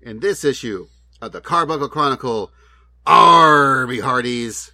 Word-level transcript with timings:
In 0.00 0.20
this 0.20 0.44
issue 0.44 0.86
of 1.20 1.32
the 1.32 1.40
Carbuncle 1.40 1.88
Chronicle, 1.88 2.52
Arby 3.04 3.98
Hardies, 3.98 4.70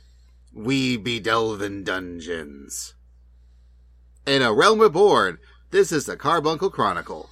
we 0.53 0.99
be 0.99 1.19
delving 1.19 1.83
dungeons. 1.83 2.93
In 4.27 4.43
a 4.43 4.53
realm 4.53 4.81
reborn, 4.81 5.39
this 5.71 5.93
is 5.93 6.05
the 6.05 6.17
Carbuncle 6.17 6.71
Chronicle. 6.71 7.31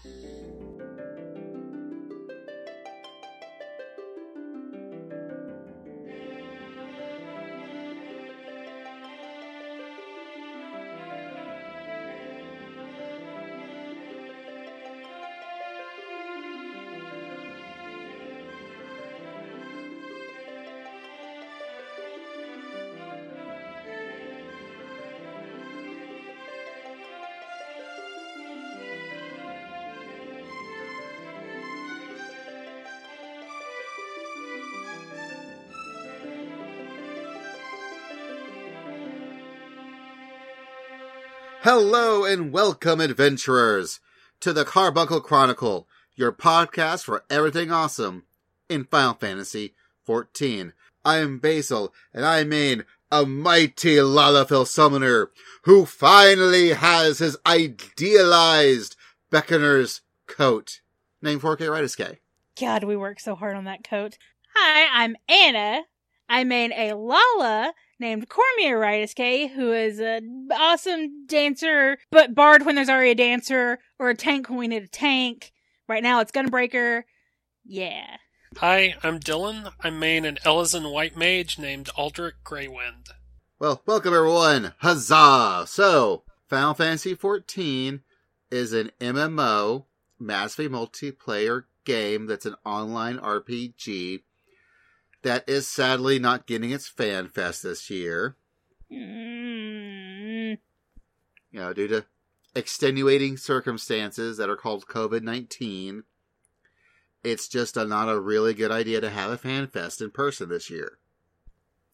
Hello 41.75 42.23
and 42.27 42.53
welcome, 42.53 43.01
adventurers, 43.01 43.99
to 44.41 44.53
the 44.53 44.63
Carbuncle 44.63 45.23
Chronicle, 45.23 45.89
your 46.15 46.31
podcast 46.31 47.05
for 47.05 47.25
everything 47.31 47.73
awesome 47.73 48.25
in 48.69 48.85
Final 48.85 49.15
Fantasy 49.15 49.73
XIV. 50.07 50.75
I 51.03 51.17
am 51.17 51.39
Basil, 51.39 51.95
and 52.13 52.27
I 52.27 52.45
mean 52.45 52.85
a 53.11 53.25
mighty 53.25 53.95
Lalafell 53.95 54.67
summoner 54.67 55.31
who 55.63 55.87
finally 55.87 56.75
has 56.75 57.21
his 57.21 57.39
idealized 57.47 58.95
Beckoner's 59.31 60.03
coat. 60.27 60.83
Name 61.23 61.41
4K 61.41 61.57
Rydiske. 61.57 62.19
God, 62.61 62.85
we 62.85 62.97
worked 62.99 63.23
so 63.23 63.35
hard 63.35 63.57
on 63.57 63.65
that 63.65 63.83
coat. 63.83 64.19
Hi, 64.55 65.05
I'm 65.05 65.17
Anna. 65.27 65.85
I 66.29 66.45
main 66.45 66.73
a 66.73 66.93
Lala 66.93 67.73
named 68.03 68.29
Cormia 68.29 68.75
Rydiske, 68.75 69.53
who 69.53 69.73
is 69.73 69.99
an 69.99 70.49
awesome 70.53 71.25
dancer, 71.27 71.97
but 72.11 72.35
bard 72.35 72.67
when 72.67 72.75
there's 72.75 72.91
already 72.91 73.13
a 73.13 73.15
dancer, 73.15 73.79
or 73.99 74.11
a 74.11 74.15
tank 74.15 74.51
when 74.51 74.59
we 74.59 74.69
need 74.69 74.83
a 74.83 74.89
tank. 74.89 75.53
Right 75.89 76.03
now 76.03 76.21
it's 76.21 76.33
Gunbreaker. 76.33 77.05
Yeah. 77.65 78.17
Hi, 78.59 78.97
I'm 79.03 79.21
Dylan. 79.21 79.73
I'm 79.81 79.99
main 79.99 80.27
an 80.27 80.37
Elezen 80.45 80.93
White 80.93 81.17
Mage 81.17 81.59
named 81.59 81.89
Aldrich 81.97 82.35
Greywind. 82.45 83.07
Well, 83.59 83.81
welcome 83.87 84.13
everyone. 84.13 84.73
Huzzah! 84.79 85.65
So, 85.69 86.25
Final 86.49 86.75
Fantasy 86.75 87.15
XIV 87.15 88.01
is 88.51 88.73
an 88.73 88.91
MMO, 89.01 89.87
massively 90.19 90.69
multiplayer 90.69 91.63
game 91.85 92.27
that's 92.27 92.47
an 92.47 92.57
online 92.67 93.19
RPG 93.19 94.23
that 95.23 95.49
is 95.49 95.67
sadly 95.69 96.19
not 96.19 96.47
getting 96.47 96.71
its 96.71 96.89
fan 96.89 97.29
fest 97.29 97.63
this 97.63 97.91
year. 97.91 98.37
Mm. 98.91 100.59
You 101.51 101.61
know, 101.61 101.73
due 101.73 101.89
to 101.89 102.05
extenuating 102.55 103.37
circumstances 103.37 104.37
that 104.37 104.51
are 104.51 104.57
called 104.57 104.87
COVID 104.87 105.23
19. 105.23 106.05
It's 107.25 107.49
just 107.49 107.77
a, 107.77 107.85
not 107.85 108.09
a 108.09 108.19
really 108.19 108.53
good 108.53 108.73
idea 108.73 109.01
to 109.01 109.11
have 109.11 109.31
a 109.31 109.39
fan 109.39 109.69
fest 109.69 110.01
in 110.01 110.11
person 110.11 110.49
this 110.49 110.69
year. 110.69 110.99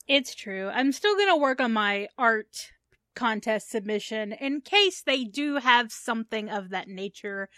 It's 0.06 0.34
true. 0.34 0.70
I'm 0.72 0.90
still 0.90 1.14
going 1.14 1.28
to 1.28 1.36
work 1.36 1.60
on 1.60 1.72
my 1.72 2.08
art 2.16 2.72
contest 3.14 3.70
submission 3.70 4.32
in 4.32 4.62
case 4.62 5.02
they 5.02 5.24
do 5.24 5.56
have 5.56 5.92
something 5.92 6.48
of 6.48 6.70
that 6.70 6.88
nature, 6.88 7.50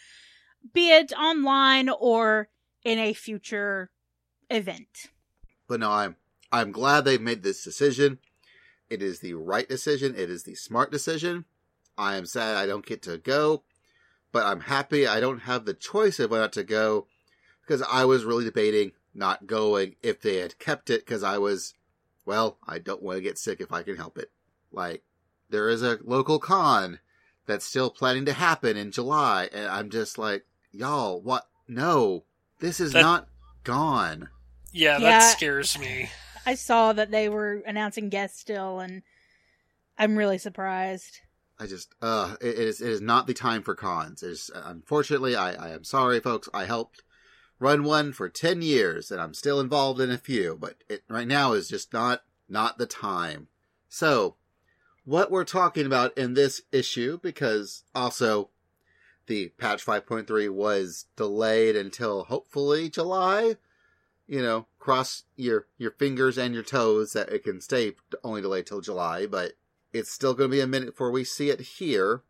be 0.72 0.90
it 0.90 1.12
online 1.12 1.88
or 1.88 2.48
in 2.84 2.98
a 2.98 3.12
future 3.12 3.90
event. 4.48 5.10
But 5.70 5.78
no, 5.78 5.92
I'm 5.92 6.16
I'm 6.50 6.72
glad 6.72 7.04
they've 7.04 7.20
made 7.20 7.44
this 7.44 7.62
decision. 7.62 8.18
It 8.90 9.02
is 9.02 9.20
the 9.20 9.34
right 9.34 9.68
decision. 9.68 10.16
It 10.16 10.28
is 10.28 10.42
the 10.42 10.56
smart 10.56 10.90
decision. 10.90 11.44
I 11.96 12.16
am 12.16 12.26
sad 12.26 12.56
I 12.56 12.66
don't 12.66 12.84
get 12.84 13.02
to 13.02 13.18
go, 13.18 13.62
but 14.32 14.44
I'm 14.44 14.62
happy 14.62 15.06
I 15.06 15.20
don't 15.20 15.42
have 15.42 15.66
the 15.66 15.74
choice 15.74 16.18
of 16.18 16.32
whether 16.32 16.48
to 16.48 16.64
go 16.64 17.06
because 17.60 17.82
I 17.82 18.04
was 18.04 18.24
really 18.24 18.42
debating 18.46 18.90
not 19.14 19.46
going 19.46 19.94
if 20.02 20.20
they 20.20 20.38
had 20.38 20.58
kept 20.58 20.90
it 20.90 21.06
because 21.06 21.22
I 21.22 21.38
was, 21.38 21.74
well, 22.26 22.58
I 22.66 22.80
don't 22.80 23.00
want 23.02 23.18
to 23.18 23.22
get 23.22 23.38
sick 23.38 23.60
if 23.60 23.72
I 23.72 23.84
can 23.84 23.94
help 23.96 24.18
it. 24.18 24.32
Like, 24.72 25.04
there 25.50 25.68
is 25.68 25.84
a 25.84 26.00
local 26.02 26.40
con 26.40 26.98
that's 27.46 27.64
still 27.64 27.90
planning 27.90 28.24
to 28.24 28.32
happen 28.32 28.76
in 28.76 28.90
July, 28.90 29.48
and 29.52 29.68
I'm 29.68 29.88
just 29.90 30.18
like, 30.18 30.46
y'all, 30.72 31.20
what? 31.20 31.46
No, 31.68 32.24
this 32.58 32.80
is 32.80 32.92
That- 32.92 33.02
not 33.02 33.28
gone. 33.62 34.30
Yeah, 34.72 34.98
Yeah. 34.98 35.18
that 35.18 35.36
scares 35.36 35.78
me. 35.78 36.10
I 36.46 36.54
saw 36.54 36.92
that 36.92 37.10
they 37.10 37.28
were 37.28 37.62
announcing 37.66 38.08
guests 38.08 38.40
still, 38.40 38.80
and 38.80 39.02
I'm 39.98 40.16
really 40.16 40.38
surprised. 40.38 41.20
I 41.58 41.66
just, 41.66 41.94
uh, 42.00 42.36
it, 42.40 42.58
it 42.58 42.68
is, 42.68 42.80
it 42.80 42.88
is 42.88 43.00
not 43.02 43.26
the 43.26 43.34
time 43.34 43.62
for 43.62 43.74
cons. 43.74 44.22
It 44.22 44.30
is, 44.30 44.50
unfortunately, 44.54 45.36
I, 45.36 45.52
I 45.52 45.68
am 45.70 45.84
sorry, 45.84 46.18
folks. 46.20 46.48
I 46.54 46.64
helped 46.64 47.02
run 47.58 47.84
one 47.84 48.12
for 48.12 48.30
10 48.30 48.62
years 48.62 49.10
and 49.10 49.20
I'm 49.20 49.34
still 49.34 49.60
involved 49.60 50.00
in 50.00 50.10
a 50.10 50.16
few, 50.16 50.56
but 50.58 50.76
it 50.88 51.02
right 51.08 51.28
now 51.28 51.52
is 51.52 51.68
just 51.68 51.92
not, 51.92 52.22
not 52.48 52.78
the 52.78 52.86
time. 52.86 53.48
So, 53.90 54.36
what 55.04 55.30
we're 55.30 55.44
talking 55.44 55.84
about 55.84 56.16
in 56.16 56.32
this 56.32 56.62
issue, 56.72 57.18
because 57.22 57.84
also 57.94 58.48
the 59.26 59.48
patch 59.58 59.84
5.3 59.84 60.48
was 60.50 61.06
delayed 61.16 61.76
until 61.76 62.24
hopefully 62.24 62.88
July. 62.88 63.56
You 64.30 64.42
know, 64.42 64.66
cross 64.78 65.24
your, 65.34 65.66
your 65.76 65.90
fingers 65.90 66.38
and 66.38 66.54
your 66.54 66.62
toes 66.62 67.14
that 67.14 67.30
it 67.30 67.42
can 67.42 67.60
stay 67.60 67.94
only 68.22 68.40
delayed 68.40 68.64
till 68.64 68.80
July, 68.80 69.26
but 69.26 69.54
it's 69.92 70.12
still 70.12 70.34
going 70.34 70.48
to 70.48 70.56
be 70.56 70.60
a 70.60 70.68
minute 70.68 70.90
before 70.90 71.10
we 71.10 71.24
see 71.24 71.50
it 71.50 71.60
here. 71.60 72.22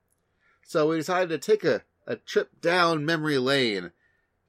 So 0.64 0.88
we 0.88 0.96
decided 0.96 1.28
to 1.28 1.36
take 1.36 1.62
a, 1.62 1.82
a 2.06 2.16
trip 2.16 2.62
down 2.62 3.04
memory 3.04 3.36
lane 3.36 3.90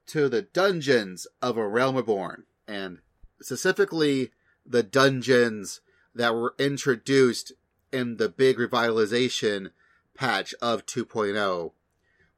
to 0.06 0.30
the 0.30 0.40
dungeons 0.40 1.26
of 1.42 1.58
A 1.58 1.68
Realm 1.68 1.96
Reborn, 1.96 2.44
and 2.66 3.00
specifically 3.42 4.30
the 4.64 4.82
dungeons 4.82 5.82
that 6.14 6.34
were 6.34 6.54
introduced 6.58 7.52
in 7.92 8.16
the 8.16 8.30
big 8.30 8.56
revitalization 8.56 9.72
patch 10.14 10.54
of 10.62 10.86
2.0, 10.86 11.72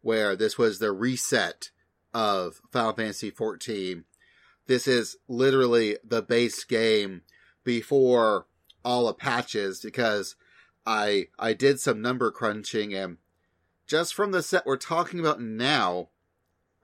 where 0.03 0.35
this 0.35 0.59
was 0.59 0.81
the 0.81 0.91
reset 0.91 1.71
of 2.13 2.61
Final 2.73 2.95
Fantasy 2.95 3.31
XIV. 3.31 4.03
This 4.67 4.89
is 4.89 5.17
literally 5.29 5.99
the 6.03 6.23
base 6.23 6.65
game 6.65 7.23
before 7.65 8.47
all 8.85 9.07
the 9.07 9.15
patches 9.15 9.81
because 9.81 10.37
I 10.87 11.29
I 11.39 11.53
did 11.55 11.81
some 11.81 12.01
number 12.01 12.31
crunching 12.31 12.95
and 12.95 13.19
just 13.87 14.15
from 14.15 14.33
the 14.33 14.43
set 14.43 14.67
we're 14.67 14.77
talking 14.77 15.21
about 15.21 15.41
now 15.41 16.09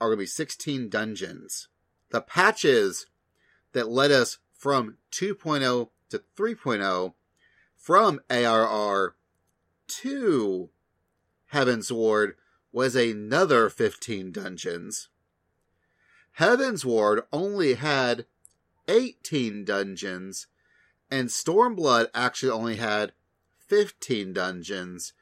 are 0.01 0.09
going 0.09 0.19
to 0.19 0.23
be 0.23 0.27
16 0.27 0.89
dungeons. 0.89 1.69
The 2.11 2.21
patches 2.21 3.07
that 3.73 3.89
led 3.89 4.11
us 4.11 4.39
from 4.53 4.97
2.0 5.13 5.91
to 6.11 6.23
3.0 6.37 7.15
from 7.77 8.21
ARR 8.31 9.15
to 9.87 10.71
Heavensward 11.53 12.33
was 12.73 12.95
another 12.95 13.69
15 13.69 14.33
dungeons. 14.33 15.09
Heavensward 16.41 17.23
only 17.33 17.75
had 17.75 18.27
18 18.89 19.65
dungeons 19.65 20.47
and 21.11 21.29
Stormblood 21.29 22.09
actually 22.15 22.53
only 22.53 22.77
had 22.77 23.13
15 23.59 24.33
dungeons, 24.33 25.13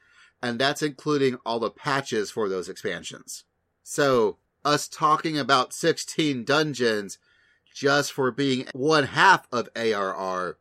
and 0.43 0.58
that's 0.58 0.82
including 0.82 1.38
all 1.44 1.58
the 1.58 1.70
patches 1.70 2.31
for 2.31 2.48
those 2.48 2.69
expansions. 2.69 3.44
So, 3.82 4.38
us 4.64 4.87
talking 4.87 5.38
about 5.38 5.72
16 5.72 6.44
dungeons 6.44 7.19
just 7.75 8.12
for 8.12 8.31
being 8.31 8.66
one 8.75 9.04
half 9.04 9.46
of 9.52 9.69
ARR 9.75 10.58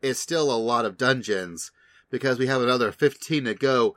is 0.00 0.18
still 0.18 0.50
a 0.50 0.56
lot 0.56 0.84
of 0.84 0.96
dungeons 0.96 1.72
because 2.10 2.38
we 2.38 2.46
have 2.46 2.62
another 2.62 2.92
15 2.92 3.44
to 3.44 3.54
go 3.54 3.96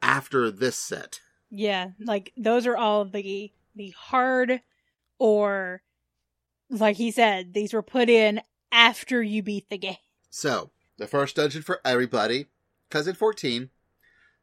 after 0.00 0.50
this 0.50 0.76
set. 0.76 1.20
Yeah, 1.50 1.90
like 1.98 2.32
those 2.36 2.66
are 2.66 2.76
all 2.76 3.04
the 3.04 3.52
the 3.74 3.90
hard 3.90 4.60
or 5.18 5.82
like 6.70 6.96
he 6.96 7.10
said, 7.10 7.54
these 7.54 7.72
were 7.72 7.82
put 7.82 8.08
in 8.08 8.40
after 8.70 9.22
you 9.22 9.42
beat 9.42 9.68
the 9.70 9.78
game. 9.78 9.96
So, 10.30 10.70
the 10.98 11.06
first 11.06 11.36
dungeon 11.36 11.62
for 11.62 11.80
everybody, 11.84 12.46
because 12.88 13.06
in 13.06 13.14
14, 13.14 13.70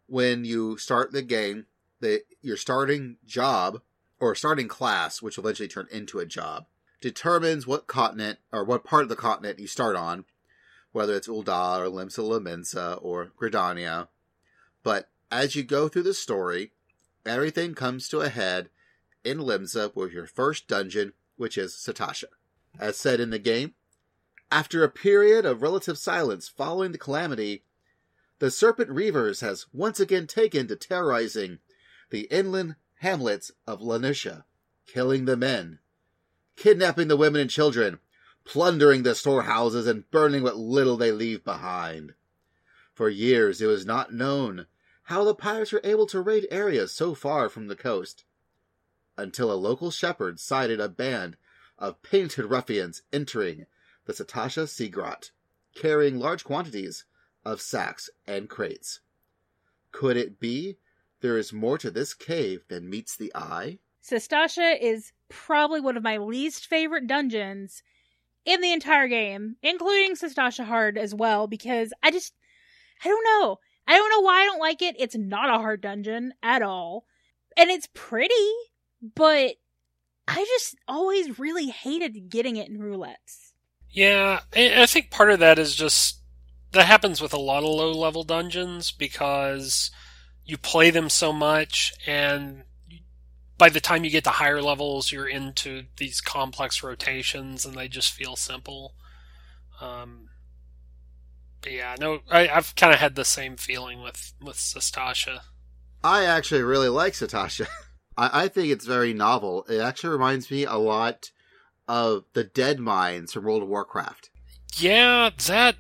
when 0.08 0.46
you 0.46 0.78
start 0.78 1.12
the 1.12 1.22
game, 1.22 1.66
the 2.00 2.24
your 2.42 2.58
starting 2.58 3.18
job 3.26 3.82
or 4.20 4.36
starting 4.36 4.68
class, 4.68 5.22
which 5.22 5.38
will 5.38 5.46
eventually 5.46 5.68
turn 5.68 5.88
into 5.92 6.20
a 6.20 6.26
job, 6.26 6.66
determines 7.02 7.68
what 7.68 7.88
continent 7.88 8.40
or 8.52 8.64
what 8.64 8.84
part 8.84 9.04
of 9.04 9.10
the 9.10 9.16
continent 9.16 9.60
you 9.60 9.68
start 9.68 9.96
on, 9.96 10.26
whether 10.92 11.16
it's 11.16 11.28
Ul'dah 11.28 11.80
or 11.80 11.90
Limsa 11.90 12.20
Lominsa 12.20 13.00
or 13.02 13.32
Gridania. 13.40 14.08
But 14.84 15.10
as 15.32 15.56
you 15.56 15.64
go 15.64 15.88
through 15.88 16.04
the 16.04 16.14
story, 16.14 16.72
everything 17.26 17.74
comes 17.74 18.08
to 18.10 18.22
a 18.22 18.30
head 18.30 18.70
in 19.26 19.40
Limsa 19.40 19.96
with 19.96 20.12
your 20.12 20.28
first 20.28 20.68
dungeon, 20.68 21.14
which 21.36 21.58
is 21.58 21.74
Sastasha. 21.74 22.28
As 22.80 22.98
said 22.98 23.20
in 23.20 23.30
the 23.30 23.40
game, 23.40 23.74
after 24.52 24.84
a 24.84 24.90
period 24.90 25.46
of 25.46 25.62
relative 25.62 25.98
silence 25.98 26.48
following 26.48 26.92
the 26.92 26.98
calamity, 26.98 27.64
the 28.40 28.52
Serpent 28.52 28.90
Reavers 28.90 29.42
has 29.42 29.66
once 29.74 30.00
again 30.00 30.28
taken 30.28 30.68
to 30.68 30.76
terrorizing 30.76 31.60
the 32.10 32.22
inland 32.32 32.76
hamlets 33.00 33.52
of 33.66 33.82
La 33.82 33.98
Noscea, 33.98 34.44
killing 34.86 35.26
the 35.26 35.38
men, 35.38 35.80
kidnapping 36.56 37.08
the 37.08 37.18
women 37.18 37.42
and 37.42 37.50
children, 37.50 38.00
plundering 38.44 39.04
the 39.04 39.16
storehouses, 39.16 39.88
and 39.88 40.10
burning 40.12 40.44
what 40.44 40.58
little 40.58 40.98
they 40.98 41.12
leave 41.12 41.44
behind. 41.44 42.14
For 42.94 43.10
years 43.10 43.62
it 43.62 43.68
was 43.68 43.86
not 43.86 44.14
known 44.14 44.68
how 45.04 45.24
the 45.24 45.36
pirates 45.36 45.72
were 45.72 45.82
able 45.84 46.06
to 46.08 46.22
raid 46.22 46.48
areas 46.52 46.92
so 46.92 47.14
far 47.14 47.50
from 47.50 47.68
the 47.68 47.76
coast, 47.76 48.25
until 49.18 49.52
a 49.52 49.54
local 49.54 49.92
shepherd 49.92 50.40
sighted 50.40 50.80
a 50.80 50.90
band 50.90 51.38
of 51.78 52.02
painted 52.02 52.46
ruffians 52.46 53.02
entering 53.12 53.66
the 54.06 54.14
Sastasha 54.14 54.68
Sea 54.68 54.90
Grot, 54.90 55.32
carrying 55.74 56.20
large 56.20 56.44
quantities 56.44 57.06
of 57.44 57.62
sacks 57.62 58.10
and 58.28 58.50
crates. 58.50 59.00
Could 59.92 60.18
it 60.18 60.40
be 60.40 60.78
there 61.22 61.38
is 61.38 61.54
more 61.54 61.78
to 61.78 61.90
this 61.90 62.14
cave 62.14 62.66
than 62.68 62.90
meets 62.90 63.16
the 63.16 63.32
eye? 63.36 63.80
Sastasha 64.04 64.78
is 64.80 65.12
probably 65.30 65.82
one 65.82 65.98
of 65.98 66.04
my 66.04 66.18
least 66.18 66.68
favorite 66.68 67.08
dungeons 67.08 67.82
in 68.46 68.62
the 68.62 68.72
entire 68.72 69.08
game, 69.08 69.56
including 69.64 70.16
Sastasha 70.16 70.66
Hard 70.66 70.98
as 70.98 71.16
well, 71.16 71.48
because 71.48 71.92
I 72.04 72.12
just, 72.12 72.36
I 73.04 73.08
don't 73.08 73.24
know. 73.24 73.60
I 73.88 73.98
don't 73.98 74.10
know 74.10 74.22
why 74.22 74.42
I 74.42 74.46
don't 74.46 74.60
like 74.60 74.82
it. 74.82 74.96
It's 75.00 75.16
not 75.16 75.50
a 75.50 75.58
hard 75.58 75.82
dungeon 75.82 76.34
at 76.44 76.62
all. 76.62 77.06
And 77.58 77.70
it's 77.70 77.90
pretty, 77.94 78.34
but 79.02 79.56
I 80.28 80.46
just 80.46 80.76
always 80.88 81.40
really 81.40 81.68
hated 81.68 82.30
getting 82.30 82.56
it 82.56 82.70
in 82.70 82.80
roulettes. 82.80 83.52
Yeah, 83.90 84.42
I 84.54 84.86
think 84.88 85.10
part 85.10 85.32
of 85.32 85.40
that 85.40 85.58
is 85.58 85.76
just 85.76 86.20
that 86.72 86.86
happens 86.86 87.22
with 87.22 87.34
a 87.34 87.40
lot 87.40 87.64
of 87.64 87.70
low 87.70 87.92
level 87.94 88.24
dungeons 88.24 88.92
because 88.92 89.92
you 90.44 90.58
play 90.58 90.90
them 90.90 91.10
so 91.10 91.32
much 91.32 91.94
and 92.06 92.64
by 93.58 93.70
the 93.70 93.80
time 93.80 94.04
you 94.04 94.10
get 94.12 94.26
to 94.26 94.30
higher 94.30 94.62
levels 94.62 95.12
you're 95.12 95.28
into 95.28 95.84
these 95.98 96.20
complex 96.20 96.84
rotations 96.84 97.66
and 97.66 97.76
they 97.76 97.88
just 97.88 98.12
feel 98.12 98.36
simple 98.36 98.94
um, 99.82 100.28
but 101.62 101.72
yeah 101.72 101.96
no 102.00 102.20
I, 102.30 102.48
have 102.48 102.76
kind 102.76 102.94
of 102.94 103.00
had 103.00 103.16
the 103.16 103.26
same 103.26 103.56
feeling 103.56 104.04
with 104.04 104.34
with 104.42 104.58
Sastasha. 104.58 105.40
i 106.04 106.26
actually 106.26 106.62
really 106.62 106.90
like 106.90 107.14
Sastasha. 107.14 107.68
I, 108.18 108.44
I 108.44 108.48
think 108.48 108.70
it's 108.70 108.86
very 108.86 109.14
novel 109.14 109.66
it 109.70 109.80
actually 109.80 110.12
reminds 110.12 110.50
me 110.52 110.66
a 110.66 110.76
lot 110.76 111.32
of 111.88 112.26
the 112.34 112.44
dead 112.44 112.80
mines 112.80 113.34
from 113.34 113.46
world 113.46 113.64
of 113.64 113.70
warcraft 113.70 114.30
yeah 114.78 115.30
that 115.48 115.76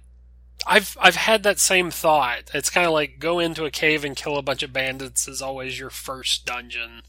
I've 0.65 0.97
I've 0.99 1.15
had 1.15 1.43
that 1.43 1.59
same 1.59 1.91
thought. 1.91 2.49
It's 2.53 2.69
kind 2.69 2.87
of 2.87 2.93
like 2.93 3.19
go 3.19 3.39
into 3.39 3.65
a 3.65 3.71
cave 3.71 4.03
and 4.03 4.15
kill 4.15 4.37
a 4.37 4.41
bunch 4.41 4.63
of 4.63 4.73
bandits 4.73 5.27
is 5.27 5.41
always 5.41 5.79
your 5.79 5.89
first 5.89 6.45
dungeon. 6.45 7.03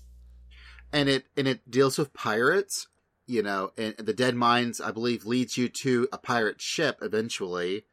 And 0.92 1.08
it 1.08 1.24
and 1.36 1.48
it 1.48 1.70
deals 1.70 1.98
with 1.98 2.12
pirates, 2.12 2.88
you 3.26 3.42
know, 3.42 3.72
and 3.78 3.96
the 3.96 4.12
Dead 4.12 4.34
Mines 4.34 4.80
I 4.80 4.90
believe 4.90 5.24
leads 5.24 5.56
you 5.56 5.68
to 5.68 6.08
a 6.12 6.18
pirate 6.18 6.60
ship 6.60 6.98
eventually. 7.00 7.84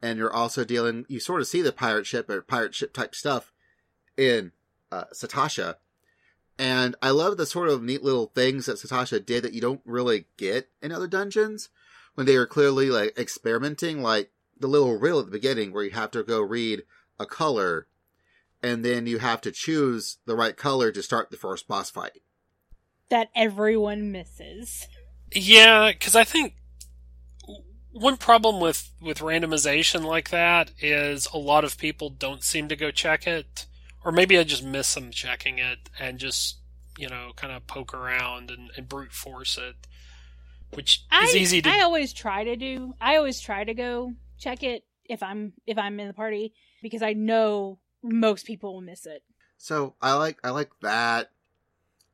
And 0.00 0.18
you're 0.18 0.32
also 0.32 0.64
dealing 0.64 1.04
you 1.08 1.18
sort 1.18 1.40
of 1.40 1.48
see 1.48 1.62
the 1.62 1.72
pirate 1.72 2.06
ship 2.06 2.30
or 2.30 2.40
pirate 2.42 2.74
ship 2.74 2.92
type 2.92 3.14
stuff 3.14 3.52
in 4.16 4.52
uh, 4.92 5.04
Sastasha. 5.12 5.76
And 6.58 6.96
I 7.02 7.10
love 7.10 7.36
the 7.36 7.46
sort 7.46 7.68
of 7.68 7.82
neat 7.82 8.02
little 8.02 8.26
things 8.26 8.66
that 8.66 8.78
Sastasha 8.78 9.24
did 9.24 9.44
that 9.44 9.52
you 9.52 9.60
don't 9.60 9.82
really 9.84 10.26
get 10.36 10.70
in 10.80 10.90
other 10.90 11.06
dungeons 11.06 11.68
when 12.14 12.26
they 12.26 12.36
are 12.36 12.46
clearly 12.46 12.88
like 12.88 13.18
experimenting 13.18 14.02
like 14.02 14.30
the 14.58 14.66
little 14.66 14.98
riddle 14.98 15.20
at 15.20 15.26
the 15.26 15.32
beginning 15.32 15.72
where 15.72 15.84
you 15.84 15.90
have 15.90 16.10
to 16.12 16.22
go 16.22 16.40
read 16.40 16.82
a 17.20 17.26
color 17.26 17.86
and 18.62 18.84
then 18.84 19.06
you 19.06 19.18
have 19.18 19.40
to 19.42 19.52
choose 19.52 20.18
the 20.24 20.34
right 20.34 20.56
color 20.56 20.90
to 20.90 21.02
start 21.02 21.30
the 21.30 21.36
first 21.36 21.68
boss 21.68 21.90
fight. 21.90 22.22
That 23.10 23.28
everyone 23.36 24.10
misses. 24.10 24.88
Yeah, 25.32 25.92
because 25.92 26.16
I 26.16 26.24
think 26.24 26.54
one 27.92 28.16
problem 28.16 28.60
with, 28.60 28.90
with 29.00 29.18
randomization 29.18 30.04
like 30.04 30.30
that 30.30 30.72
is 30.80 31.28
a 31.32 31.38
lot 31.38 31.64
of 31.64 31.78
people 31.78 32.10
don't 32.10 32.42
seem 32.42 32.68
to 32.68 32.76
go 32.76 32.90
check 32.90 33.26
it. 33.26 33.66
Or 34.06 34.12
maybe 34.12 34.38
I 34.38 34.44
just 34.44 34.62
miss 34.62 34.94
them 34.94 35.10
checking 35.10 35.58
it 35.58 35.90
and 35.98 36.18
just, 36.18 36.58
you 36.96 37.08
know, 37.08 37.32
kind 37.34 37.52
of 37.52 37.66
poke 37.66 37.92
around 37.92 38.52
and, 38.52 38.70
and 38.76 38.88
brute 38.88 39.12
force 39.12 39.58
it. 39.58 39.74
Which 40.74 41.04
is 41.22 41.34
I, 41.34 41.36
easy 41.36 41.60
to. 41.62 41.68
I 41.68 41.80
always 41.80 42.12
try 42.12 42.44
to 42.44 42.54
do. 42.54 42.94
I 43.00 43.16
always 43.16 43.40
try 43.40 43.64
to 43.64 43.74
go 43.74 44.12
check 44.38 44.62
it 44.62 44.84
if 45.04 45.24
I'm 45.24 45.54
if 45.66 45.76
I'm 45.76 45.98
in 45.98 46.06
the 46.06 46.14
party 46.14 46.54
because 46.82 47.02
I 47.02 47.14
know 47.14 47.80
most 48.00 48.46
people 48.46 48.74
will 48.74 48.80
miss 48.80 49.06
it. 49.06 49.24
So 49.58 49.94
I 50.00 50.14
like 50.14 50.38
I 50.44 50.50
like 50.50 50.70
that. 50.82 51.32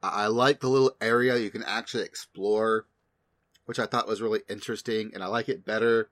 I 0.03 0.29
like 0.29 0.61
the 0.61 0.69
little 0.69 0.97
area 1.01 1.37
you 1.37 1.51
can 1.51 1.63
actually 1.63 2.05
explore, 2.05 2.87
which 3.67 3.79
I 3.79 3.85
thought 3.85 4.09
was 4.09 4.23
really 4.23 4.41
interesting, 4.49 5.11
and 5.13 5.23
I 5.23 5.27
like 5.27 5.51
it 5.51 5.67
better 5.67 6.09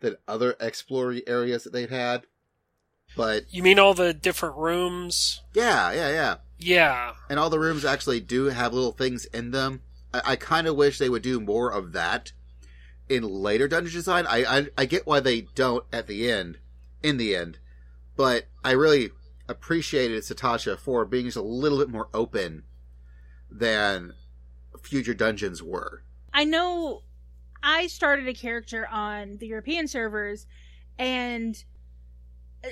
than 0.00 0.16
other 0.28 0.54
exploring 0.60 1.22
areas 1.26 1.64
that 1.64 1.72
they've 1.72 1.88
had. 1.88 2.26
But 3.16 3.44
you 3.50 3.62
mean 3.62 3.78
all 3.78 3.94
the 3.94 4.14
different 4.14 4.56
rooms? 4.56 5.42
Yeah, 5.52 5.92
yeah, 5.92 6.10
yeah. 6.10 6.36
Yeah. 6.58 7.14
And 7.28 7.38
all 7.38 7.50
the 7.50 7.58
rooms 7.58 7.84
actually 7.84 8.20
do 8.20 8.46
have 8.46 8.72
little 8.72 8.92
things 8.92 9.24
in 9.26 9.50
them. 9.50 9.82
I, 10.14 10.22
I 10.24 10.36
kind 10.36 10.66
of 10.66 10.76
wish 10.76 10.98
they 10.98 11.08
would 11.08 11.22
do 11.22 11.40
more 11.40 11.70
of 11.70 11.92
that 11.92 12.32
in 13.08 13.22
later 13.22 13.68
dungeon 13.68 13.92
design. 13.92 14.26
I, 14.26 14.44
I 14.44 14.66
I 14.78 14.84
get 14.86 15.06
why 15.06 15.20
they 15.20 15.42
don't 15.54 15.84
at 15.92 16.06
the 16.06 16.30
end, 16.30 16.58
in 17.02 17.16
the 17.16 17.36
end, 17.36 17.58
but 18.16 18.46
I 18.64 18.72
really 18.72 19.10
appreciated 19.48 20.22
Sastasha 20.22 20.78
for 20.78 21.04
being 21.04 21.26
just 21.26 21.36
a 21.36 21.42
little 21.42 21.78
bit 21.78 21.90
more 21.90 22.08
open 22.14 22.62
than 23.50 24.14
future 24.82 25.14
dungeons 25.14 25.62
were. 25.62 26.02
I 26.32 26.44
know 26.44 27.02
I 27.62 27.86
started 27.88 28.26
a 28.28 28.34
character 28.34 28.86
on 28.86 29.36
the 29.38 29.46
European 29.46 29.88
servers, 29.88 30.46
and 30.98 31.62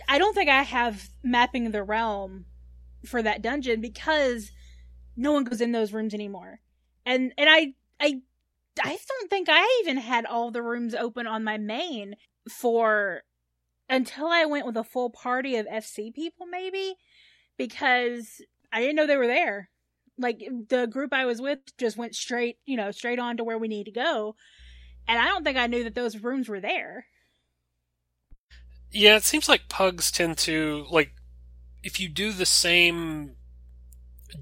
I 0.09 0.18
don't 0.18 0.35
think 0.35 0.49
I 0.49 0.62
have 0.62 1.09
mapping 1.23 1.70
the 1.70 1.82
realm 1.82 2.47
for 3.06 3.23
that 3.23 3.42
dungeon 3.42 3.80
because 3.80 4.52
no 5.16 5.32
one 5.32 5.44
goes 5.44 5.61
in 5.61 5.73
those 5.73 5.92
rooms 5.92 6.14
anymore. 6.14 6.61
And 7.04 7.32
and 7.37 7.49
I 7.50 7.75
I 7.99 8.20
I 8.82 8.99
don't 9.09 9.30
think 9.30 9.49
I 9.50 9.82
even 9.82 9.99
had 9.99 10.26
all 10.26 10.50
the 10.50 10.62
rooms 10.62 10.94
open 10.94 11.26
on 11.26 11.44
my 11.44 11.59
main 11.59 12.14
for 12.49 13.23
until 13.88 14.28
I 14.28 14.44
went 14.44 14.66
with 14.66 14.76
a 14.76 14.85
full 14.85 15.11
party 15.11 15.56
of 15.56 15.66
FC 15.66 16.14
people, 16.14 16.47
maybe 16.47 16.94
because 17.59 18.40
I 18.73 18.80
didn't 18.80 18.97
know 18.97 19.06
they 19.06 19.16
were 19.16 19.26
there. 19.26 19.68
Like 20.16 20.40
the 20.68 20.87
group 20.87 21.12
I 21.12 21.25
was 21.25 21.40
with 21.40 21.59
just 21.78 21.97
went 21.97 22.14
straight, 22.14 22.59
you 22.66 22.76
know, 22.76 22.90
straight 22.90 23.18
on 23.18 23.37
to 23.38 23.44
where 23.44 23.59
we 23.59 23.68
need 23.68 23.85
to 23.85 23.92
go. 23.92 24.37
And 25.09 25.18
I 25.18 25.26
don't 25.26 25.42
think 25.44 25.59
I 25.59 25.66
knew 25.66 25.85
that 25.85 25.94
those 25.94 26.18
rooms 26.18 26.49
were 26.49 26.61
there. 26.61 27.06
Yeah, 28.92 29.16
it 29.16 29.25
seems 29.25 29.49
like 29.49 29.68
pugs 29.68 30.11
tend 30.11 30.38
to 30.38 30.87
like 30.90 31.12
if 31.82 31.99
you 32.00 32.09
do 32.09 32.32
the 32.32 32.47
same 32.47 33.37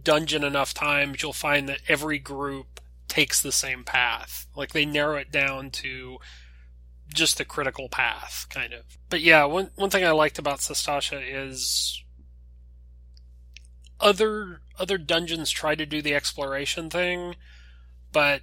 dungeon 0.02 0.44
enough 0.44 0.74
times, 0.74 1.22
you'll 1.22 1.32
find 1.32 1.68
that 1.68 1.80
every 1.88 2.18
group 2.18 2.80
takes 3.08 3.40
the 3.40 3.52
same 3.52 3.84
path. 3.84 4.46
Like 4.56 4.72
they 4.72 4.84
narrow 4.84 5.16
it 5.16 5.30
down 5.30 5.70
to 5.70 6.18
just 7.12 7.38
the 7.38 7.44
critical 7.44 7.88
path, 7.88 8.46
kind 8.50 8.72
of. 8.72 8.84
But 9.08 9.20
yeah, 9.20 9.44
one 9.44 9.70
one 9.76 9.90
thing 9.90 10.04
I 10.04 10.10
liked 10.10 10.38
about 10.38 10.60
Sastasha 10.60 11.22
is 11.22 12.02
other 14.00 14.60
other 14.78 14.98
dungeons 14.98 15.50
try 15.50 15.74
to 15.74 15.86
do 15.86 16.02
the 16.02 16.14
exploration 16.14 16.90
thing, 16.90 17.34
but 18.12 18.42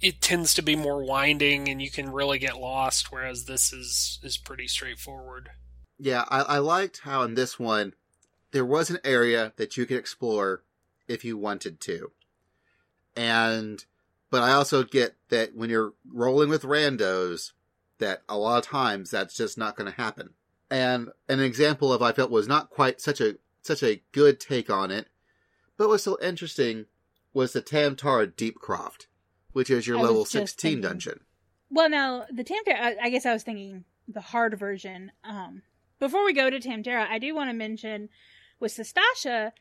it 0.00 0.20
tends 0.20 0.54
to 0.54 0.62
be 0.62 0.76
more 0.76 1.04
winding 1.04 1.68
and 1.68 1.80
you 1.80 1.90
can 1.90 2.12
really 2.12 2.38
get 2.38 2.58
lost, 2.58 3.10
whereas 3.10 3.44
this 3.44 3.72
is 3.72 4.18
is 4.22 4.36
pretty 4.36 4.68
straightforward. 4.68 5.50
Yeah, 5.98 6.24
I, 6.28 6.40
I 6.42 6.58
liked 6.58 7.00
how 7.04 7.22
in 7.22 7.34
this 7.34 7.58
one 7.58 7.94
there 8.52 8.64
was 8.64 8.90
an 8.90 8.98
area 9.04 9.52
that 9.56 9.76
you 9.76 9.86
could 9.86 9.98
explore 9.98 10.62
if 11.08 11.24
you 11.24 11.38
wanted 11.38 11.80
to 11.80 12.10
and 13.16 13.84
but 14.30 14.42
I 14.42 14.52
also 14.52 14.84
get 14.84 15.16
that 15.30 15.54
when 15.54 15.70
you're 15.70 15.94
rolling 16.12 16.48
with 16.48 16.62
randos, 16.62 17.52
that 17.98 18.22
a 18.28 18.36
lot 18.36 18.58
of 18.58 18.64
times 18.64 19.10
that's 19.10 19.36
just 19.36 19.56
not 19.56 19.76
going 19.76 19.90
to 19.90 19.96
happen. 19.96 20.30
And 20.70 21.10
an 21.28 21.40
example 21.40 21.92
of 21.92 22.02
I 22.02 22.12
felt 22.12 22.30
was 22.30 22.48
not 22.48 22.70
quite 22.70 23.00
such 23.00 23.20
a 23.20 23.36
such 23.62 23.82
a 23.82 24.02
good 24.12 24.38
take 24.38 24.68
on 24.68 24.90
it, 24.90 25.08
but 25.76 25.88
was 25.88 26.02
still 26.02 26.18
interesting 26.20 26.86
was 27.32 27.52
the 27.52 27.60
Tam 27.60 27.96
Tara 27.96 28.26
Deepcroft, 28.26 29.06
which 29.56 29.70
is 29.70 29.86
your 29.86 29.96
I 29.96 30.02
level 30.02 30.26
16 30.26 30.70
thinking- 30.70 30.82
dungeon. 30.82 31.20
Well, 31.70 31.88
now 31.88 32.26
the 32.30 32.44
Tamtara. 32.44 32.78
I, 32.78 32.96
I 33.04 33.08
guess 33.08 33.24
I 33.24 33.32
was 33.32 33.42
thinking 33.42 33.84
the 34.06 34.20
hard 34.20 34.58
version. 34.58 35.12
Um, 35.24 35.62
before 35.98 36.26
we 36.26 36.34
go 36.34 36.50
to 36.50 36.60
Tamtara, 36.60 37.06
I 37.08 37.18
do 37.18 37.34
want 37.34 37.48
to 37.48 37.54
mention 37.54 38.10
with 38.60 38.76
Sastasha, 38.76 39.52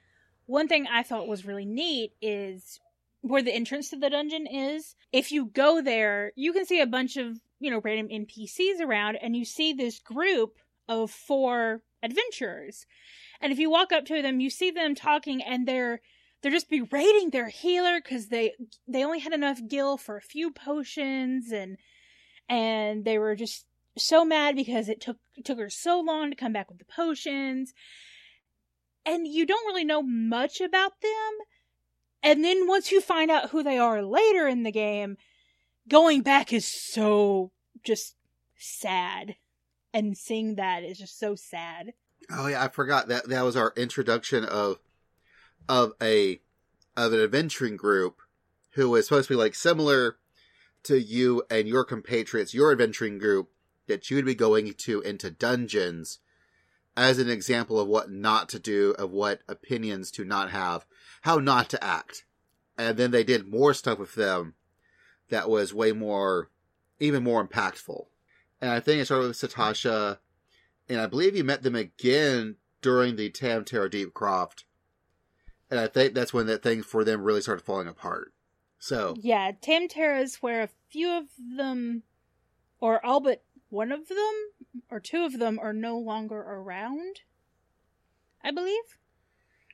one 0.48 0.68
thing 0.68 0.86
I 0.86 1.02
thought 1.02 1.30
was 1.30 1.46
really 1.46 1.64
neat 1.64 2.12
is 2.22 2.82
where 3.22 3.42
the 3.42 3.56
entrance 3.56 3.90
to 3.92 3.96
the 3.96 4.10
dungeon 4.10 4.48
is. 4.48 4.96
If 5.14 5.32
you 5.32 5.46
go 5.46 5.82
there, 5.82 6.34
you 6.36 6.52
can 6.52 6.66
see 6.66 6.82
a 6.82 6.86
bunch 6.86 7.16
of 7.16 7.40
you 7.62 7.72
know 7.72 7.80
random 7.82 8.10
NPCs 8.10 8.82
around, 8.82 9.16
and 9.16 9.34
you 9.34 9.46
see 9.46 9.72
this 9.72 10.00
group 10.00 10.60
of 10.90 11.10
four 11.10 11.82
adventurers. 12.04 12.86
And 13.40 13.54
if 13.54 13.60
you 13.60 13.70
walk 13.70 13.94
up 13.94 14.04
to 14.08 14.22
them, 14.22 14.42
you 14.42 14.50
see 14.50 14.72
them 14.72 14.94
talking, 14.94 15.42
and 15.42 15.66
they're 15.66 16.02
they're 16.42 16.52
just 16.52 16.70
berating 16.70 17.30
their 17.30 17.50
healer 17.50 18.00
because 18.02 18.28
they 18.28 18.54
they 18.88 19.04
only 19.04 19.20
had 19.20 19.34
enough 19.34 19.60
gil 19.68 19.98
for 19.98 20.18
a 20.18 20.22
few 20.22 20.52
potions 20.52 21.52
and 21.52 21.78
and 22.48 23.06
they 23.06 23.18
were 23.18 23.36
just 23.36 23.66
so 23.98 24.26
mad 24.26 24.56
because 24.56 24.90
it 24.90 25.02
took 25.02 25.18
it 25.36 25.46
took 25.46 25.58
her 25.58 25.70
so 25.70 26.00
long 26.00 26.30
to 26.30 26.36
come 26.36 26.54
back 26.54 26.70
with 26.70 26.80
the 26.80 26.86
potions. 26.86 27.74
And 29.06 29.28
you 29.28 29.46
don't 29.46 29.66
really 29.68 29.86
know 29.86 30.02
much 30.02 30.62
about 30.62 31.02
them. 31.02 31.12
And 32.24 32.44
then 32.44 32.68
once 32.68 32.92
you 32.92 33.02
find 33.02 33.30
out 33.30 33.52
who 33.52 33.62
they 33.62 33.78
are 33.78 34.02
later 34.02 34.48
in 34.48 34.64
the 34.64 34.72
game 34.72 35.18
going 35.88 36.22
back 36.22 36.52
is 36.52 36.68
so 36.68 37.52
just 37.84 38.16
sad. 38.58 39.36
And 39.94 40.18
seeing 40.18 40.56
that 40.56 40.84
is 40.84 40.98
just 40.98 41.20
so 41.20 41.36
sad. 41.36 41.94
Oh 42.30 42.48
yeah, 42.48 42.64
I 42.64 42.68
forgot. 42.68 43.08
That 43.08 43.30
that 43.30 43.44
was 43.44 43.56
our 43.56 43.74
introduction 43.76 44.44
of 44.44 44.80
of 45.68 45.94
a 46.02 46.42
of 46.98 47.14
an 47.14 47.20
adventuring 47.20 47.76
group 47.76 48.22
who 48.72 48.90
was 48.90 49.08
supposed 49.08 49.28
to 49.28 49.34
be 49.34 49.38
like 49.38 49.56
similar 49.56 50.18
to 50.84 51.00
you 51.00 51.44
and 51.50 51.68
your 51.68 51.84
compatriots, 51.84 52.54
your 52.54 52.72
adventuring 52.72 53.18
group 53.18 53.50
that 53.88 54.10
you 54.10 54.16
would 54.16 54.26
be 54.26 54.36
going 54.36 54.74
to 54.74 55.02
into 55.02 55.30
dungeons 55.30 56.20
as 56.98 57.20
an 57.20 57.30
example 57.30 57.80
of 57.80 57.88
what 57.88 58.10
not 58.10 58.50
to 58.50 58.60
do, 58.60 58.92
of 58.98 59.12
what 59.12 59.42
opinions 59.48 60.12
to 60.12 60.24
not 60.24 60.52
have, 60.52 60.86
how 61.22 61.38
not 61.38 61.70
to 61.70 61.84
act. 61.84 62.24
And 62.78 62.98
then 62.98 63.12
they 63.12 63.24
did 63.24 63.48
more 63.48 63.74
stuff 63.74 64.00
with 64.00 64.16
them 64.16 64.54
that 65.30 65.50
was 65.50 65.74
way 65.74 65.92
more, 65.92 66.50
even 67.00 67.24
more 67.24 67.46
impactful. 67.46 68.06
And 68.62 68.72
I 68.72 68.80
think 68.80 69.02
it 69.02 69.06
started 69.06 69.28
with 69.28 69.38
Sastasha, 69.38 70.20
and 70.88 71.00
I 71.00 71.08
believe 71.08 71.36
you 71.36 71.44
met 71.44 71.64
them 71.64 71.76
again 71.76 72.56
during 72.82 73.16
the 73.16 73.30
Tam 73.30 73.66
Tara 73.66 73.90
Deep 73.90 74.14
Croft. 74.14 74.65
And 75.70 75.80
I 75.80 75.88
think 75.88 76.14
that's 76.14 76.34
when 76.34 76.48
that 76.48 76.64
thing 76.64 76.84
for 76.84 77.04
them 77.04 77.24
really 77.24 77.42
started 77.42 77.66
falling 77.66 77.88
apart. 77.88 78.34
So, 78.78 79.16
yeah 79.20 79.52
Tamtara 79.62 80.22
is 80.22 80.38
where 80.38 80.62
a 80.64 80.70
few 80.90 81.10
of 81.10 81.26
them 81.58 82.04
or 82.80 83.04
all 83.04 83.20
but 83.20 83.44
one 83.70 83.92
of 83.92 84.08
them 84.08 84.34
or 84.92 85.00
two 85.00 85.26
of 85.26 85.40
them 85.40 85.58
are 85.60 85.74
no 85.74 85.98
longer 85.98 86.38
around 86.38 87.22
i 88.44 88.52
believe 88.52 89.00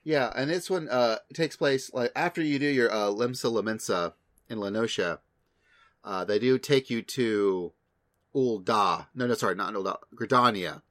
yeah, 0.04 0.32
and 0.36 0.50
this 0.50 0.70
one 0.70 0.90
uh, 0.90 1.18
takes 1.34 1.56
place 1.56 1.94
like 1.94 2.12
after 2.16 2.42
you 2.42 2.58
do 2.58 2.66
your 2.66 2.92
uh, 2.92 3.10
Limsa 3.10 3.52
Lominsa 3.52 4.14
in 4.50 4.60
La 4.60 4.70
Noscea. 4.70 5.20
Uh, 6.04 6.26
they 6.26 6.40
do 6.40 6.58
take 6.58 6.90
you 6.90 7.04
to 7.04 7.74
Ul'dah. 8.36 9.08
No, 9.14 9.28
no, 9.28 9.34
sorry, 9.36 9.56
not 9.56 9.74
Ul'dah. 9.74 9.98
Gridania. 10.16 10.82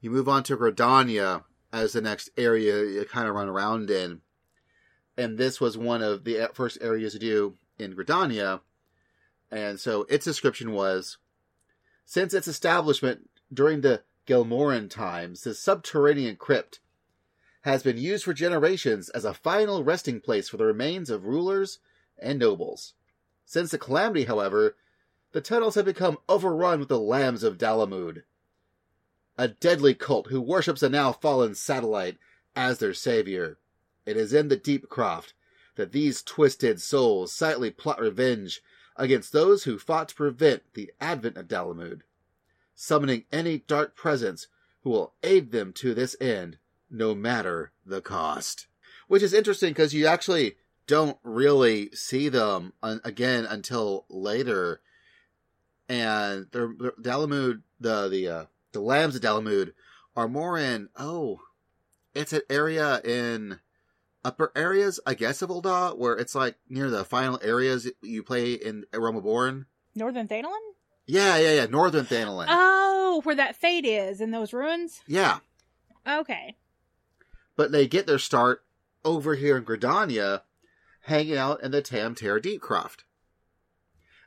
You 0.00 0.10
move 0.10 0.28
on 0.28 0.44
to 0.44 0.56
Gridania 0.56 1.44
as 1.72 1.92
the 1.92 2.00
next 2.00 2.30
area 2.36 2.84
you 2.84 3.04
kind 3.04 3.28
of 3.28 3.34
run 3.34 3.48
around 3.48 3.90
in. 3.90 4.20
And 5.16 5.38
this 5.38 5.60
was 5.60 5.78
one 5.78 6.02
of 6.02 6.24
the 6.24 6.40
uh, 6.40 6.48
first 6.52 6.78
areas 6.80 7.12
to 7.12 7.18
do 7.18 7.56
in 7.78 7.94
Gridania. 7.94 8.60
And 9.50 9.78
so 9.78 10.06
its 10.08 10.24
description 10.24 10.72
was 10.72 11.18
Since 12.04 12.34
its 12.34 12.48
establishment 12.48 13.30
during 13.52 13.80
the 13.80 14.02
Gelmorran 14.26 14.88
times, 14.88 15.42
the 15.42 15.54
subterranean 15.54 16.36
crypt 16.36 16.80
has 17.62 17.82
been 17.82 17.98
used 17.98 18.24
for 18.24 18.32
generations 18.32 19.08
as 19.10 19.24
a 19.24 19.34
final 19.34 19.84
resting 19.84 20.20
place 20.20 20.48
for 20.48 20.56
the 20.56 20.64
remains 20.64 21.10
of 21.10 21.24
rulers 21.24 21.78
and 22.18 22.38
nobles. 22.38 22.94
Since 23.44 23.70
the 23.70 23.78
calamity, 23.78 24.24
however, 24.24 24.76
the 25.32 25.40
tunnels 25.40 25.74
have 25.76 25.84
become 25.84 26.18
overrun 26.28 26.80
with 26.80 26.88
the 26.88 26.98
lambs 26.98 27.42
of 27.42 27.58
Dalamud, 27.58 28.22
a 29.38 29.48
deadly 29.48 29.94
cult 29.94 30.28
who 30.28 30.40
worships 30.40 30.82
a 30.82 30.88
now 30.88 31.12
fallen 31.12 31.54
satellite 31.54 32.18
as 32.54 32.78
their 32.78 32.94
savior. 32.94 33.58
It 34.04 34.16
is 34.16 34.32
in 34.32 34.48
the 34.48 34.56
deep 34.56 34.88
croft 34.88 35.34
that 35.76 35.92
these 35.92 36.22
twisted 36.22 36.80
souls 36.80 37.32
silently 37.32 37.70
plot 37.70 38.00
revenge 38.00 38.62
against 38.96 39.32
those 39.32 39.64
who 39.64 39.78
fought 39.78 40.10
to 40.10 40.14
prevent 40.14 40.74
the 40.74 40.92
advent 41.00 41.36
of 41.36 41.48
Dalamud, 41.48 42.02
summoning 42.74 43.24
any 43.32 43.58
dark 43.58 43.96
presence 43.96 44.48
who 44.82 44.90
will 44.90 45.14
aid 45.22 45.52
them 45.52 45.72
to 45.72 45.94
this 45.94 46.16
end, 46.20 46.58
no 46.90 47.14
matter 47.14 47.72
the 47.86 48.00
cost. 48.00 48.66
Which 49.08 49.22
is 49.22 49.32
interesting 49.32 49.70
because 49.70 49.94
you 49.94 50.06
actually 50.06 50.56
don't 50.86 51.18
really 51.22 51.90
see 51.92 52.28
them 52.28 52.72
un- 52.82 53.00
again 53.04 53.46
until 53.46 54.04
later, 54.08 54.80
and 55.88 56.46
they're, 56.52 56.68
Dalamud, 56.68 57.62
the 57.80 58.08
the 58.08 58.28
uh, 58.28 58.44
the 58.72 58.80
lambs 58.80 59.14
of 59.16 59.22
Dalamud 59.22 59.72
are 60.16 60.28
more 60.28 60.58
in 60.58 60.88
oh, 60.96 61.40
it's 62.14 62.32
an 62.32 62.42
area 62.50 63.00
in 63.02 63.60
upper 64.24 64.52
areas, 64.54 65.00
I 65.06 65.14
guess, 65.14 65.42
of 65.42 65.50
Ul'dah, 65.50 65.96
where 65.96 66.14
it's 66.14 66.34
like 66.34 66.56
near 66.68 66.90
the 66.90 67.04
final 67.04 67.40
areas 67.42 67.90
you 68.02 68.22
play 68.22 68.52
in 68.52 68.84
Aroma 68.92 69.20
Born. 69.20 69.66
northern 69.94 70.28
Thanalan? 70.28 70.58
Yeah, 71.06 71.36
yeah, 71.38 71.52
yeah. 71.54 71.66
Northern 71.66 72.06
Thanalan. 72.06 72.46
oh 72.48 73.20
where 73.24 73.34
that 73.34 73.56
fate 73.56 73.84
is 73.84 74.20
in 74.20 74.30
those 74.30 74.52
ruins 74.54 75.02
yeah. 75.06 75.38
okay 76.08 76.56
But 77.56 77.72
they 77.72 77.86
get 77.86 78.06
their 78.06 78.18
start 78.18 78.64
over 79.04 79.34
here 79.34 79.56
in 79.56 79.64
Gridania, 79.64 80.42
hanging 81.02 81.36
out 81.36 81.62
in 81.62 81.72
the 81.72 81.82
Tam 81.82 82.14
Tara 82.14 82.40
Deepcroft. 82.40 82.98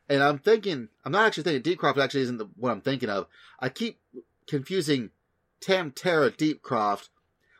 And 0.08 0.22
I'm 0.22 0.38
thinking, 0.38 0.90
I'm 1.04 1.12
not 1.12 1.26
actually 1.26 1.44
thinking 1.44 1.74
Deepcroft 1.78 1.98
actually 1.98 2.22
isn't 2.22 2.38
the, 2.38 2.48
what 2.58 2.72
I'm 2.72 2.82
thinking 2.82 3.10
of. 3.10 3.26
I 3.60 3.70
keep 3.70 4.00
confusing 4.48 5.12
Tam 5.60 5.92
Tara 5.92 6.32
Deepcroft 6.32 7.10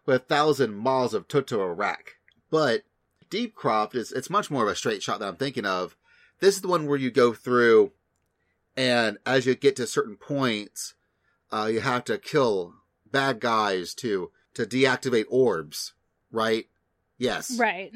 with 0.06 0.16
a 0.16 0.20
Thousand 0.20 0.76
Maws 0.76 1.14
of 1.14 1.28
Toto-Rak. 1.28 2.16
But 2.50 2.84
Deepcroft 3.30 3.96
is, 3.96 4.12
it's 4.12 4.30
much 4.30 4.52
more 4.52 4.64
of 4.64 4.70
a 4.70 4.76
straight 4.76 5.02
shot 5.02 5.20
that 5.20 5.28
I'm 5.28 5.36
thinking 5.36 5.66
of. 5.66 5.96
This 6.40 6.56
is 6.56 6.62
the 6.62 6.68
one 6.68 6.88
where 6.88 6.98
you 6.98 7.12
go 7.12 7.34
through 7.34 7.92
and 8.78 9.18
as 9.26 9.46
you 9.46 9.56
get 9.56 9.76
to 9.78 9.88
certain 9.88 10.18
points, 10.18 10.96
uh, 11.52 11.70
you 11.72 11.80
have 11.80 12.04
to 12.06 12.18
kill 12.18 12.74
bad 13.10 13.40
guys 13.40 13.94
to, 13.96 14.32
to 14.54 14.66
deactivate 14.66 15.26
orbs, 15.30 15.94
right? 16.32 16.66
Yes. 17.18 17.58
right 17.58 17.94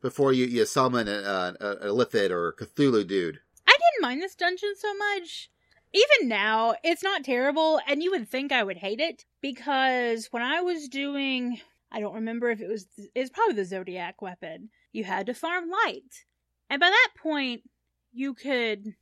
Before 0.00 0.32
you, 0.32 0.46
you 0.46 0.64
summon 0.64 1.08
a, 1.08 1.56
a, 1.60 1.64
a 1.64 1.88
Lithid 1.88 2.30
or 2.30 2.52
Cthulhu 2.52 3.06
dude. 3.06 3.40
I 3.66 3.72
didn't 3.72 4.02
mind 4.02 4.22
this 4.22 4.36
dungeon 4.36 4.74
so 4.76 4.94
much. 4.94 5.50
Even 5.92 6.28
now, 6.28 6.74
it's 6.84 7.02
not 7.02 7.24
terrible, 7.24 7.80
and 7.86 8.02
you 8.02 8.10
would 8.10 8.28
think 8.28 8.52
I 8.52 8.62
would 8.62 8.78
hate 8.78 9.00
it 9.00 9.24
because 9.40 10.28
when 10.30 10.42
I 10.42 10.60
was 10.60 10.88
doing, 10.88 11.60
I 11.90 12.00
don't 12.00 12.14
remember 12.14 12.50
if 12.50 12.60
it 12.60 12.68
was, 12.68 12.86
it's 13.14 13.30
probably 13.30 13.54
the 13.54 13.64
Zodiac 13.64 14.20
weapon. 14.20 14.70
You 14.92 15.04
had 15.04 15.26
to 15.26 15.34
farm 15.34 15.70
light, 15.70 16.24
and 16.68 16.80
by 16.80 16.90
that 16.90 17.10
point, 17.16 17.62
you 18.12 18.34
could, 18.34 18.94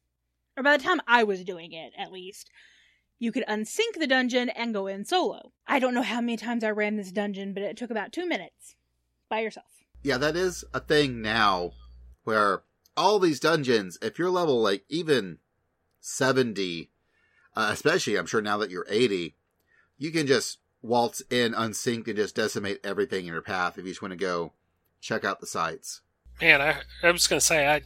or 0.57 0.63
by 0.63 0.77
the 0.77 0.83
time 0.83 1.01
I 1.07 1.25
was 1.25 1.45
doing 1.45 1.73
it, 1.73 1.93
at 1.99 2.13
least, 2.13 2.51
you 3.19 3.33
could 3.33 3.45
unsync 3.49 3.95
the 3.99 4.07
dungeon 4.07 4.51
and 4.51 4.75
go 4.75 4.87
in 4.87 5.05
solo. 5.05 5.53
I 5.67 5.79
don't 5.79 5.95
know 5.95 6.03
how 6.03 6.21
many 6.21 6.37
times 6.37 6.63
I 6.63 6.71
ran 6.71 6.97
this 6.97 7.13
dungeon, 7.13 7.55
but 7.55 7.63
it 7.63 7.77
took 7.77 7.91
about 7.91 8.13
two 8.13 8.27
minutes 8.27 8.75
by 9.29 9.41
yourself. 9.41 9.67
Yeah, 10.03 10.19
that 10.19 10.37
is 10.37 10.65
a 10.75 10.81
thing 10.81 11.23
now 11.23 11.73
where 12.25 12.63
all 12.97 13.19
these 13.19 13.41
dungeons, 13.41 13.99
if 14.03 14.19
you're 14.19 14.31
level 14.31 14.61
like 14.61 14.85
even 14.89 15.39
70, 16.05 16.91
uh, 17.57 17.71
especially 17.73 18.17
I'm 18.17 18.27
sure 18.27 18.43
now 18.43 18.59
that 18.59 18.71
you're 18.71 18.87
80, 18.89 19.35
you 19.97 20.11
can 20.11 20.27
just 20.27 20.59
waltz 20.83 21.23
in 21.31 21.53
unsync 21.53 22.07
and 22.07 22.17
just 22.17 22.37
decimate 22.37 22.79
everything 22.85 23.21
in 23.21 23.33
your 23.33 23.41
path 23.41 23.79
if 23.79 23.85
you 23.85 23.91
just 23.91 24.03
want 24.03 24.13
to 24.13 24.17
go 24.17 24.53
check 25.01 25.25
out 25.25 25.41
the 25.41 25.47
sites. 25.47 26.03
Man, 26.43 26.61
I, 26.61 26.83
I 27.03 27.11
was 27.11 27.27
going 27.27 27.41
to 27.41 27.45
say, 27.45 27.67
I, 27.67 27.77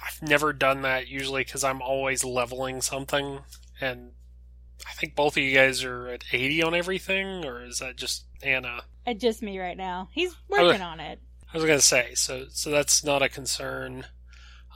I've 0.00 0.22
never 0.22 0.52
done 0.52 0.82
that 0.82 1.08
usually 1.08 1.42
because 1.42 1.64
I'm 1.64 1.82
always 1.82 2.22
leveling 2.22 2.82
something. 2.82 3.40
And 3.80 4.12
I 4.88 4.92
think 4.92 5.16
both 5.16 5.36
of 5.36 5.42
you 5.42 5.54
guys 5.54 5.82
are 5.82 6.06
at 6.06 6.24
80 6.32 6.62
on 6.62 6.74
everything, 6.74 7.44
or 7.44 7.64
is 7.64 7.80
that 7.80 7.96
just 7.96 8.26
Anna? 8.42 8.82
It's 9.06 9.20
just 9.20 9.42
me 9.42 9.58
right 9.58 9.76
now. 9.76 10.08
He's 10.12 10.36
working 10.48 10.82
on 10.82 11.00
it. 11.00 11.20
I 11.52 11.56
was 11.56 11.66
going 11.66 11.78
to 11.78 11.84
say, 11.84 12.14
so 12.14 12.46
so 12.50 12.70
that's 12.70 13.02
not 13.02 13.22
a 13.22 13.28
concern. 13.28 14.04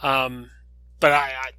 Um, 0.02 0.50
but 0.98 1.12
I, 1.12 1.32
I 1.40 1.50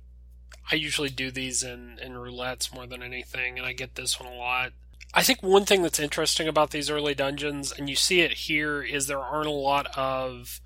I 0.70 0.76
usually 0.76 1.10
do 1.10 1.32
these 1.32 1.64
in 1.64 2.00
in 2.02 2.14
roulettes 2.14 2.74
more 2.74 2.88
than 2.88 3.02
anything, 3.02 3.58
and 3.58 3.66
I 3.66 3.74
get 3.74 3.96
this 3.96 4.20
one 4.20 4.32
a 4.32 4.36
lot. 4.36 4.74
I 5.14 5.24
think 5.24 5.44
one 5.44 5.66
thing 5.66 5.82
that's 5.82 6.00
interesting 6.00 6.48
about 6.48 6.72
these 6.72 6.90
early 6.90 7.14
dungeons, 7.14 7.72
and 7.72 7.90
you 7.90 7.96
see 7.96 8.22
it 8.22 8.32
here, 8.32 8.82
is 8.82 9.08
there 9.08 9.20
aren't 9.20 9.48
a 9.48 9.52
lot 9.52 9.88
of 9.98 10.62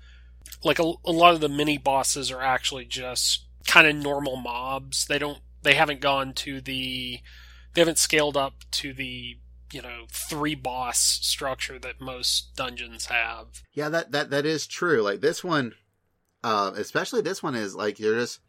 like 0.62 0.78
a, 0.78 0.92
a 1.04 1.12
lot 1.12 1.34
of 1.34 1.40
the 1.40 1.48
mini 1.48 1.78
bosses 1.78 2.30
are 2.30 2.42
actually 2.42 2.84
just 2.84 3.44
kind 3.66 3.86
of 3.86 3.96
normal 3.96 4.36
mobs. 4.36 5.06
They 5.06 5.18
don't 5.18 5.40
they 5.62 5.74
haven't 5.74 6.00
gone 6.00 6.32
to 6.34 6.60
the 6.60 7.20
they 7.74 7.80
haven't 7.80 7.98
scaled 7.98 8.36
up 8.36 8.64
to 8.72 8.92
the 8.92 9.36
you 9.72 9.82
know 9.82 10.04
three 10.10 10.54
boss 10.54 10.98
structure 10.98 11.78
that 11.78 12.00
most 12.00 12.54
dungeons 12.56 13.06
have. 13.06 13.62
Yeah, 13.72 13.88
that 13.88 14.12
that 14.12 14.30
that 14.30 14.46
is 14.46 14.66
true. 14.66 15.02
Like 15.02 15.20
this 15.20 15.42
one, 15.42 15.74
uh, 16.44 16.72
especially 16.76 17.20
this 17.20 17.42
one 17.42 17.54
is 17.54 17.74
like 17.74 17.98
you're 17.98 18.18
just 18.18 18.40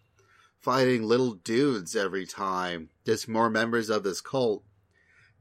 fighting 0.68 1.02
little 1.04 1.32
dudes 1.32 1.96
every 1.96 2.26
time, 2.26 2.90
just 3.06 3.26
more 3.26 3.50
members 3.50 3.90
of 3.90 4.04
this 4.04 4.20
cult 4.20 4.66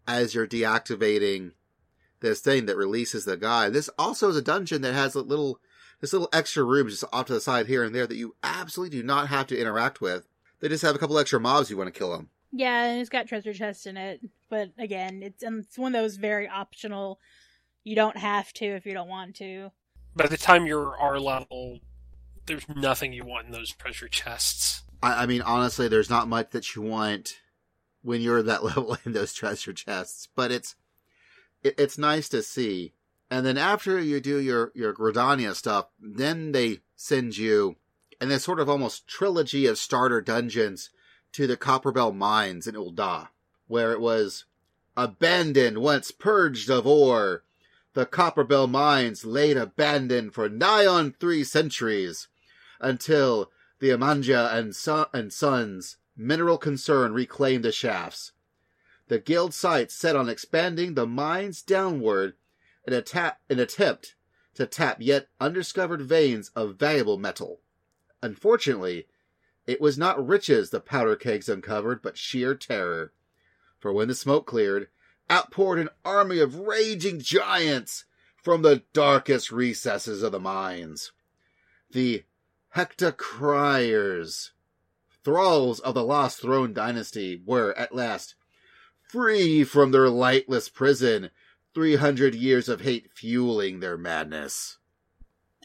as 0.06 0.36
you're 0.36 0.46
deactivating 0.46 1.50
this 2.20 2.38
thing 2.38 2.66
that 2.66 2.76
releases 2.76 3.24
the 3.24 3.36
guy. 3.36 3.68
This 3.68 3.90
also 3.98 4.28
is 4.28 4.36
a 4.36 4.40
dungeon 4.40 4.82
that 4.82 4.94
has 4.94 5.16
a 5.16 5.22
little 5.22 5.58
this 6.00 6.12
little 6.12 6.28
extra 6.32 6.62
rooms 6.62 6.92
just 6.92 7.12
off 7.12 7.26
to 7.26 7.32
the 7.32 7.40
side 7.40 7.66
here 7.66 7.82
and 7.82 7.92
there 7.92 8.06
that 8.06 8.14
you 8.14 8.36
absolutely 8.44 8.96
do 8.96 9.04
not 9.04 9.26
have 9.26 9.48
to 9.48 9.58
interact 9.60 10.00
with. 10.00 10.28
They 10.60 10.68
just 10.68 10.84
have 10.84 10.94
a 10.94 10.98
couple 10.98 11.18
extra 11.18 11.40
mobs 11.40 11.70
you 11.70 11.76
want 11.76 11.92
to 11.92 11.98
kill 11.98 12.12
them. 12.12 12.30
Yeah, 12.52 12.84
and 12.84 13.00
it's 13.00 13.10
got 13.10 13.26
treasure 13.26 13.52
chests 13.52 13.84
in 13.86 13.96
it. 13.96 14.20
But 14.48 14.70
again, 14.78 15.24
it's 15.24 15.42
it's 15.42 15.76
one 15.76 15.96
of 15.96 16.00
those 16.00 16.18
very 16.18 16.46
optional. 16.46 17.18
You 17.82 17.96
don't 17.96 18.16
have 18.16 18.52
to 18.52 18.64
if 18.64 18.86
you 18.86 18.94
don't 18.94 19.08
want 19.08 19.34
to. 19.38 19.72
By 20.14 20.28
the 20.28 20.36
time 20.36 20.66
you're 20.66 20.96
R 20.96 21.18
level, 21.18 21.80
there's 22.46 22.68
nothing 22.68 23.12
you 23.12 23.24
want 23.24 23.46
in 23.46 23.52
those 23.52 23.72
treasure 23.72 24.06
chests. 24.06 24.84
I, 25.06 25.22
I 25.22 25.26
mean, 25.26 25.42
honestly, 25.42 25.86
there's 25.86 26.10
not 26.10 26.26
much 26.26 26.50
that 26.50 26.74
you 26.74 26.82
want 26.82 27.40
when 28.02 28.20
you're 28.20 28.42
that 28.42 28.64
level 28.76 28.98
in 29.04 29.12
those 29.12 29.32
treasure 29.32 29.72
chests, 29.72 30.28
but 30.34 30.50
it's 30.50 30.74
it, 31.62 31.74
it's 31.78 31.96
nice 31.96 32.28
to 32.30 32.42
see. 32.42 32.92
And 33.30 33.46
then 33.46 33.56
after 33.56 34.00
you 34.00 34.20
do 34.20 34.38
your 34.38 34.72
your 34.74 34.92
Gridania 34.92 35.54
stuff, 35.54 35.86
then 36.00 36.52
they 36.52 36.80
send 36.96 37.36
you 37.36 37.76
in 38.20 38.30
this 38.30 38.44
sort 38.44 38.58
of 38.58 38.68
almost 38.68 39.06
trilogy 39.06 39.66
of 39.66 39.78
starter 39.78 40.20
dungeons 40.20 40.90
to 41.32 41.46
the 41.46 41.56
Copperbell 41.56 42.14
Mines 42.14 42.66
in 42.66 42.74
Ul'dah, 42.74 43.28
where 43.68 43.92
it 43.92 44.00
was 44.00 44.44
abandoned 44.96 45.78
once 45.78 46.10
purged 46.10 46.68
of 46.68 46.86
ore. 46.86 47.44
The 47.94 48.06
Copperbell 48.06 48.68
Mines 48.68 49.24
laid 49.24 49.56
abandoned 49.56 50.34
for 50.34 50.48
nigh 50.48 50.86
on 50.86 51.12
three 51.12 51.44
centuries, 51.44 52.28
until 52.80 53.50
the 53.78 53.90
Amanja 53.90 54.52
and, 54.54 54.74
son- 54.74 55.06
and 55.12 55.32
Sons 55.32 55.96
mineral 56.16 56.58
concern 56.58 57.12
reclaimed 57.12 57.64
the 57.64 57.72
shafts. 57.72 58.32
The 59.08 59.18
guild 59.18 59.54
sights 59.54 59.94
set 59.94 60.16
on 60.16 60.28
expanding 60.28 60.94
the 60.94 61.06
mines 61.06 61.62
downward 61.62 62.34
in, 62.86 62.92
a 62.92 62.96
attempt 63.48 64.14
to 64.54 64.66
tap 64.66 64.96
yet 65.00 65.28
undiscovered 65.40 66.02
veins 66.02 66.50
of 66.56 66.76
valuable 66.76 67.18
metal. 67.18 67.60
Unfortunately, 68.22 69.06
it 69.66 69.80
was 69.80 69.98
not 69.98 70.26
riches 70.26 70.70
the 70.70 70.80
powder 70.80 71.16
kegs 71.16 71.48
uncovered, 71.48 72.00
but 72.02 72.16
sheer 72.16 72.54
terror. 72.54 73.12
For 73.78 73.92
when 73.92 74.08
the 74.08 74.14
smoke 74.14 74.46
cleared, 74.46 74.88
out 75.28 75.50
poured 75.50 75.78
an 75.78 75.90
army 76.04 76.38
of 76.38 76.56
raging 76.56 77.20
giants 77.20 78.04
from 78.42 78.62
the 78.62 78.82
darkest 78.92 79.52
recesses 79.52 80.22
of 80.22 80.32
the 80.32 80.40
mines. 80.40 81.12
The 81.90 82.24
Hecatoncheires, 82.74 84.50
thralls 85.24 85.80
of 85.80 85.94
the 85.94 86.04
Lost 86.04 86.40
Throne 86.40 86.72
dynasty, 86.72 87.40
were 87.44 87.72
at 87.78 87.94
last 87.94 88.34
free 89.08 89.64
from 89.64 89.92
their 89.92 90.08
lightless 90.08 90.68
prison, 90.68 91.30
three 91.74 91.96
hundred 91.96 92.34
years 92.34 92.68
of 92.68 92.80
hate 92.80 93.10
fueling 93.12 93.80
their 93.80 93.96
madness. 93.96 94.78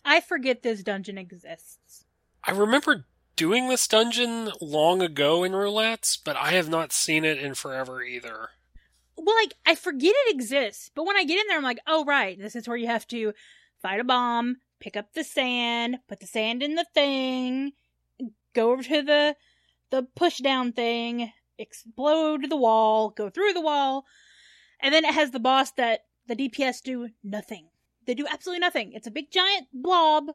I 0.05 0.22
forget 0.22 0.63
this 0.63 0.84
dungeon 0.84 1.17
exists. 1.17 2.05
I 2.43 2.51
remember 2.51 3.05
doing 3.36 3.70
this 3.70 3.88
dungeon 3.88 4.51
long 4.62 5.01
ago 5.01 5.43
in 5.43 5.51
roulettes, 5.51 6.17
but 6.24 6.36
I 6.36 6.51
have 6.51 6.70
not 6.70 6.91
seen 6.91 7.25
it 7.25 7.38
in 7.38 7.54
forever 7.54 8.02
either. 8.02 8.49
Well, 9.15 9.36
like 9.36 9.54
I 9.65 9.75
forget 9.75 10.13
it 10.15 10.36
exists, 10.36 10.91
but 10.95 11.06
when 11.06 11.17
I 11.17 11.23
get 11.23 11.39
in 11.39 11.47
there, 11.47 11.58
I'm 11.58 11.63
like, 11.63 11.80
oh 11.88 12.06
right, 12.06 12.39
this 12.39 12.56
is 12.56 12.67
where 12.67 12.78
you 12.78 12.88
have 12.88 13.08
to 13.08 13.34
fight 13.82 13.99
a 13.99 14.04
bomb, 14.04 14.58
pick 14.82 14.98
up 14.98 15.13
the 15.13 15.24
sand, 15.24 16.00
put 16.10 16.20
the 16.20 16.28
sand 16.28 16.62
in 16.62 16.76
the 16.76 16.86
thing, 16.94 17.72
go 18.54 18.72
over 18.74 18.84
to 18.84 19.02
the 19.02 19.36
the 19.91 20.04
push 20.15 20.39
down 20.39 20.72
thing, 20.74 21.32
explode 21.58 22.50
the 22.50 22.58
wall, 22.58 23.10
go 23.10 23.30
through 23.30 23.54
the 23.54 23.62
wall, 23.62 24.06
and 24.82 24.94
then 24.94 25.06
it 25.06 25.13
has 25.13 25.32
the 25.32 25.39
boss 25.39 25.72
that 25.74 26.02
the 26.28 26.36
DPS 26.36 26.82
do 26.82 27.10
nothing. 27.24 27.67
They 28.08 28.13
do 28.13 28.26
absolutely 28.30 28.60
nothing. 28.62 28.94
It's 28.94 29.08
a 29.08 29.12
big 29.12 29.32
giant 29.32 29.67
blob, 29.74 30.28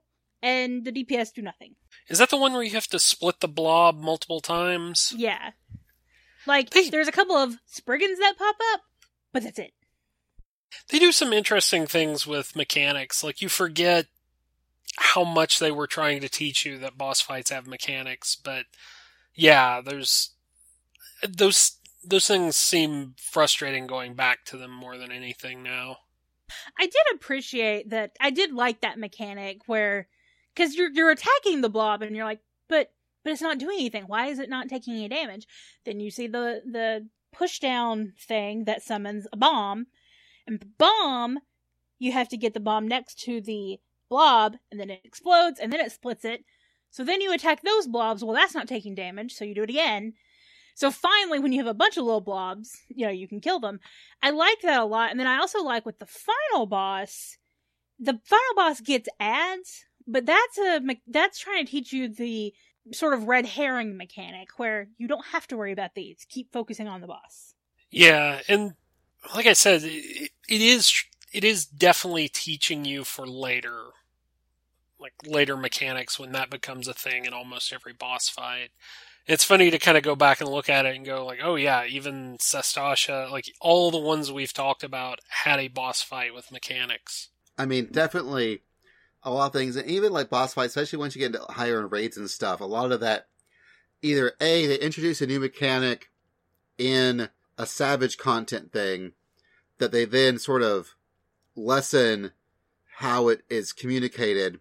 and 0.43 0.85
the 0.85 0.93
DPS 0.93 1.33
do 1.33 1.43
nothing. 1.43 1.75
Is 2.09 2.19
that 2.19 2.31
the 2.31 2.37
one 2.37 2.53
where 2.53 2.63
you 2.63 2.73
have 2.73 2.87
to 2.89 2.99
split 2.99 3.41
the 3.41 3.49
blob 3.49 3.99
multiple 4.01 4.41
times? 4.41 5.13
Yeah. 5.17 5.53
Like, 6.47 6.71
They- 6.71 6.91
there's 6.91 7.09
a 7.09 7.13
couple 7.13 7.35
of 7.37 7.57
Spriggans 7.65 8.19
that 8.21 8.37
pop 8.39 8.57
up, 8.75 8.83
but 9.33 9.43
that's 9.43 9.59
it. 9.59 9.73
They 10.91 10.99
do 10.99 11.11
some 11.13 11.33
interesting 11.33 11.87
things 11.87 12.27
with 12.27 12.55
mechanics. 12.55 13.25
Like 13.25 13.41
you 13.41 13.49
forget 13.49 14.07
how 14.97 15.25
much 15.25 15.59
they 15.59 15.71
were 15.71 15.87
trying 15.87 16.21
to 16.21 16.29
teach 16.29 16.65
you 16.65 16.79
that 16.79 16.99
boss 16.99 17.21
fights 17.21 17.51
have 17.51 17.67
mechanics, 17.67 18.37
but 18.37 18.67
yeah, 19.35 19.81
there's 19.81 20.31
those 21.27 21.79
those 22.05 22.27
things 22.27 22.57
seem 22.57 23.15
frustrating 23.19 23.87
going 23.87 24.15
back 24.15 24.45
to 24.47 24.57
them 24.57 24.71
more 24.71 24.97
than 24.97 25.11
anything 25.11 25.63
now. 25.63 25.99
I 26.79 26.87
did 26.87 27.15
appreciate 27.15 27.91
that. 27.91 28.13
I 28.21 28.31
did 28.31 28.53
like 28.53 28.81
that 28.81 28.99
mechanic 28.99 29.63
where, 29.67 30.09
because 30.55 30.75
you're 30.75 30.91
you're 30.91 31.11
attacking 31.11 31.61
the 31.61 31.69
blob 31.69 32.03
and 32.03 32.15
you're 32.15 32.25
like, 32.25 32.41
but 32.69 32.93
but 33.25 33.33
it's 33.33 33.43
not 33.43 33.59
doing 33.59 33.79
anything. 33.81 34.05
Why 34.05 34.29
is 34.29 34.39
it 34.39 34.49
not 34.49 34.69
taking 34.69 34.95
any 34.95 35.09
damage? 35.09 35.47
Then 35.85 36.01
you 36.01 36.11
see 36.11 36.27
the 36.27 36.63
the 36.65 37.09
push 37.33 37.59
down 37.59 38.15
thing 38.19 38.65
that 38.65 38.83
summons 38.83 39.27
a 39.33 39.37
bomb, 39.37 39.87
and 40.47 40.65
bomb, 40.79 41.41
you 41.99 42.13
have 42.13 42.29
to 42.29 42.37
get 42.37 42.55
the 42.55 42.61
bomb 42.61 42.87
next 42.87 43.19
to 43.25 43.41
the 43.41 43.81
blob, 44.09 44.57
and 44.71 44.81
then 44.81 44.91
it 44.91 45.01
explodes, 45.05 45.61
and 45.61 45.73
then 45.73 45.81
it 45.81 45.93
splits 45.93 46.25
it. 46.25 46.45
So 46.91 47.05
then 47.05 47.21
you 47.21 47.33
attack 47.33 47.63
those 47.63 47.87
blobs. 47.87 48.25
Well, 48.25 48.35
that's 48.35 48.55
not 48.55 48.69
taking 48.69 48.95
damage, 48.95 49.33
so 49.33 49.45
you 49.45 49.55
do 49.55 49.63
it 49.63 49.71
again. 49.71 50.15
So 50.75 50.91
finally, 50.91 51.39
when 51.39 51.53
you 51.53 51.59
have 51.59 51.71
a 51.71 51.75
bunch 51.75 51.97
of 51.97 52.05
little 52.05 52.21
blobs, 52.21 52.77
you 52.89 53.07
know, 53.07 53.13
you 53.13 53.27
can 53.27 53.41
kill 53.41 53.61
them. 53.61 53.81
I 54.23 54.31
like 54.31 54.61
that 54.63 54.81
a 54.81 54.85
lot. 54.85 55.11
And 55.11 55.19
then 55.19 55.27
I 55.27 55.39
also 55.39 55.63
like 55.63 55.87
with 55.87 55.99
the 55.99 56.07
final 56.07 56.67
boss, 56.67 57.39
the 57.99 58.21
final 58.25 58.55
boss 58.55 58.81
gets 58.81 59.09
ads, 59.19 59.87
but 60.07 60.27
that's 60.27 60.59
a 60.59 60.81
that's 61.07 61.39
trying 61.39 61.65
to 61.65 61.71
teach 61.71 61.93
you 61.95 62.09
the 62.09 62.53
sort 62.93 63.15
of 63.15 63.25
red 63.25 63.47
herring 63.47 63.97
mechanic 63.97 64.59
where 64.59 64.89
you 64.99 65.09
don't 65.09 65.27
have 65.27 65.47
to 65.49 65.57
worry 65.57 65.73
about 65.73 65.95
these. 65.95 66.27
Keep 66.29 66.53
focusing 66.53 66.89
on 66.89 67.01
the 67.01 67.07
boss. 67.07 67.55
Yeah, 67.91 68.41
and 68.47 68.75
like 69.35 69.47
I 69.47 69.55
said, 69.55 69.83
it, 69.83 70.31
it 70.49 70.61
is 70.61 70.93
it 71.33 71.45
is 71.45 71.65
definitely 71.65 72.29
teaching 72.29 72.85
you 72.85 73.05
for 73.05 73.27
later, 73.27 73.85
like 74.99 75.15
later 75.25 75.57
mechanics 75.57 76.19
when 76.19 76.33
that 76.33 76.51
becomes 76.51 76.89
a 76.89 76.95
thing 76.95 77.25
in 77.25 77.33
almost 77.33 77.73
every 77.73 77.93
boss 77.93 78.29
fight. 78.29 78.71
It's 79.27 79.45
funny 79.45 79.71
to 79.71 79.79
kind 79.79 79.99
of 79.99 80.05
go 80.05 80.15
back 80.15 80.41
and 80.41 80.49
look 80.49 80.69
at 80.69 80.87
it 80.87 80.95
and 80.95 81.05
go 81.05 81.27
like, 81.27 81.41
oh 81.43 81.57
yeah, 81.57 81.85
even 81.85 82.39
Sastasha, 82.39 83.31
like 83.31 83.53
all 83.61 83.91
the 83.91 83.99
ones 83.99 84.31
we've 84.31 84.53
talked 84.53 84.85
about 84.85 85.19
had 85.29 85.59
a 85.59 85.69
boss 85.69 86.01
fight 86.01 86.35
with 86.35 86.53
mechanics. 86.53 87.29
I 87.59 87.67
mean, 87.67 87.89
definitely 87.91 88.63
a 89.23 89.31
lot 89.31 89.47
of 89.47 89.53
things, 89.53 89.75
and 89.75 89.89
even 89.89 90.13
like 90.13 90.31
boss 90.31 90.55
fights, 90.55 90.77
especially 90.77 91.01
once 91.01 91.17
you 91.17 91.21
get 91.21 91.35
into 91.35 91.53
higher 91.53 91.81
in 91.81 91.89
raids 91.89 92.17
and 92.17 92.31
stuff, 92.31 92.61
a 92.61 92.65
lot 92.65 92.93
of 92.93 93.01
that 93.01 93.27
either 94.03 94.33
A, 94.41 94.67
they 94.67 94.79
introduce 94.79 95.21
a 95.21 95.27
new 95.27 95.41
mechanic 95.41 96.11
in 96.79 97.29
a 97.59 97.67
savage 97.67 98.19
content 98.19 98.73
thing 98.73 99.13
that 99.79 99.93
they 99.93 100.05
then 100.05 100.39
sort 100.39 100.63
of 100.63 100.95
lessen 101.57 102.33
how 102.99 103.29
it 103.29 103.43
is 103.51 103.73
communicated, 103.73 104.61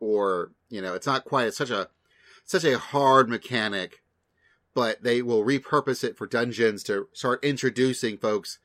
or, 0.00 0.52
you 0.68 0.80
know, 0.80 0.94
it's 0.94 1.06
not 1.06 1.24
quite 1.24 1.52
such 1.54 1.70
a 1.70 1.88
such 2.44 2.64
a 2.64 2.78
hard 2.78 3.28
mechanic, 3.28 4.02
but 4.74 5.02
they 5.02 5.22
will 5.22 5.44
repurpose 5.44 6.04
it 6.04 6.16
for 6.16 6.26
dungeons 6.26 6.82
to 6.84 7.08
start 7.12 7.42
introducing 7.44 8.18
folks 8.18 8.58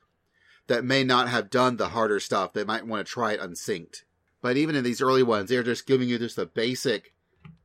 that 0.66 0.84
may 0.84 1.02
not 1.02 1.28
have 1.28 1.50
done 1.50 1.76
the 1.76 1.88
harder 1.88 2.20
stuff. 2.20 2.52
They 2.52 2.64
might 2.64 2.86
want 2.86 3.06
to 3.06 3.12
try 3.12 3.32
it 3.32 3.40
unsynced. 3.40 4.04
But 4.42 4.56
even 4.56 4.74
in 4.74 4.84
these 4.84 5.02
early 5.02 5.22
ones, 5.22 5.48
they're 5.50 5.62
just 5.62 5.86
giving 5.86 6.08
you 6.08 6.18
just 6.18 6.36
the 6.36 6.46
basic 6.46 7.12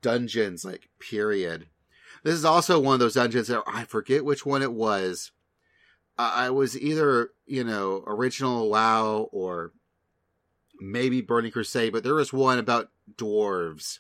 dungeons, 0.01 0.65
like, 0.65 0.89
period. 0.99 1.67
This 2.23 2.33
is 2.33 2.45
also 2.45 2.79
one 2.79 2.95
of 2.95 2.99
those 2.99 3.13
dungeons 3.13 3.47
that 3.47 3.63
I 3.67 3.83
forget 3.83 4.25
which 4.25 4.45
one 4.45 4.61
it 4.61 4.73
was. 4.73 5.31
I 6.17 6.49
was 6.49 6.79
either, 6.79 7.31
you 7.45 7.63
know, 7.63 8.03
original 8.07 8.69
WoW 8.69 9.29
or 9.31 9.73
maybe 10.79 11.21
Burning 11.21 11.51
Crusade, 11.51 11.93
but 11.93 12.03
there 12.03 12.15
was 12.15 12.33
one 12.33 12.59
about 12.59 12.89
dwarves. 13.15 13.99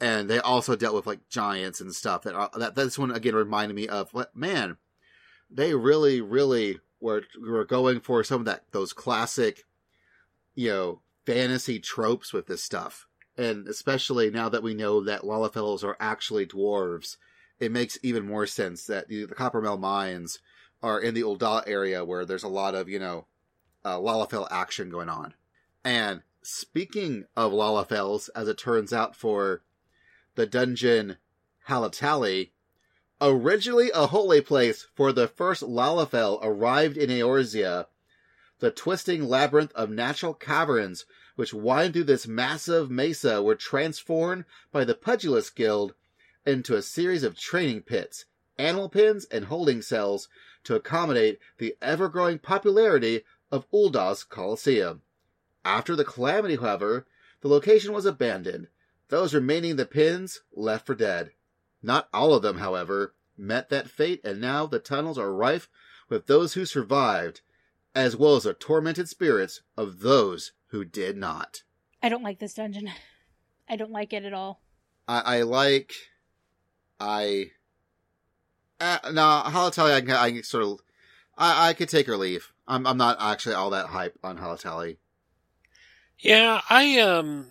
And 0.00 0.30
they 0.30 0.38
also 0.38 0.76
dealt 0.76 0.94
with 0.94 1.06
like 1.06 1.28
giants 1.28 1.80
and 1.80 1.94
stuff. 1.94 2.22
That 2.22 2.52
that 2.56 2.74
this 2.74 2.98
one 2.98 3.10
again 3.10 3.34
reminded 3.34 3.74
me 3.74 3.86
of 3.86 4.12
what 4.14 4.34
man, 4.34 4.78
they 5.50 5.74
really, 5.74 6.20
really 6.20 6.80
were 7.00 7.24
were 7.38 7.64
going 7.64 8.00
for 8.00 8.24
some 8.24 8.40
of 8.40 8.46
that 8.46 8.64
those 8.72 8.92
classic, 8.92 9.64
you 10.54 10.70
know, 10.70 11.00
fantasy 11.26 11.78
tropes 11.78 12.32
with 12.32 12.46
this 12.46 12.62
stuff. 12.62 13.06
and 13.40 13.68
especially 13.68 14.30
now 14.30 14.50
that 14.50 14.62
we 14.62 14.74
know 14.74 15.02
that 15.02 15.22
Lalafells 15.22 15.82
are 15.82 15.96
actually 15.98 16.46
dwarves, 16.46 17.16
it 17.58 17.72
makes 17.72 17.98
even 18.02 18.26
more 18.26 18.46
sense 18.46 18.84
that 18.86 19.08
the, 19.08 19.24
the 19.24 19.34
Copperbell 19.34 19.80
mines 19.80 20.40
are 20.82 21.00
in 21.00 21.14
the 21.14 21.22
Ul'dah 21.22 21.64
area 21.66 22.04
where 22.04 22.26
there's 22.26 22.42
a 22.42 22.48
lot 22.48 22.74
of, 22.74 22.88
you 22.88 22.98
know, 22.98 23.26
uh, 23.84 24.46
action 24.50 24.90
going 24.90 25.08
on. 25.08 25.32
And 25.84 26.22
speaking 26.42 27.26
of 27.36 27.52
Lalafells, 27.52 28.28
as 28.34 28.48
it 28.48 28.58
turns 28.58 28.92
out 28.92 29.16
for 29.16 29.62
the 30.34 30.46
dungeon 30.46 31.16
Halatali, 31.68 32.50
originally 33.20 33.90
a 33.94 34.08
holy 34.08 34.40
place 34.40 34.86
for 34.94 35.12
the 35.12 35.28
first 35.28 35.62
Lalafell 35.62 36.38
arrived 36.42 36.96
in 36.96 37.08
Eorzea, 37.08 37.86
the 38.58 38.70
twisting 38.70 39.26
labyrinth 39.26 39.72
of 39.72 39.90
natural 39.90 40.34
caverns 40.34 41.06
which 41.36 41.54
wind 41.54 41.94
through 41.94 42.04
this 42.04 42.26
massive 42.26 42.90
mesa 42.90 43.42
were 43.42 43.54
transformed 43.54 44.44
by 44.70 44.84
the 44.84 44.94
Pugilist 44.94 45.56
Guild 45.56 45.94
into 46.44 46.76
a 46.76 46.82
series 46.82 47.22
of 47.22 47.38
training 47.38 47.80
pits, 47.82 48.26
animal 48.58 48.90
pens, 48.90 49.24
and 49.30 49.46
holding 49.46 49.80
cells 49.80 50.28
to 50.64 50.74
accommodate 50.74 51.38
the 51.56 51.74
ever-growing 51.80 52.38
popularity 52.38 53.24
of 53.50 53.66
Ul'dah's 53.72 54.24
Colosseum. 54.24 55.00
After 55.64 55.94
the 55.94 56.04
calamity, 56.04 56.56
however, 56.56 57.06
the 57.40 57.48
location 57.48 57.92
was 57.92 58.06
abandoned, 58.06 58.68
those 59.08 59.34
remaining 59.34 59.76
the 59.76 59.86
pins 59.86 60.40
left 60.54 60.86
for 60.86 60.94
dead. 60.94 61.32
Not 61.82 62.08
all 62.12 62.34
of 62.34 62.42
them, 62.42 62.58
however, 62.58 63.14
met 63.36 63.68
that 63.70 63.90
fate, 63.90 64.20
and 64.24 64.40
now 64.40 64.66
the 64.66 64.78
tunnels 64.78 65.18
are 65.18 65.32
rife 65.32 65.68
with 66.08 66.26
those 66.26 66.54
who 66.54 66.66
survived, 66.66 67.40
as 67.94 68.16
well 68.16 68.36
as 68.36 68.44
the 68.44 68.54
tormented 68.54 69.08
spirits 69.08 69.62
of 69.76 70.00
those 70.00 70.52
who 70.68 70.84
did 70.84 71.16
not. 71.16 71.62
I 72.02 72.08
don't 72.08 72.22
like 72.22 72.38
this 72.38 72.54
dungeon. 72.54 72.90
I 73.68 73.76
don't 73.76 73.92
like 73.92 74.12
it 74.12 74.24
at 74.24 74.32
all. 74.32 74.60
I, 75.06 75.38
I 75.38 75.42
like. 75.42 75.92
I. 76.98 77.50
Uh, 78.78 78.98
no, 79.12 79.42
Halatali, 79.46 79.94
I 79.94 80.00
can, 80.00 80.10
I 80.10 80.30
can 80.30 80.42
sort 80.42 80.64
of. 80.64 80.80
I, 81.36 81.70
I 81.70 81.72
could 81.72 81.88
take 81.88 82.08
or 82.08 82.16
leave. 82.16 82.52
I'm, 82.66 82.86
I'm 82.86 82.96
not 82.96 83.16
actually 83.20 83.54
all 83.54 83.70
that 83.70 83.86
hype 83.86 84.18
on 84.22 84.38
Halatali. 84.38 84.98
Yeah, 86.20 86.60
I 86.68 86.98
um 87.00 87.48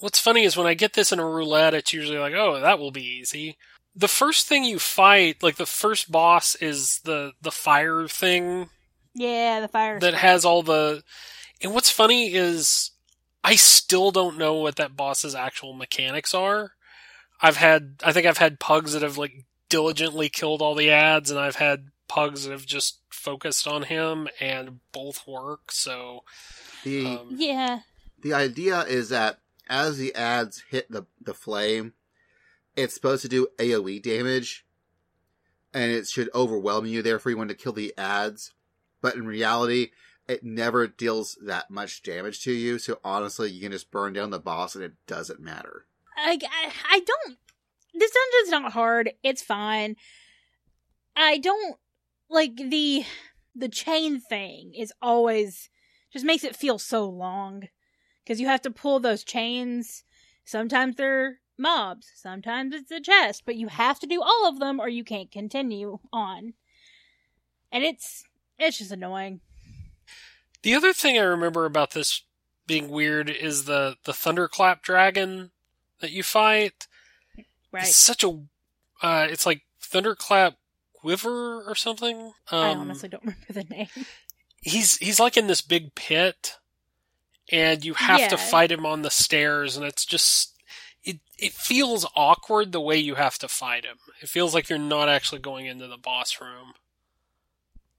what's 0.00 0.18
funny 0.18 0.44
is 0.44 0.56
when 0.56 0.66
I 0.66 0.74
get 0.74 0.92
this 0.92 1.12
in 1.12 1.18
a 1.18 1.26
roulette 1.28 1.74
it's 1.74 1.92
usually 1.92 2.18
like, 2.18 2.34
"Oh, 2.34 2.60
that 2.60 2.78
will 2.78 2.90
be 2.90 3.02
easy." 3.04 3.56
The 3.96 4.08
first 4.08 4.46
thing 4.46 4.64
you 4.64 4.78
fight, 4.78 5.42
like 5.42 5.56
the 5.56 5.66
first 5.66 6.10
boss 6.10 6.54
is 6.56 7.00
the 7.04 7.32
the 7.40 7.52
fire 7.52 8.06
thing 8.08 8.70
Yeah, 9.14 9.60
the 9.60 9.68
fire. 9.68 10.00
that 10.00 10.14
has 10.14 10.44
all 10.44 10.62
the 10.62 11.02
And 11.62 11.72
what's 11.72 11.90
funny 11.90 12.34
is 12.34 12.90
I 13.42 13.56
still 13.56 14.10
don't 14.10 14.38
know 14.38 14.54
what 14.54 14.76
that 14.76 14.96
boss's 14.96 15.34
actual 15.34 15.74
mechanics 15.74 16.34
are. 16.34 16.72
I've 17.40 17.56
had 17.56 17.96
I 18.04 18.12
think 18.12 18.26
I've 18.26 18.38
had 18.38 18.60
pugs 18.60 18.92
that 18.92 19.02
have 19.02 19.16
like 19.18 19.44
diligently 19.68 20.28
killed 20.28 20.60
all 20.60 20.74
the 20.74 20.90
ads 20.90 21.30
and 21.30 21.38
I've 21.40 21.56
had 21.56 21.88
pugs 22.08 22.44
that 22.44 22.52
have 22.52 22.66
just 22.66 22.98
focused 23.10 23.66
on 23.66 23.84
him 23.84 24.28
and 24.40 24.80
both 24.92 25.26
work, 25.26 25.72
so 25.72 26.24
The 26.84 27.06
um, 27.06 27.28
yeah. 27.38 27.80
The 28.24 28.32
idea 28.32 28.80
is 28.80 29.10
that 29.10 29.38
as 29.68 29.98
the 29.98 30.14
ads 30.14 30.64
hit 30.70 30.90
the 30.90 31.04
the 31.20 31.34
flame, 31.34 31.92
it's 32.74 32.94
supposed 32.94 33.20
to 33.22 33.28
do 33.28 33.48
AOE 33.58 34.02
damage, 34.02 34.64
and 35.74 35.92
it 35.92 36.08
should 36.08 36.30
overwhelm 36.34 36.86
you. 36.86 37.02
Therefore, 37.02 37.30
you 37.30 37.38
want 37.38 37.50
to 37.50 37.54
kill 37.54 37.74
the 37.74 37.92
ads. 37.98 38.52
But 39.02 39.14
in 39.14 39.26
reality, 39.26 39.90
it 40.26 40.42
never 40.42 40.86
deals 40.86 41.36
that 41.44 41.70
much 41.70 42.02
damage 42.02 42.42
to 42.44 42.52
you. 42.52 42.78
So 42.78 42.98
honestly, 43.04 43.50
you 43.50 43.60
can 43.60 43.72
just 43.72 43.90
burn 43.90 44.14
down 44.14 44.30
the 44.30 44.38
boss, 44.38 44.74
and 44.74 44.82
it 44.82 44.94
doesn't 45.06 45.40
matter. 45.40 45.84
I, 46.16 46.38
I, 46.42 46.72
I 46.90 47.00
don't. 47.00 47.36
This 47.92 48.10
dungeon's 48.10 48.50
not 48.50 48.72
hard. 48.72 49.12
It's 49.22 49.42
fine. 49.42 49.96
I 51.14 51.36
don't 51.36 51.76
like 52.30 52.56
the 52.56 53.04
the 53.54 53.68
chain 53.68 54.18
thing 54.18 54.72
is 54.74 54.94
always 55.02 55.68
just 56.10 56.24
makes 56.24 56.42
it 56.42 56.56
feel 56.56 56.78
so 56.78 57.04
long 57.04 57.68
because 58.24 58.40
you 58.40 58.46
have 58.46 58.62
to 58.62 58.70
pull 58.70 59.00
those 59.00 59.24
chains. 59.24 60.04
Sometimes 60.44 60.96
they're 60.96 61.40
mobs, 61.58 62.10
sometimes 62.14 62.74
it's 62.74 62.90
a 62.90 63.00
chest, 63.00 63.42
but 63.46 63.56
you 63.56 63.68
have 63.68 64.00
to 64.00 64.06
do 64.06 64.22
all 64.22 64.48
of 64.48 64.58
them 64.58 64.80
or 64.80 64.88
you 64.88 65.04
can't 65.04 65.30
continue 65.30 65.98
on. 66.12 66.54
And 67.70 67.84
it's 67.84 68.24
it's 68.58 68.78
just 68.78 68.92
annoying. 68.92 69.40
The 70.62 70.74
other 70.74 70.92
thing 70.92 71.18
I 71.18 71.22
remember 71.22 71.64
about 71.64 71.90
this 71.90 72.22
being 72.66 72.88
weird 72.88 73.28
is 73.28 73.64
the 73.64 73.96
the 74.04 74.12
thunderclap 74.12 74.82
dragon 74.82 75.50
that 76.00 76.12
you 76.12 76.22
fight. 76.22 76.86
Right. 77.72 77.84
It's 77.84 77.96
such 77.96 78.24
a 78.24 78.40
uh, 79.02 79.26
it's 79.28 79.46
like 79.46 79.62
thunderclap 79.80 80.54
quiver 80.92 81.62
or 81.62 81.74
something. 81.74 82.32
Um, 82.50 82.60
I 82.60 82.74
honestly 82.74 83.08
don't 83.08 83.24
remember 83.24 83.52
the 83.52 83.64
name. 83.64 84.06
he's 84.62 84.96
he's 84.98 85.20
like 85.20 85.36
in 85.36 85.46
this 85.46 85.60
big 85.60 85.94
pit, 85.94 86.56
and 87.50 87.84
you 87.84 87.94
have 87.94 88.28
to 88.30 88.38
fight 88.38 88.72
him 88.72 88.86
on 88.86 89.02
the 89.02 89.10
stairs, 89.10 89.76
and 89.76 89.84
it's 89.84 90.04
just 90.04 90.56
it 91.02 91.18
it 91.38 91.52
feels 91.52 92.06
awkward 92.16 92.72
the 92.72 92.80
way 92.80 92.96
you 92.96 93.16
have 93.16 93.38
to 93.38 93.48
fight 93.48 93.84
him. 93.84 93.98
It 94.20 94.28
feels 94.28 94.54
like 94.54 94.68
you're 94.68 94.78
not 94.78 95.08
actually 95.08 95.40
going 95.40 95.66
into 95.66 95.86
the 95.86 95.98
boss 95.98 96.40
room. 96.40 96.74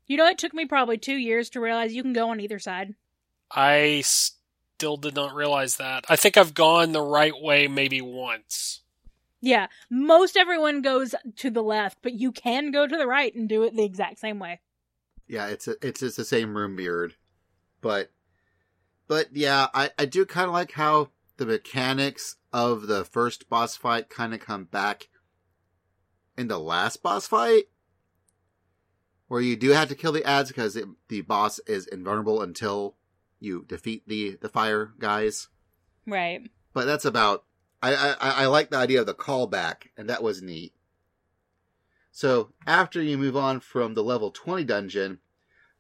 You 0.08 0.18
know, 0.18 0.28
it 0.28 0.38
took 0.38 0.54
me 0.54 0.66
probably 0.66 0.98
two 0.98 1.16
years 1.16 1.50
to 1.52 1.60
realize 1.60 1.94
you 1.94 2.04
can 2.04 2.14
go 2.14 2.30
on 2.30 2.40
either 2.40 2.60
side. 2.60 2.96
I 3.52 4.04
still 4.04 4.98
did 4.98 5.16
not 5.16 5.34
realize 5.34 5.78
that. 5.78 6.06
I 6.10 6.16
think 6.16 6.38
I've 6.38 6.54
gone 6.54 6.92
the 6.92 7.02
right 7.02 7.34
way 7.40 7.68
maybe 7.68 8.02
once. 8.02 8.82
Yeah, 9.42 9.68
most 9.92 10.38
everyone 10.38 10.82
goes 10.82 11.14
to 11.38 11.50
the 11.52 11.62
left, 11.62 12.00
but 12.02 12.14
you 12.14 12.32
can 12.32 12.72
go 12.72 12.88
to 12.88 12.98
the 12.98 13.08
right 13.08 13.34
and 13.36 13.48
do 13.48 13.64
it 13.64 13.76
the 13.76 13.84
exact 13.84 14.20
same 14.20 14.40
way. 14.40 14.60
Yeah, 15.28 15.48
it's 15.48 15.68
a, 15.68 15.76
it's 15.82 16.00
just 16.00 16.18
the 16.18 16.26
same 16.26 16.56
room 16.56 16.76
beard, 16.76 17.16
but 17.82 18.12
but 19.08 19.36
yeah, 19.36 19.68
I 19.74 19.92
I 19.98 20.06
do 20.06 20.26
kind 20.26 20.48
of 20.48 20.54
like 20.54 20.72
how 20.72 21.10
the 21.38 21.46
mechanics 21.46 22.38
of 22.54 22.88
the 22.88 23.04
first 23.06 23.50
boss 23.50 23.76
fight 23.76 24.10
kind 24.10 24.34
of 24.34 24.40
come 24.40 24.66
back 24.66 25.10
in 26.38 26.48
the 26.48 26.60
last 26.60 27.04
boss 27.04 27.28
fight, 27.28 27.66
where 29.28 29.42
you 29.42 29.56
do 29.56 29.72
have 29.72 29.90
to 29.90 29.96
kill 29.96 30.12
the 30.12 30.24
ads 30.26 30.50
because 30.50 30.76
it, 30.76 30.86
the 31.08 31.22
boss 31.22 31.60
is 31.68 31.88
invulnerable 31.88 32.42
until 32.42 32.96
you 33.40 33.66
defeat 33.68 34.08
the 34.08 34.38
the 34.42 34.50
fire 34.50 34.94
guys. 35.00 35.50
Right. 36.06 36.50
But 36.74 36.86
that's 36.86 37.06
about. 37.06 37.46
I 37.82 37.94
I 37.96 38.16
I 38.20 38.46
like 38.48 38.70
the 38.70 38.78
idea 38.78 39.02
of 39.02 39.06
the 39.06 39.14
callback, 39.14 39.90
and 39.98 40.10
that 40.10 40.24
was 40.24 40.42
neat. 40.42 40.74
So 42.12 42.54
after 42.66 43.02
you 43.02 43.18
move 43.18 43.36
on 43.36 43.60
from 43.60 43.94
the 43.94 44.04
level 44.04 44.32
20 44.32 44.64
dungeon, 44.64 45.20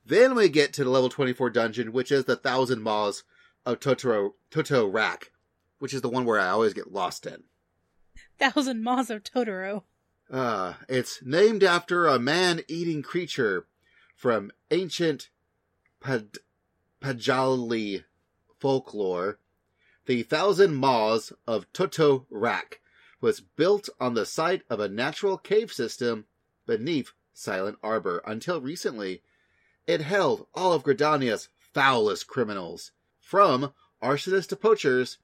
then 0.05 0.35
we 0.35 0.49
get 0.49 0.73
to 0.73 0.83
the 0.83 0.89
level 0.89 1.09
24 1.09 1.49
dungeon, 1.49 1.91
which 1.91 2.11
is 2.11 2.25
the 2.25 2.35
Thousand 2.35 2.81
Maws 2.81 3.23
of 3.65 3.79
Totoro, 3.79 4.33
Toto-Rak, 4.51 5.31
which 5.79 5.93
is 5.93 6.01
the 6.01 6.09
one 6.09 6.25
where 6.25 6.39
I 6.39 6.49
always 6.49 6.73
get 6.73 6.91
lost 6.91 7.25
in. 7.25 7.43
Thousand 8.37 8.83
Maws 8.83 9.09
of 9.09 9.23
Totoro. 9.23 9.83
Uh, 10.29 10.73
it's 10.89 11.19
named 11.23 11.63
after 11.63 12.07
a 12.07 12.19
man-eating 12.19 13.01
creature 13.03 13.67
from 14.15 14.51
ancient 14.71 15.29
Pad- 15.99 16.37
Padjali 17.01 18.03
folklore. 18.59 19.39
The 20.05 20.23
Thousand 20.23 20.75
Maws 20.75 21.33
of 21.47 21.71
Toto-Rak 21.73 22.79
was 23.21 23.41
built 23.41 23.89
on 23.99 24.13
the 24.13 24.25
site 24.25 24.61
of 24.69 24.79
a 24.79 24.89
natural 24.89 25.37
cave 25.37 25.71
system 25.73 26.25
beneath 26.67 27.11
Silent 27.33 27.77
Arbor. 27.81 28.21
Until 28.25 28.61
recently, 28.61 29.21
it 29.87 30.01
held 30.01 30.47
all 30.53 30.73
of 30.73 30.83
Gridania's 30.83 31.49
foulest 31.73 32.27
criminals, 32.27 32.91
from 33.19 33.73
arsonists 34.01 34.47
to 34.47 34.55
poachers, 34.55 35.17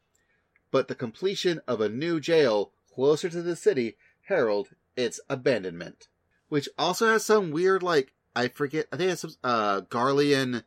but 0.71 0.87
the 0.87 0.95
completion 0.95 1.61
of 1.67 1.81
a 1.81 1.89
new 1.89 2.19
jail 2.19 2.71
closer 2.93 3.29
to 3.29 3.41
the 3.41 3.55
city 3.55 3.95
heralded 4.23 4.75
its 4.95 5.19
abandonment. 5.29 6.07
Which 6.49 6.67
also 6.77 7.07
has 7.07 7.25
some 7.25 7.51
weird, 7.51 7.83
like, 7.83 8.13
I 8.35 8.47
forget, 8.47 8.87
I 8.91 8.97
think 8.97 9.11
it's 9.11 9.21
some, 9.21 9.35
uh, 9.43 9.81
Garlean 9.81 10.63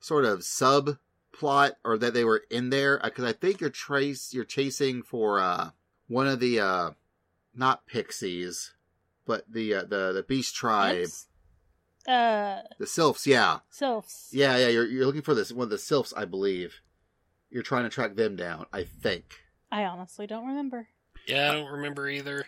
sort 0.00 0.24
of 0.24 0.40
subplot, 0.40 1.72
or 1.84 1.98
that 1.98 2.14
they 2.14 2.24
were 2.24 2.44
in 2.50 2.70
there, 2.70 3.00
because 3.02 3.24
I 3.24 3.32
think 3.32 3.60
you're 3.60 3.70
trace, 3.70 4.32
you're 4.32 4.44
chasing 4.44 5.02
for, 5.02 5.40
uh, 5.40 5.70
one 6.06 6.26
of 6.26 6.40
the, 6.40 6.60
uh, 6.60 6.90
not 7.54 7.86
pixies, 7.86 8.74
but 9.26 9.44
the, 9.50 9.74
uh, 9.74 9.82
the, 9.82 10.12
the 10.12 10.24
beast 10.26 10.54
tribe? 10.54 11.08
Uh, 12.08 12.62
the 12.78 12.86
sylphs, 12.86 13.26
yeah. 13.26 13.58
sylphs. 13.70 14.30
Yeah, 14.32 14.56
yeah, 14.56 14.68
you're, 14.68 14.86
you're 14.86 15.04
looking 15.04 15.22
for 15.22 15.34
this, 15.34 15.52
one 15.52 15.64
of 15.64 15.70
the 15.70 15.76
sylphs, 15.78 16.14
I 16.16 16.24
believe. 16.24 16.80
You're 17.50 17.62
trying 17.62 17.82
to 17.84 17.90
track 17.90 18.16
them 18.16 18.34
down, 18.34 18.64
I 18.72 18.84
think. 18.84 19.40
I 19.70 19.84
honestly 19.84 20.26
don't 20.26 20.46
remember. 20.46 20.88
Yeah, 21.26 21.50
I 21.50 21.54
don't 21.54 21.70
remember 21.70 22.08
either. 22.08 22.46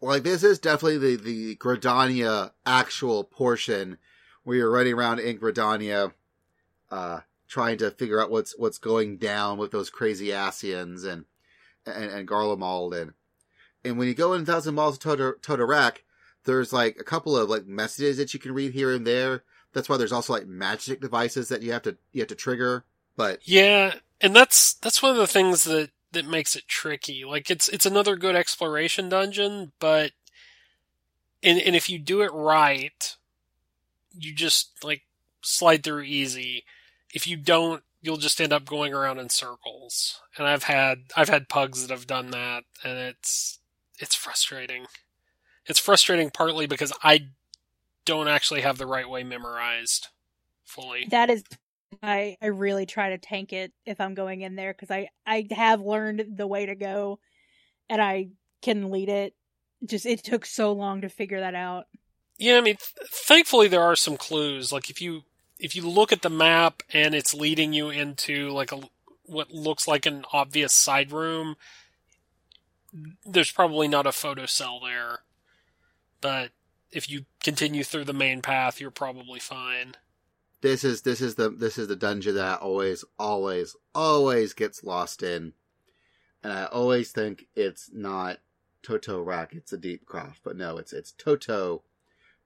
like 0.00 0.24
this 0.24 0.42
is 0.42 0.58
definitely 0.58 0.98
the 0.98 1.16
the 1.22 1.56
Gridania 1.56 2.50
actual 2.66 3.22
portion 3.22 3.98
where 4.42 4.56
you're 4.56 4.70
running 4.70 4.94
around 4.94 5.20
in 5.20 5.38
Gridania, 5.38 6.12
uh, 6.90 7.20
trying 7.46 7.78
to 7.78 7.92
figure 7.92 8.20
out 8.20 8.30
what's 8.30 8.58
what's 8.58 8.78
going 8.78 9.18
down 9.18 9.58
with 9.58 9.70
those 9.70 9.90
crazy 9.90 10.32
Asians 10.32 11.04
and 11.04 11.26
and, 11.86 12.10
and 12.10 12.28
Garlemald 12.28 12.58
Malden. 12.58 13.14
And 13.84 13.96
when 13.98 14.08
you 14.08 14.14
go 14.14 14.32
in 14.32 14.44
Thousand 14.44 14.74
Maws 14.74 14.94
of 14.94 15.00
Totor- 15.00 15.38
Toto-Rak, 15.40 16.04
there's 16.44 16.72
like 16.72 16.96
a 16.98 17.04
couple 17.04 17.36
of 17.36 17.48
like 17.48 17.66
messages 17.66 18.16
that 18.16 18.34
you 18.34 18.40
can 18.40 18.52
read 18.52 18.72
here 18.72 18.92
and 18.92 19.06
there. 19.06 19.42
That's 19.72 19.88
why 19.88 19.96
there's 19.96 20.12
also 20.12 20.32
like 20.32 20.46
magic 20.46 21.00
devices 21.00 21.48
that 21.48 21.62
you 21.62 21.72
have 21.72 21.82
to 21.82 21.96
you 22.12 22.20
have 22.20 22.28
to 22.28 22.34
trigger. 22.34 22.84
But 23.16 23.40
Yeah, 23.44 23.94
and 24.20 24.34
that's 24.34 24.74
that's 24.74 25.02
one 25.02 25.12
of 25.12 25.18
the 25.18 25.26
things 25.26 25.64
that 25.64 25.90
that 26.12 26.26
makes 26.26 26.56
it 26.56 26.66
tricky. 26.66 27.24
Like 27.24 27.50
it's 27.50 27.68
it's 27.68 27.86
another 27.86 28.16
good 28.16 28.34
exploration 28.34 29.08
dungeon, 29.08 29.72
but 29.78 30.12
and 31.42 31.60
and 31.60 31.76
if 31.76 31.88
you 31.88 31.98
do 31.98 32.22
it 32.22 32.32
right, 32.32 33.16
you 34.12 34.34
just 34.34 34.84
like 34.84 35.02
slide 35.42 35.82
through 35.82 36.02
easy. 36.02 36.64
If 37.12 37.26
you 37.26 37.36
don't, 37.36 37.82
you'll 38.00 38.16
just 38.16 38.40
end 38.40 38.52
up 38.52 38.64
going 38.64 38.94
around 38.94 39.18
in 39.18 39.28
circles. 39.28 40.20
And 40.36 40.46
I've 40.46 40.64
had 40.64 41.04
I've 41.16 41.28
had 41.28 41.48
pugs 41.48 41.86
that 41.86 41.94
have 41.94 42.06
done 42.06 42.30
that, 42.30 42.64
and 42.84 42.98
it's 42.98 43.58
it's 43.98 44.14
frustrating. 44.14 44.86
It's 45.70 45.78
frustrating 45.78 46.30
partly 46.30 46.66
because 46.66 46.92
I 47.00 47.28
don't 48.04 48.26
actually 48.26 48.62
have 48.62 48.76
the 48.76 48.88
right 48.88 49.08
way 49.08 49.22
memorized 49.22 50.08
fully. 50.64 51.06
That 51.10 51.30
is 51.30 51.44
I 52.02 52.36
I 52.42 52.46
really 52.46 52.86
try 52.86 53.10
to 53.10 53.18
tank 53.18 53.52
it 53.52 53.72
if 53.86 54.00
I'm 54.00 54.14
going 54.14 54.40
in 54.40 54.56
there 54.56 54.72
because 54.72 54.90
I 54.90 55.10
I 55.24 55.46
have 55.52 55.80
learned 55.80 56.36
the 56.36 56.48
way 56.48 56.66
to 56.66 56.74
go, 56.74 57.20
and 57.88 58.02
I 58.02 58.30
can 58.62 58.90
lead 58.90 59.08
it. 59.08 59.34
Just 59.86 60.06
it 60.06 60.24
took 60.24 60.44
so 60.44 60.72
long 60.72 61.02
to 61.02 61.08
figure 61.08 61.38
that 61.38 61.54
out. 61.54 61.86
Yeah, 62.36 62.58
I 62.58 62.62
mean, 62.62 62.76
th- 62.76 63.08
thankfully 63.08 63.68
there 63.68 63.82
are 63.82 63.94
some 63.94 64.16
clues. 64.16 64.72
Like 64.72 64.90
if 64.90 65.00
you 65.00 65.22
if 65.60 65.76
you 65.76 65.88
look 65.88 66.10
at 66.10 66.22
the 66.22 66.30
map 66.30 66.82
and 66.92 67.14
it's 67.14 67.32
leading 67.32 67.72
you 67.72 67.90
into 67.90 68.50
like 68.50 68.72
a 68.72 68.80
what 69.24 69.52
looks 69.52 69.86
like 69.86 70.04
an 70.04 70.24
obvious 70.32 70.72
side 70.72 71.12
room, 71.12 71.54
there's 73.24 73.52
probably 73.52 73.86
not 73.86 74.08
a 74.08 74.10
photo 74.10 74.46
cell 74.46 74.80
there. 74.80 75.20
But 76.20 76.50
if 76.92 77.08
you 77.10 77.24
continue 77.42 77.84
through 77.84 78.04
the 78.04 78.12
main 78.12 78.42
path, 78.42 78.80
you're 78.80 78.90
probably 78.90 79.40
fine. 79.40 79.94
this 80.60 80.84
is 80.84 81.02
this 81.02 81.20
is 81.20 81.36
the 81.36 81.50
this 81.50 81.78
is 81.78 81.88
the 81.88 81.96
dungeon 81.96 82.34
that 82.34 82.44
I 82.44 82.54
always 82.56 83.04
always 83.18 83.76
always 83.94 84.52
gets 84.52 84.84
lost 84.84 85.22
in, 85.22 85.54
and 86.42 86.52
I 86.52 86.66
always 86.66 87.12
think 87.12 87.46
it's 87.54 87.90
not 87.92 88.38
Toto-Rak, 88.82 89.54
it's 89.54 89.72
a 89.72 89.78
Deep 89.78 90.06
Croft, 90.06 90.40
but 90.42 90.56
no, 90.56 90.76
it's 90.78 90.92
it's 90.92 91.12
Toto, 91.12 91.82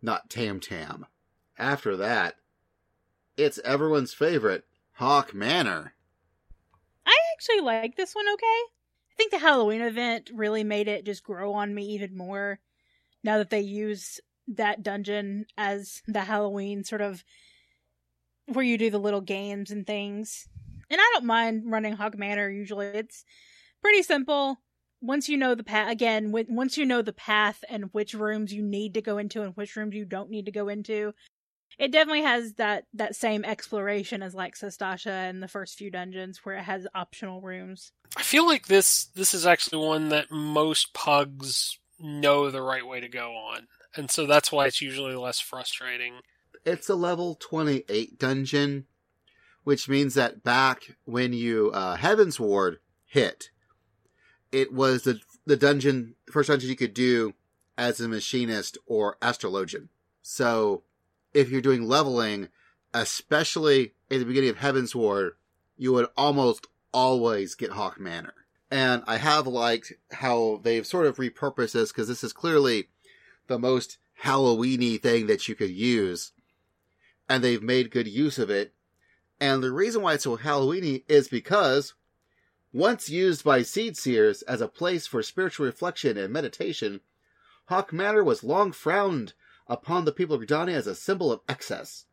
not 0.02 0.30
Tam 0.30 0.60
Tam. 0.60 1.06
After 1.58 1.96
that, 1.96 2.36
it's 3.36 3.58
everyone's 3.64 4.14
favorite 4.14 4.64
Haukke 5.00 5.34
Manor. 5.34 5.94
I 7.06 7.16
actually 7.34 7.60
like 7.60 7.96
this 7.96 8.14
one 8.14 8.26
okay. 8.34 8.44
I 8.44 9.16
think 9.16 9.30
the 9.30 9.38
Halloween 9.38 9.80
event 9.80 10.30
really 10.34 10.64
made 10.64 10.88
it 10.88 11.04
just 11.04 11.22
grow 11.22 11.52
on 11.52 11.74
me 11.74 11.84
even 11.86 12.16
more 12.16 12.58
now 13.24 13.38
that 13.38 13.50
they 13.50 13.60
use 13.60 14.20
that 14.48 14.82
dungeon 14.82 15.46
as 15.56 16.02
the 16.06 16.20
Halloween 16.20 16.84
sort 16.84 17.00
of 17.00 17.24
where 18.46 18.64
you 18.64 18.76
do 18.76 18.90
the 18.90 18.98
little 18.98 19.22
games 19.22 19.70
and 19.70 19.86
things. 19.86 20.46
And 20.90 21.00
I 21.00 21.10
don't 21.14 21.24
mind 21.24 21.64
running 21.66 21.96
Haukke 21.96 22.18
Manor 22.18 22.50
usually. 22.50 22.86
It's 22.86 23.24
pretty 23.80 24.02
simple. 24.02 24.60
Once 25.00 25.28
you 25.28 25.36
know 25.36 25.54
the 25.54 25.64
path, 25.64 25.90
again, 25.90 26.26
wi- 26.26 26.46
once 26.48 26.76
you 26.76 26.84
know 26.84 27.02
the 27.02 27.12
path 27.12 27.64
and 27.68 27.86
which 27.92 28.14
rooms 28.14 28.52
you 28.52 28.62
need 28.62 28.94
to 28.94 29.02
go 29.02 29.18
into 29.18 29.42
and 29.42 29.56
which 29.56 29.76
rooms 29.76 29.94
you 29.94 30.04
don't 30.04 30.30
need 30.30 30.46
to 30.46 30.52
go 30.52 30.68
into, 30.68 31.14
it 31.78 31.90
definitely 31.90 32.22
has 32.22 32.54
that 32.54 32.84
that 32.94 33.16
same 33.16 33.44
exploration 33.44 34.22
as 34.22 34.34
like 34.34 34.54
Sastasha 34.54 35.10
and 35.10 35.42
the 35.42 35.48
first 35.48 35.76
few 35.76 35.90
dungeons 35.90 36.40
where 36.44 36.56
it 36.56 36.62
has 36.62 36.86
optional 36.94 37.40
rooms. 37.40 37.92
I 38.16 38.22
feel 38.22 38.46
like 38.46 38.66
this 38.66 39.06
this 39.14 39.34
is 39.34 39.46
actually 39.46 39.84
one 39.86 40.10
that 40.10 40.30
most 40.30 40.94
pugs 40.94 41.78
know 42.04 42.50
the 42.50 42.62
right 42.62 42.86
way 42.86 43.00
to 43.00 43.08
go 43.08 43.32
on. 43.34 43.66
And 43.96 44.10
so 44.10 44.26
that's 44.26 44.52
why 44.52 44.66
it's 44.66 44.82
usually 44.82 45.14
less 45.14 45.40
frustrating. 45.40 46.14
It's 46.64 46.88
a 46.88 46.94
level 46.94 47.36
28 47.40 48.18
dungeon, 48.18 48.86
which 49.64 49.88
means 49.88 50.14
that 50.14 50.42
back 50.42 50.96
when 51.04 51.32
you 51.32 51.70
uh, 51.72 51.96
Heavensward 51.96 52.76
hit, 53.06 53.50
it 54.52 54.72
was 54.72 55.02
the 55.02 55.20
the 55.46 55.56
dungeon 55.56 56.14
first 56.30 56.48
dungeon 56.48 56.70
you 56.70 56.76
could 56.76 56.94
do 56.94 57.34
as 57.76 58.00
a 58.00 58.08
machinist 58.08 58.78
or 58.86 59.16
astrologian. 59.20 59.88
So 60.22 60.84
if 61.34 61.50
you're 61.50 61.60
doing 61.60 61.86
leveling, 61.86 62.48
especially 62.94 63.94
at 64.10 64.20
the 64.20 64.24
beginning 64.24 64.50
of 64.50 64.56
Heavensward, 64.56 65.32
you 65.76 65.92
would 65.92 66.06
almost 66.16 66.66
always 66.92 67.54
get 67.54 67.72
Haukke 67.72 67.98
Manor. 67.98 68.43
And 68.70 69.02
I 69.06 69.18
have 69.18 69.46
liked 69.46 69.92
how 70.10 70.60
they've 70.62 70.86
sort 70.86 71.06
of 71.06 71.16
repurposed 71.16 71.72
this 71.72 71.92
because 71.92 72.08
this 72.08 72.24
is 72.24 72.32
clearly 72.32 72.88
the 73.46 73.58
most 73.58 73.98
Halloweeny 74.22 75.00
thing 75.00 75.26
that 75.26 75.46
you 75.48 75.54
could 75.54 75.70
use. 75.70 76.32
And 77.28 77.42
they've 77.42 77.62
made 77.62 77.90
good 77.90 78.08
use 78.08 78.38
of 78.38 78.50
it. 78.50 78.74
And 79.40 79.62
the 79.62 79.72
reason 79.72 80.02
why 80.02 80.14
it's 80.14 80.24
so 80.24 80.36
Halloweeny 80.36 81.04
is 81.08 81.28
because 81.28 81.94
once 82.72 83.08
used 83.08 83.44
by 83.44 83.62
seed 83.62 83.96
seers 83.96 84.42
as 84.42 84.60
a 84.60 84.68
place 84.68 85.06
for 85.06 85.22
spiritual 85.22 85.66
reflection 85.66 86.16
and 86.16 86.32
meditation, 86.32 87.00
Haukke 87.70 87.92
Manor 87.92 88.24
was 88.24 88.42
long 88.42 88.72
frowned 88.72 89.32
upon 89.68 90.04
the 90.04 90.12
people 90.12 90.36
of 90.36 90.42
Gridania 90.42 90.74
as 90.74 90.86
a 90.86 90.94
symbol 90.94 91.30
of 91.30 91.40
excess. 91.48 92.06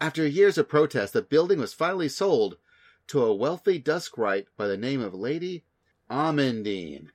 After 0.00 0.26
years 0.26 0.58
of 0.58 0.68
protest, 0.68 1.12
the 1.12 1.22
building 1.22 1.58
was 1.58 1.74
finally 1.74 2.08
sold 2.08 2.56
to 3.08 3.22
a 3.22 3.34
wealthy 3.34 3.80
Duskwight 3.80 4.46
by 4.56 4.66
the 4.66 4.76
name 4.76 5.00
of 5.00 5.14
Lady 5.14 5.64
Amandine. 6.12 7.08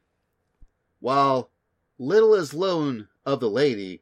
While 0.99 1.51
little 1.99 2.33
is 2.33 2.51
known 2.51 3.09
of 3.27 3.39
the 3.39 3.49
lady, 3.49 4.01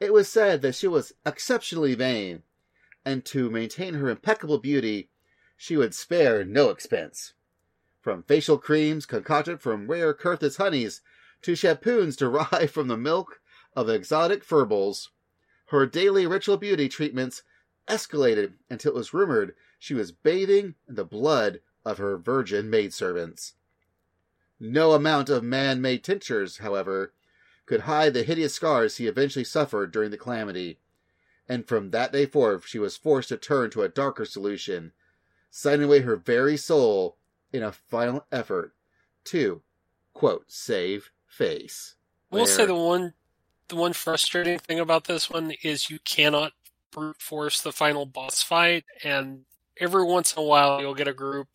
it 0.00 0.12
was 0.12 0.28
said 0.28 0.60
that 0.62 0.74
she 0.74 0.88
was 0.88 1.12
exceptionally 1.24 1.94
vain, 1.94 2.42
and 3.04 3.24
to 3.26 3.48
maintain 3.48 3.94
her 3.94 4.10
impeccable 4.10 4.58
beauty, 4.58 5.08
she 5.56 5.76
would 5.76 5.94
spare 5.94 6.44
no 6.44 6.70
expense. 6.70 7.34
From 8.00 8.24
facial 8.24 8.58
creams 8.58 9.06
concocted 9.06 9.60
from 9.60 9.88
rare 9.88 10.12
Curthis 10.12 10.56
honeys 10.56 11.00
to 11.42 11.52
shampoos 11.52 12.16
derived 12.18 12.72
from 12.72 12.88
the 12.88 12.96
milk 12.96 13.40
of 13.76 13.88
exotic 13.88 14.44
furbals, 14.44 15.10
her 15.66 15.86
daily 15.86 16.26
ritual 16.26 16.56
beauty 16.56 16.88
treatments 16.88 17.44
escalated 17.86 18.54
until 18.68 18.90
it 18.90 18.98
was 18.98 19.14
rumored 19.14 19.54
she 19.78 19.94
was 19.94 20.10
bathing 20.10 20.74
in 20.88 20.96
the 20.96 21.04
blood 21.04 21.60
of 21.84 21.98
her 21.98 22.18
virgin 22.18 22.68
maidservants. 22.68 23.54
No 24.66 24.92
amount 24.92 25.28
of 25.28 25.44
man-made 25.44 26.02
tinctures, 26.02 26.56
however, 26.56 27.12
could 27.66 27.80
hide 27.80 28.14
the 28.14 28.22
hideous 28.22 28.54
scars 28.54 28.96
he 28.96 29.06
eventually 29.06 29.44
suffered 29.44 29.92
during 29.92 30.10
the 30.10 30.16
calamity, 30.16 30.78
and 31.46 31.68
from 31.68 31.90
that 31.90 32.12
day 32.12 32.24
forth 32.24 32.66
she 32.66 32.78
was 32.78 32.96
forced 32.96 33.28
to 33.28 33.36
turn 33.36 33.68
to 33.72 33.82
a 33.82 33.90
darker 33.90 34.24
solution, 34.24 34.92
signing 35.50 35.84
away 35.84 36.00
her 36.00 36.16
very 36.16 36.56
soul 36.56 37.18
in 37.52 37.62
a 37.62 37.72
final 37.72 38.24
effort 38.32 38.72
to, 39.24 39.60
quote, 40.14 40.50
save 40.50 41.10
face. 41.26 41.96
I 42.32 42.36
will 42.36 42.46
say 42.46 42.64
the 42.64 42.74
one 42.74 43.12
the 43.68 43.76
one 43.76 43.92
frustrating 43.92 44.58
thing 44.58 44.80
about 44.80 45.04
this 45.04 45.28
one 45.28 45.52
is 45.62 45.90
you 45.90 45.98
cannot 45.98 46.54
brute 46.90 47.20
force 47.20 47.60
the 47.60 47.72
final 47.72 48.06
boss 48.06 48.42
fight 48.42 48.84
and 49.02 49.44
every 49.78 50.04
once 50.04 50.32
in 50.32 50.42
a 50.42 50.46
while 50.46 50.80
you'll 50.80 50.94
get 50.94 51.08
a 51.08 51.12
group 51.12 51.48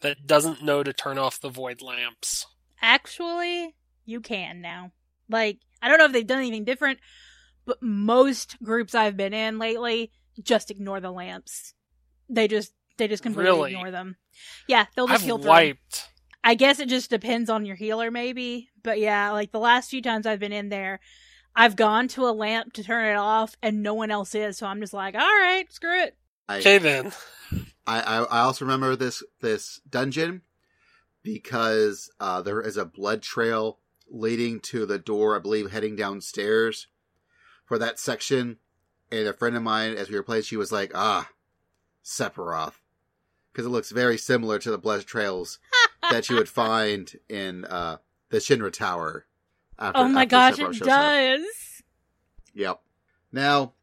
that 0.00 0.26
doesn't 0.26 0.62
know 0.62 0.82
to 0.82 0.92
turn 0.92 1.18
off 1.18 1.40
the 1.40 1.48
void 1.48 1.82
lamps. 1.82 2.46
Actually, 2.82 3.74
you 4.04 4.20
can 4.20 4.60
now. 4.60 4.92
Like, 5.28 5.58
I 5.82 5.88
don't 5.88 5.98
know 5.98 6.04
if 6.06 6.12
they've 6.12 6.26
done 6.26 6.38
anything 6.38 6.64
different, 6.64 6.98
but 7.64 7.82
most 7.82 8.56
groups 8.62 8.94
I've 8.94 9.16
been 9.16 9.34
in 9.34 9.58
lately 9.58 10.12
just 10.42 10.70
ignore 10.70 11.00
the 11.00 11.10
lamps. 11.10 11.74
They 12.28 12.48
just 12.48 12.72
they 12.98 13.08
just 13.08 13.22
completely 13.22 13.50
Really? 13.52 13.72
ignore 13.72 13.90
them. 13.90 14.16
Yeah, 14.66 14.86
they'll 14.94 15.06
just 15.06 15.20
I've 15.22 15.26
heal 15.26 15.38
through 15.38 15.50
'em. 15.50 15.56
wiped 15.56 16.08
I 16.44 16.54
guess 16.54 16.78
it 16.78 16.88
just 16.88 17.10
depends 17.10 17.50
on 17.50 17.66
your 17.66 17.74
healer, 17.74 18.10
maybe. 18.12 18.68
But 18.84 19.00
yeah, 19.00 19.32
like 19.32 19.50
the 19.50 19.58
last 19.58 19.90
few 19.90 20.00
times 20.00 20.26
I've 20.26 20.38
been 20.38 20.52
in 20.52 20.68
there, 20.68 21.00
I've 21.56 21.74
gone 21.74 22.06
to 22.08 22.28
a 22.28 22.30
lamp 22.30 22.72
to 22.74 22.84
turn 22.84 23.06
it 23.10 23.16
off, 23.18 23.56
and 23.62 23.82
no 23.82 23.94
one 23.94 24.12
else 24.12 24.32
is. 24.34 24.58
So 24.58 24.66
I'm 24.68 24.80
just 24.80 24.92
like, 24.92 25.16
all 25.16 25.20
right, 25.22 25.64
screw 25.72 26.02
it. 26.04 26.16
I, 26.48 26.58
Okay 26.58 26.78
then. 26.78 27.12
I, 27.86 28.00
I 28.00 28.22
I 28.24 28.38
also 28.40 28.64
remember 28.64 28.96
this 28.96 29.22
this 29.40 29.80
dungeon 29.88 30.42
because 31.22 32.10
uh, 32.20 32.42
there 32.42 32.60
is 32.60 32.76
a 32.76 32.84
blood 32.84 33.22
trail 33.22 33.78
leading 34.08 34.60
to 34.60 34.86
the 34.86 34.98
door. 34.98 35.36
I 35.36 35.40
believe 35.40 35.70
heading 35.70 35.96
downstairs 35.96 36.88
for 37.64 37.78
that 37.78 37.98
section. 37.98 38.58
And 39.10 39.28
a 39.28 39.32
friend 39.32 39.56
of 39.56 39.62
mine, 39.62 39.94
as 39.94 40.10
we 40.10 40.16
were 40.16 40.24
playing, 40.24 40.42
she 40.42 40.56
was 40.56 40.72
like, 40.72 40.90
"Ah, 40.94 41.28
Sephiroth," 42.04 42.80
because 43.52 43.66
it 43.66 43.70
looks 43.70 43.90
very 43.90 44.18
similar 44.18 44.58
to 44.58 44.70
the 44.70 44.78
blood 44.78 45.04
trails 45.06 45.60
that 46.10 46.28
you 46.28 46.36
would 46.36 46.48
find 46.48 47.12
in 47.28 47.64
uh, 47.66 47.98
the 48.30 48.38
Shinra 48.38 48.72
Tower. 48.72 49.26
After, 49.78 50.00
oh 50.00 50.08
my 50.08 50.24
gosh, 50.24 50.54
Sephiroth 50.54 50.70
it 50.70 50.74
shows 50.74 50.88
up. 50.88 51.00
does. 51.00 51.82
Yep. 52.54 52.80
Now, 53.30 53.74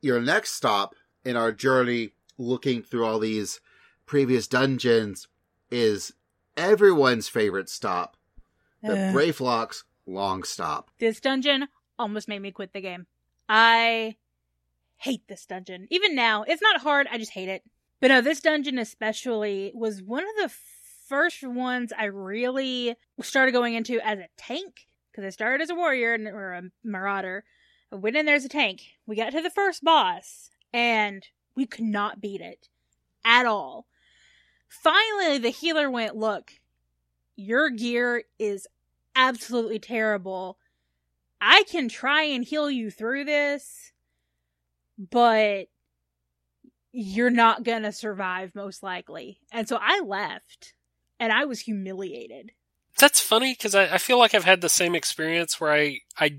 your 0.00 0.20
next 0.20 0.52
stop 0.52 0.94
in 1.24 1.36
our 1.36 1.52
journey 1.52 2.12
looking 2.38 2.82
through 2.82 3.04
all 3.04 3.18
these 3.18 3.60
previous 4.06 4.46
dungeons 4.46 5.28
is 5.70 6.12
everyone's 6.56 7.28
favorite 7.28 7.68
stop, 7.68 8.16
the. 8.82 9.12
Brayflox 9.14 9.82
long 10.06 10.42
stop. 10.42 10.90
this 10.98 11.20
dungeon 11.20 11.68
almost 11.98 12.28
made 12.28 12.40
me 12.42 12.50
quit 12.50 12.72
the 12.72 12.80
game. 12.80 13.06
I 13.48 14.16
hate 14.96 15.26
this 15.28 15.46
dungeon. 15.46 15.86
Even 15.90 16.14
now, 16.14 16.42
it's 16.42 16.62
not 16.62 16.80
hard, 16.82 17.06
I 17.10 17.18
just 17.18 17.32
hate 17.32 17.48
it. 17.48 17.62
But 18.00 18.08
no, 18.08 18.20
this 18.20 18.40
dungeon 18.40 18.78
especially 18.78 19.72
was 19.74 20.02
one 20.02 20.24
of 20.24 20.36
the 20.42 20.54
first 21.08 21.42
ones 21.42 21.92
I 21.96 22.04
really 22.06 22.96
started 23.22 23.52
going 23.52 23.74
into 23.74 23.98
as 24.06 24.18
a 24.18 24.28
tank. 24.36 24.86
Because 25.10 25.24
I 25.24 25.30
started 25.30 25.62
as 25.62 25.70
a 25.70 25.74
warrior 25.74 26.14
and- 26.14 26.26
or 26.28 26.52
a 26.52 26.62
marauder. 26.82 27.44
I 27.92 27.96
went 27.96 28.16
in 28.16 28.26
there 28.26 28.34
as 28.34 28.44
a 28.44 28.48
tank. 28.48 28.82
We 29.06 29.14
got 29.16 29.30
to 29.30 29.40
the 29.40 29.50
first 29.50 29.84
boss, 29.84 30.50
and 30.72 31.24
we 31.56 31.66
could 31.66 31.84
not 31.84 32.20
beat 32.20 32.40
it 32.40 32.68
at 33.24 33.46
all. 33.46 33.86
Finally, 34.68 35.38
the 35.38 35.50
healer 35.50 35.90
went, 35.90 36.16
Look, 36.16 36.52
your 37.36 37.70
gear 37.70 38.24
is 38.38 38.66
absolutely 39.14 39.78
terrible. 39.78 40.58
I 41.40 41.64
can 41.64 41.88
try 41.88 42.22
and 42.22 42.44
heal 42.44 42.70
you 42.70 42.90
through 42.90 43.24
this, 43.24 43.92
but 44.98 45.66
you're 46.92 47.30
not 47.30 47.64
gonna 47.64 47.92
survive 47.92 48.54
most 48.54 48.82
likely. 48.82 49.40
And 49.52 49.68
so 49.68 49.78
I 49.80 50.00
left 50.00 50.74
and 51.18 51.32
I 51.32 51.44
was 51.44 51.60
humiliated. 51.60 52.52
That's 52.98 53.20
funny 53.20 53.52
because 53.52 53.74
I, 53.74 53.94
I 53.94 53.98
feel 53.98 54.18
like 54.18 54.34
I've 54.34 54.44
had 54.44 54.60
the 54.60 54.68
same 54.68 54.94
experience 54.94 55.60
where 55.60 55.72
I 55.72 55.98
I 56.18 56.38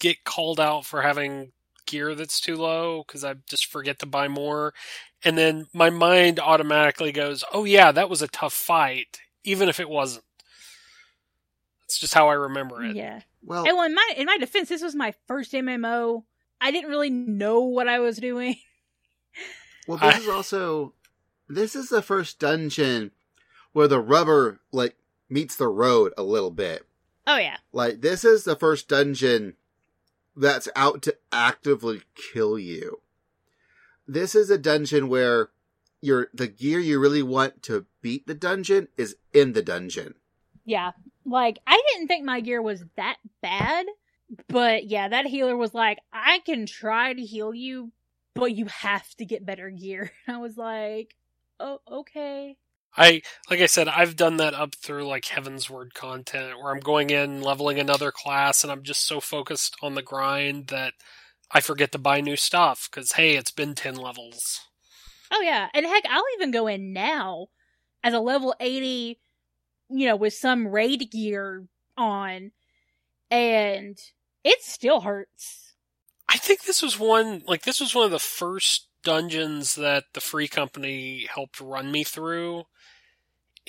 get 0.00 0.24
called 0.24 0.60
out 0.60 0.86
for 0.86 1.02
having 1.02 1.52
gear 1.88 2.14
that's 2.14 2.40
too 2.40 2.54
low 2.56 3.02
because 3.06 3.24
I 3.24 3.34
just 3.48 3.66
forget 3.66 3.98
to 3.98 4.06
buy 4.06 4.28
more, 4.28 4.72
and 5.24 5.36
then 5.36 5.66
my 5.74 5.90
mind 5.90 6.38
automatically 6.38 7.10
goes, 7.10 7.42
"Oh 7.52 7.64
yeah, 7.64 7.90
that 7.92 8.08
was 8.08 8.22
a 8.22 8.28
tough 8.28 8.52
fight," 8.52 9.18
even 9.44 9.68
if 9.68 9.80
it 9.80 9.88
wasn't. 9.88 10.24
It's 11.84 11.98
just 11.98 12.14
how 12.14 12.28
I 12.28 12.34
remember 12.34 12.82
it. 12.84 12.94
Yeah. 12.96 13.20
Well, 13.42 13.64
And 13.66 13.76
well, 13.76 13.86
in 13.86 13.94
my 13.94 14.12
in 14.16 14.26
my 14.26 14.36
defense, 14.38 14.68
this 14.68 14.82
was 14.82 14.94
my 14.94 15.14
first 15.26 15.52
MMO. 15.52 16.24
I 16.60 16.70
didn't 16.70 16.90
really 16.90 17.10
know 17.10 17.60
what 17.60 17.88
I 17.88 17.98
was 18.00 18.18
doing. 18.18 18.56
well, 19.86 19.98
this 19.98 20.16
I- 20.16 20.18
is 20.18 20.28
also 20.28 20.94
this 21.48 21.74
is 21.74 21.88
the 21.88 22.02
first 22.02 22.38
dungeon 22.38 23.12
where 23.72 23.88
the 23.88 24.00
rubber 24.00 24.60
like 24.72 24.96
meets 25.30 25.56
the 25.56 25.68
road 25.68 26.12
a 26.18 26.22
little 26.22 26.50
bit. 26.50 26.84
Oh 27.26 27.38
yeah. 27.38 27.56
Like 27.72 28.00
this 28.02 28.24
is 28.24 28.44
the 28.44 28.56
first 28.56 28.88
dungeon 28.88 29.54
that's 30.38 30.68
out 30.76 31.02
to 31.02 31.16
actively 31.32 32.02
kill 32.14 32.58
you. 32.58 33.00
This 34.06 34.34
is 34.34 34.50
a 34.50 34.58
dungeon 34.58 35.08
where 35.08 35.50
your 36.00 36.28
the 36.32 36.46
gear 36.46 36.78
you 36.78 36.98
really 36.98 37.22
want 37.22 37.62
to 37.64 37.86
beat 38.00 38.26
the 38.26 38.34
dungeon 38.34 38.88
is 38.96 39.16
in 39.32 39.52
the 39.52 39.62
dungeon. 39.62 40.14
Yeah. 40.64 40.92
Like, 41.24 41.58
I 41.66 41.82
didn't 41.92 42.08
think 42.08 42.24
my 42.24 42.40
gear 42.40 42.62
was 42.62 42.84
that 42.96 43.16
bad, 43.42 43.86
but 44.48 44.86
yeah, 44.86 45.08
that 45.08 45.26
healer 45.26 45.56
was 45.56 45.74
like, 45.74 45.98
I 46.12 46.38
can 46.40 46.66
try 46.66 47.12
to 47.12 47.22
heal 47.22 47.54
you, 47.54 47.92
but 48.34 48.54
you 48.54 48.66
have 48.66 49.14
to 49.16 49.26
get 49.26 49.44
better 49.44 49.70
gear. 49.70 50.10
I 50.28 50.38
was 50.38 50.56
like, 50.56 51.14
oh, 51.60 51.80
okay. 51.90 52.56
I 52.98 53.22
like 53.48 53.60
I 53.60 53.66
said, 53.66 53.86
I've 53.86 54.16
done 54.16 54.38
that 54.38 54.54
up 54.54 54.74
through 54.74 55.06
like 55.06 55.24
Heavensward 55.24 55.94
content 55.94 56.58
where 56.58 56.72
I'm 56.72 56.80
going 56.80 57.10
in 57.10 57.40
leveling 57.40 57.78
another 57.78 58.10
class 58.10 58.64
and 58.64 58.72
I'm 58.72 58.82
just 58.82 59.06
so 59.06 59.20
focused 59.20 59.76
on 59.80 59.94
the 59.94 60.02
grind 60.02 60.66
that 60.68 60.94
I 61.50 61.60
forget 61.60 61.92
to 61.92 61.98
buy 61.98 62.20
new 62.20 62.36
stuff 62.36 62.88
because 62.90 63.12
hey, 63.12 63.36
it's 63.36 63.52
been 63.52 63.74
ten 63.74 63.94
levels. 63.94 64.60
Oh 65.30 65.40
yeah. 65.42 65.68
And 65.72 65.86
heck, 65.86 66.04
I'll 66.10 66.24
even 66.36 66.50
go 66.50 66.66
in 66.66 66.92
now 66.92 67.46
as 68.02 68.14
a 68.14 68.20
level 68.20 68.54
80, 68.58 69.18
you 69.90 70.06
know, 70.06 70.16
with 70.16 70.34
some 70.34 70.68
raid 70.68 71.10
gear 71.10 71.66
on, 71.96 72.52
and 73.30 73.98
it 74.42 74.62
still 74.62 75.02
hurts. 75.02 75.74
I 76.28 76.36
think 76.36 76.62
this 76.62 76.82
was 76.82 76.98
one 76.98 77.42
like 77.46 77.62
this 77.62 77.80
was 77.80 77.94
one 77.94 78.06
of 78.06 78.10
the 78.10 78.18
first 78.18 78.88
dungeons 79.04 79.76
that 79.76 80.04
the 80.14 80.20
free 80.20 80.48
company 80.48 81.26
helped 81.32 81.60
run 81.60 81.92
me 81.92 82.04
through. 82.04 82.64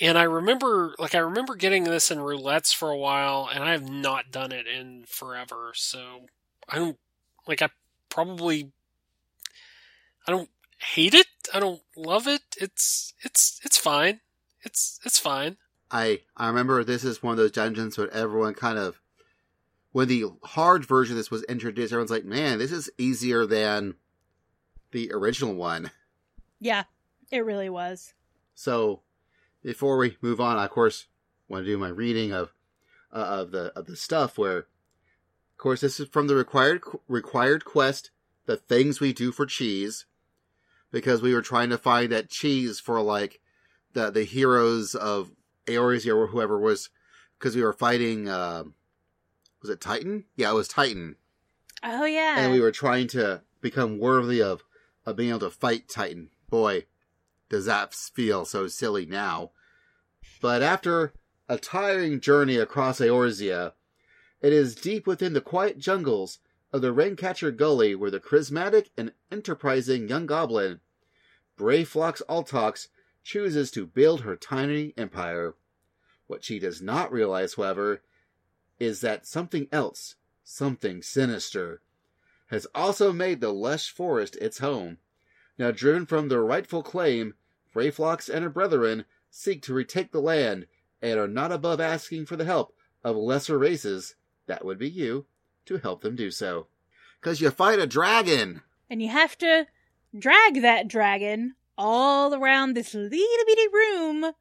And 0.00 0.16
I 0.16 0.22
remember 0.22 0.94
like 0.98 1.14
I 1.14 1.18
remember 1.18 1.54
getting 1.54 1.84
this 1.84 2.10
in 2.10 2.18
roulettes 2.18 2.74
for 2.74 2.90
a 2.90 2.96
while 2.96 3.48
and 3.52 3.62
I 3.62 3.72
have 3.72 3.88
not 3.88 4.30
done 4.30 4.50
it 4.50 4.66
in 4.66 5.04
forever. 5.06 5.72
So 5.74 6.26
I 6.68 6.76
don't 6.76 6.98
like 7.46 7.60
I 7.60 7.68
probably 8.08 8.72
I 10.26 10.32
don't 10.32 10.48
hate 10.78 11.14
it. 11.14 11.26
I 11.52 11.60
don't 11.60 11.82
love 11.96 12.26
it. 12.26 12.42
It's 12.56 13.12
it's 13.22 13.60
it's 13.62 13.76
fine. 13.76 14.20
It's 14.62 14.98
it's 15.04 15.18
fine. 15.18 15.58
I 15.90 16.20
I 16.36 16.46
remember 16.46 16.82
this 16.82 17.04
is 17.04 17.22
one 17.22 17.32
of 17.32 17.38
those 17.38 17.52
dungeons 17.52 17.98
where 17.98 18.12
everyone 18.12 18.54
kind 18.54 18.78
of 18.78 19.00
when 19.92 20.08
the 20.08 20.26
hard 20.44 20.86
version 20.86 21.14
of 21.14 21.18
this 21.18 21.30
was 21.30 21.42
introduced, 21.44 21.92
everyone's 21.92 22.12
like, 22.12 22.24
"Man, 22.24 22.58
this 22.58 22.70
is 22.70 22.90
easier 22.96 23.44
than 23.44 23.96
the 24.92 25.10
original 25.12 25.54
one." 25.54 25.90
Yeah, 26.60 26.84
it 27.30 27.44
really 27.44 27.68
was. 27.68 28.14
So, 28.54 29.02
before 29.62 29.96
we 29.98 30.16
move 30.20 30.40
on, 30.40 30.56
I 30.56 30.64
of 30.64 30.70
course 30.70 31.06
want 31.48 31.64
to 31.64 31.70
do 31.70 31.78
my 31.78 31.88
reading 31.88 32.32
of 32.32 32.52
uh, 33.12 33.16
of 33.16 33.50
the 33.50 33.72
of 33.76 33.86
the 33.86 33.96
stuff. 33.96 34.38
Where, 34.38 34.58
of 34.58 34.64
course, 35.58 35.80
this 35.80 36.00
is 36.00 36.08
from 36.08 36.26
the 36.26 36.34
required 36.34 36.82
required 37.08 37.64
quest, 37.64 38.10
the 38.46 38.56
things 38.56 39.00
we 39.00 39.12
do 39.12 39.32
for 39.32 39.46
cheese, 39.46 40.06
because 40.90 41.22
we 41.22 41.34
were 41.34 41.42
trying 41.42 41.70
to 41.70 41.78
find 41.78 42.12
that 42.12 42.30
cheese 42.30 42.80
for 42.80 43.00
like 43.00 43.40
the 43.92 44.10
the 44.10 44.24
heroes 44.24 44.94
of 44.94 45.32
Eorzea 45.66 46.14
or 46.16 46.28
whoever 46.28 46.58
was, 46.58 46.88
because 47.38 47.56
we 47.56 47.62
were 47.62 47.72
fighting. 47.72 48.28
Uh, 48.28 48.64
was 49.60 49.70
it 49.70 49.80
Titan? 49.80 50.24
Yeah, 50.36 50.50
it 50.50 50.54
was 50.54 50.68
Titan, 50.68 51.16
Oh 51.82 52.06
yeah. 52.06 52.38
and 52.38 52.52
we 52.52 52.60
were 52.60 52.72
trying 52.72 53.08
to 53.08 53.42
become 53.60 53.98
worthy 53.98 54.40
of 54.40 54.62
of 55.04 55.16
being 55.16 55.30
able 55.30 55.40
to 55.40 55.50
fight 55.50 55.88
Titan. 55.88 56.30
Boy, 56.48 56.86
does 57.50 57.66
that 57.66 57.92
feel 57.92 58.46
so 58.46 58.68
silly 58.68 59.04
now. 59.04 59.50
But 60.40 60.62
after 60.62 61.12
a 61.48 61.58
tiring 61.58 62.20
journey 62.20 62.56
across 62.56 63.00
Eorzea, 63.00 63.72
it 64.40 64.52
is 64.52 64.74
deep 64.74 65.06
within 65.06 65.34
the 65.34 65.40
quiet 65.42 65.78
jungles 65.78 66.38
of 66.72 66.80
the 66.80 66.94
Raincatcher 66.94 67.54
Gully 67.54 67.94
where 67.94 68.10
the 68.10 68.20
charismatic 68.20 68.90
and 68.96 69.12
enterprising 69.30 70.08
young 70.08 70.26
goblin, 70.26 70.80
Brayflox 71.58 72.22
Alltox, 72.28 72.88
chooses 73.22 73.70
to 73.72 73.86
build 73.86 74.22
her 74.22 74.36
tiny 74.36 74.94
empire. 74.96 75.54
What 76.26 76.44
she 76.44 76.58
does 76.58 76.80
not 76.80 77.12
realize, 77.12 77.54
however, 77.54 78.02
is 78.78 79.00
that 79.00 79.26
something 79.26 79.68
else, 79.72 80.14
something 80.44 81.02
sinister, 81.02 81.82
has 82.46 82.66
also 82.74 83.12
made 83.12 83.40
the 83.40 83.52
lush 83.52 83.90
forest 83.90 84.36
its 84.36 84.58
home. 84.58 84.98
Now 85.58 85.70
driven 85.70 86.06
from 86.06 86.28
their 86.28 86.42
rightful 86.42 86.82
claim, 86.82 87.34
Brayflox 87.74 88.28
and 88.28 88.42
her 88.42 88.50
brethren 88.50 89.04
seek 89.30 89.62
to 89.62 89.74
retake 89.74 90.12
the 90.12 90.20
land 90.20 90.66
and 91.00 91.18
are 91.18 91.28
not 91.28 91.52
above 91.52 91.80
asking 91.80 92.26
for 92.26 92.36
the 92.36 92.44
help 92.44 92.74
of 93.02 93.16
lesser 93.16 93.58
races, 93.58 94.14
that 94.46 94.64
would 94.64 94.78
be 94.78 94.88
you, 94.88 95.26
to 95.66 95.78
help 95.78 96.02
them 96.02 96.16
do 96.16 96.30
so. 96.30 96.66
Cause 97.20 97.40
you 97.40 97.50
fight 97.50 97.78
a 97.78 97.86
dragon! 97.86 98.62
and 98.90 99.00
you 99.00 99.08
have 99.08 99.38
to 99.38 99.66
drag 100.18 100.60
that 100.60 100.88
dragon 100.88 101.54
all 101.78 102.34
around 102.34 102.74
this 102.74 102.92
little 102.92 103.08
bitty 103.46 103.68
room 103.72 104.32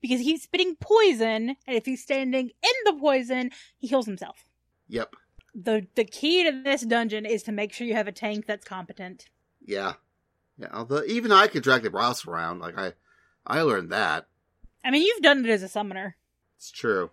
because 0.00 0.20
he's 0.20 0.44
spitting 0.44 0.76
poison, 0.76 1.56
and 1.66 1.76
if 1.76 1.84
he's 1.84 2.02
standing 2.02 2.50
in 2.50 2.72
the 2.84 2.98
poison, 2.98 3.50
he 3.76 3.88
heals 3.88 4.06
himself. 4.06 4.46
Yep. 4.88 5.16
the 5.54 5.86
The 5.96 6.04
key 6.04 6.44
to 6.44 6.62
this 6.62 6.82
dungeon 6.82 7.26
is 7.26 7.42
to 7.42 7.52
make 7.52 7.72
sure 7.72 7.86
you 7.86 7.94
have 7.94 8.06
a 8.06 8.12
tank 8.12 8.46
that's 8.46 8.64
competent. 8.64 9.26
Yeah. 9.60 9.94
Yeah, 10.58 10.68
although 10.72 11.02
even 11.06 11.32
I 11.32 11.48
could 11.48 11.62
drag 11.62 11.82
the 11.82 11.90
boss 11.90 12.26
around, 12.26 12.60
like 12.60 12.78
I 12.78 12.92
I 13.46 13.60
learned 13.62 13.90
that. 13.90 14.26
I 14.84 14.90
mean, 14.90 15.02
you've 15.02 15.22
done 15.22 15.44
it 15.44 15.50
as 15.50 15.62
a 15.62 15.68
summoner. 15.68 16.16
It's 16.56 16.70
true. 16.70 17.10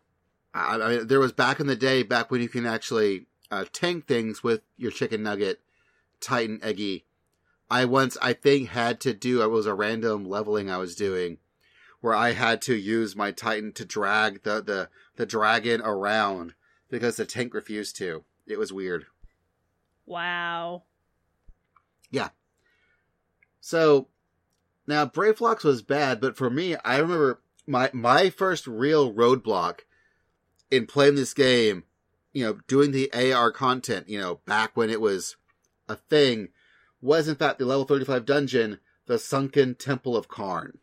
I, 0.53 0.75
I 0.75 0.89
mean, 0.89 1.07
there 1.07 1.19
was 1.19 1.31
back 1.31 1.59
in 1.59 1.67
the 1.67 1.75
day, 1.75 2.03
back 2.03 2.31
when 2.31 2.41
you 2.41 2.49
can 2.49 2.65
actually 2.65 3.25
uh, 3.51 3.65
tank 3.73 4.07
things 4.07 4.43
with 4.43 4.61
your 4.77 4.91
chicken 4.91 5.23
nugget, 5.23 5.59
Titan-Egi. 6.21 7.03
I 7.69 7.85
once, 7.85 8.17
I 8.21 8.33
think, 8.33 8.69
had 8.69 8.99
to 9.01 9.13
do. 9.13 9.41
It 9.41 9.49
was 9.49 9.65
a 9.65 9.73
random 9.73 10.25
leveling 10.25 10.69
I 10.69 10.77
was 10.77 10.95
doing, 10.95 11.39
where 12.01 12.13
I 12.13 12.33
had 12.33 12.61
to 12.63 12.75
use 12.75 13.15
my 13.15 13.31
Titan 13.31 13.73
to 13.73 13.85
drag 13.85 14.43
the 14.43 14.61
the 14.61 14.89
the 15.15 15.25
dragon 15.25 15.81
around 15.81 16.53
because 16.89 17.15
the 17.15 17.25
tank 17.25 17.53
refused 17.53 17.95
to. 17.97 18.23
It 18.45 18.59
was 18.59 18.71
weird. 18.71 19.07
Wow. 20.05 20.83
So 23.65 24.09
now 24.87 25.05
Brayflox 25.05 25.63
was 25.63 25.81
bad, 25.81 26.19
but 26.19 26.35
for 26.35 26.49
me, 26.49 26.75
I 26.83 26.97
remember 26.97 27.41
my 27.65 27.89
my 27.93 28.29
first 28.29 28.67
real 28.67 29.13
roadblock 29.13 29.85
in 30.69 30.85
playing 30.85 31.15
this 31.15 31.33
game, 31.33 31.85
you 32.33 32.43
know, 32.43 32.59
doing 32.67 32.91
the 32.91 33.09
AR 33.13 33.51
content, 33.51 34.09
you 34.09 34.19
know, 34.19 34.41
back 34.45 34.75
when 34.75 34.89
it 34.89 34.99
was 34.99 35.37
a 35.87 35.95
thing, 35.95 36.49
was 37.01 37.29
in 37.29 37.37
fact 37.37 37.57
the 37.57 37.65
level 37.65 37.85
35 37.85 38.25
dungeon, 38.25 38.79
the 39.05 39.17
Sunken 39.17 39.75
Temple 39.75 40.17
of 40.17 40.27
Qarn. 40.27 40.79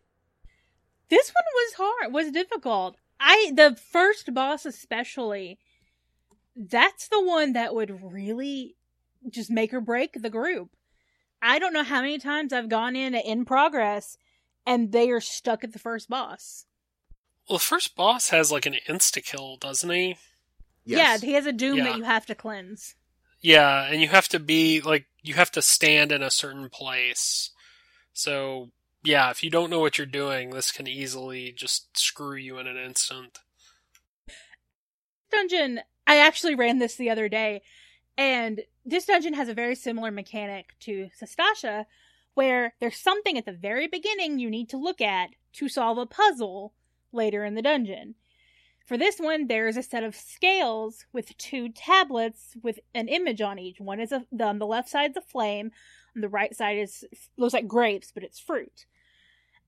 This 1.11 1.29
one 1.29 1.45
was 1.55 1.75
hard, 1.75 2.15
was 2.15 2.31
difficult. 2.31 2.97
I 3.21 3.53
the 3.55 3.77
first 3.77 4.33
boss 4.33 4.65
especially. 4.65 5.59
That's 6.57 7.09
the 7.09 7.23
one 7.23 7.53
that 7.53 7.75
would 7.75 8.03
really 8.03 8.77
just 9.29 9.51
make 9.51 9.75
or 9.75 9.83
break 9.83 10.23
the 10.23 10.31
group. 10.31 10.71
I 11.43 11.59
don't 11.59 11.73
know 11.73 11.85
how 11.85 12.01
many 12.01 12.19
times 12.19 12.53
I've 12.53 12.69
gone 12.69 12.97
in 12.97 13.15
in 13.15 13.45
progress 13.45 14.17
and 14.67 14.93
they 14.93 15.11
are 15.11 15.21
stuck 15.21 15.65
at 15.65 15.73
the 15.73 15.79
first 15.79 16.09
boss. 16.09 16.67
Well, 17.49 17.59
the 17.59 17.65
first 17.65 17.97
boss 17.97 18.29
has 18.29 18.53
like 18.53 18.67
an 18.67 18.77
insta 18.89 19.25
kill, 19.25 19.57
doesn't 19.57 19.91
he? 19.91 20.17
Yes. 20.85 21.23
Yeah, 21.23 21.27
he 21.29 21.35
has 21.35 21.47
a 21.47 21.53
doom 21.53 21.79
Yeah. 21.79 21.85
that 21.85 21.99
you 21.99 22.05
have 22.05 22.27
to 22.27 22.35
cleanse. 22.35 22.95
Yeah, 23.41 23.85
and 23.85 24.03
you 24.03 24.09
have 24.09 24.29
to 24.29 24.39
be 24.39 24.81
like 24.81 25.07
you 25.23 25.35
have 25.35 25.51
to 25.53 25.63
stand 25.63 26.13
in 26.13 26.23
a 26.23 26.31
certain 26.31 26.69
place. 26.69 27.51
So 28.13 28.71
yeah, 29.03 29.31
if 29.31 29.43
you 29.43 29.51
don't 29.51 29.71
know 29.71 29.81
what 29.81 29.97
you're 29.97 30.07
doing, 30.07 30.51
this 30.51 30.71
can 30.71 30.87
easily 30.87 31.53
just 31.53 31.97
screw 31.97 32.37
you 32.37 32.59
in 32.59 32.67
an 32.67 32.77
instant. 32.77 33.39
Dungeon, 35.31 35.81
I 36.07 36.19
actually 36.19 36.55
ran 36.55 36.79
this 36.79 36.97
the 36.97 37.11
other 37.11 37.29
day, 37.29 37.63
and 38.19 38.63
this 38.85 39.07
dungeon 39.07 39.35
has 39.35 39.49
a 39.49 39.55
very 39.55 39.75
similar 39.75 40.11
mechanic 40.11 40.75
to 40.81 41.09
Sastasha, 41.19 41.87
where 42.35 42.75
there's 42.81 42.97
something 42.97 43.37
at 43.37 43.45
the 43.45 43.53
very 43.53 43.87
beginning 43.87 44.39
you 44.39 44.51
need 44.51 44.69
to 44.71 44.77
look 44.77 45.01
at 45.01 45.31
to 45.55 45.69
solve 45.69 45.99
a 45.99 46.07
puzzle 46.07 46.73
later 47.13 47.45
in 47.45 47.55
the 47.55 47.63
dungeon. 47.63 48.15
For 48.87 48.97
this 48.97 49.19
one, 49.19 49.47
there 49.47 49.69
is 49.69 49.77
a 49.77 49.83
set 49.83 50.03
of 50.03 50.17
scales 50.17 51.07
with 51.13 51.37
two 51.37 51.69
tablets 51.69 52.57
with 52.63 52.81
an 52.95 53.09
image 53.09 53.41
on 53.41 53.59
each. 53.59 53.79
One 53.79 54.01
is 54.01 54.11
a, 54.11 54.27
on 54.43 54.59
the 54.59 54.67
left 54.67 54.89
side 54.89 55.17
a 55.17 55.21
flame, 55.21 55.71
on 56.17 56.23
the 56.23 56.29
right 56.29 56.55
side 56.57 56.79
is 56.79 57.05
looks 57.37 57.55
like 57.55 57.69
grapes, 57.69 58.11
but 58.13 58.25
it's 58.25 58.41
fruit. 58.41 58.87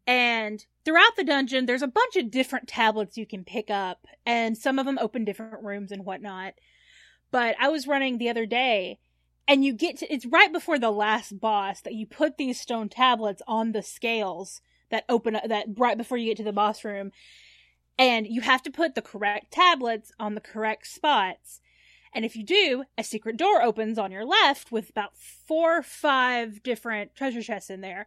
And 0.06 0.64
throughout 0.84 1.14
the 1.16 1.22
dungeon, 1.22 1.66
there's 1.66 1.82
a 1.82 1.86
bunch 1.86 2.16
of 2.16 2.30
different 2.30 2.66
tablets 2.66 3.16
you 3.16 3.26
can 3.26 3.44
pick 3.44 3.70
up, 3.70 4.06
and 4.26 4.58
some 4.58 4.78
of 4.78 4.86
them 4.86 4.98
open 5.00 5.24
different 5.24 5.62
rooms 5.62 5.92
and 5.92 6.04
whatnot. 6.04 6.54
But 7.32 7.56
I 7.58 7.68
was 7.68 7.88
running 7.88 8.18
the 8.18 8.28
other 8.28 8.46
day, 8.46 9.00
and 9.48 9.64
you 9.64 9.72
get 9.72 9.96
to, 9.98 10.12
it's 10.12 10.26
right 10.26 10.52
before 10.52 10.78
the 10.78 10.92
last 10.92 11.40
boss 11.40 11.80
that 11.80 11.94
you 11.94 12.06
put 12.06 12.36
these 12.36 12.60
stone 12.60 12.88
tablets 12.88 13.42
on 13.48 13.72
the 13.72 13.82
scales 13.82 14.60
that 14.90 15.04
open 15.08 15.36
that 15.44 15.66
right 15.76 15.98
before 15.98 16.18
you 16.18 16.26
get 16.26 16.36
to 16.36 16.44
the 16.44 16.52
boss 16.52 16.84
room. 16.84 17.10
And 17.98 18.26
you 18.26 18.42
have 18.42 18.62
to 18.62 18.70
put 18.70 18.94
the 18.94 19.02
correct 19.02 19.50
tablets 19.50 20.12
on 20.20 20.34
the 20.34 20.40
correct 20.40 20.86
spots. 20.86 21.60
And 22.14 22.24
if 22.24 22.36
you 22.36 22.44
do, 22.44 22.84
a 22.98 23.02
secret 23.02 23.38
door 23.38 23.62
opens 23.62 23.98
on 23.98 24.12
your 24.12 24.24
left 24.24 24.70
with 24.70 24.90
about 24.90 25.16
four 25.16 25.78
or 25.78 25.82
five 25.82 26.62
different 26.62 27.16
treasure 27.16 27.42
chests 27.42 27.70
in 27.70 27.80
there. 27.80 28.06